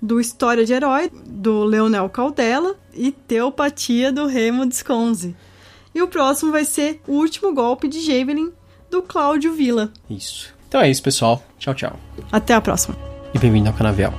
do 0.00 0.18
História 0.18 0.64
de 0.64 0.72
Herói, 0.72 1.10
do 1.26 1.64
Leonel 1.64 2.08
Caldela, 2.08 2.76
e 2.94 3.12
Teopatia, 3.12 4.10
do 4.10 4.24
Remo 4.24 4.64
Desconze. 4.64 5.36
E 5.94 6.02
o 6.02 6.08
próximo 6.08 6.52
vai 6.52 6.64
ser 6.64 7.00
o 7.06 7.12
último 7.12 7.54
golpe 7.54 7.88
de 7.88 8.00
Javelin 8.00 8.52
do 8.90 9.02
Cláudio 9.02 9.52
Villa. 9.54 9.92
Isso. 10.08 10.54
Então 10.68 10.80
é 10.80 10.90
isso, 10.90 11.02
pessoal. 11.02 11.42
Tchau, 11.58 11.74
tchau. 11.74 11.98
Até 12.30 12.54
a 12.54 12.60
próxima. 12.60 12.96
E 13.34 13.38
bem-vindo 13.38 13.68
ao 13.68 13.74
Canavial. 13.74 14.12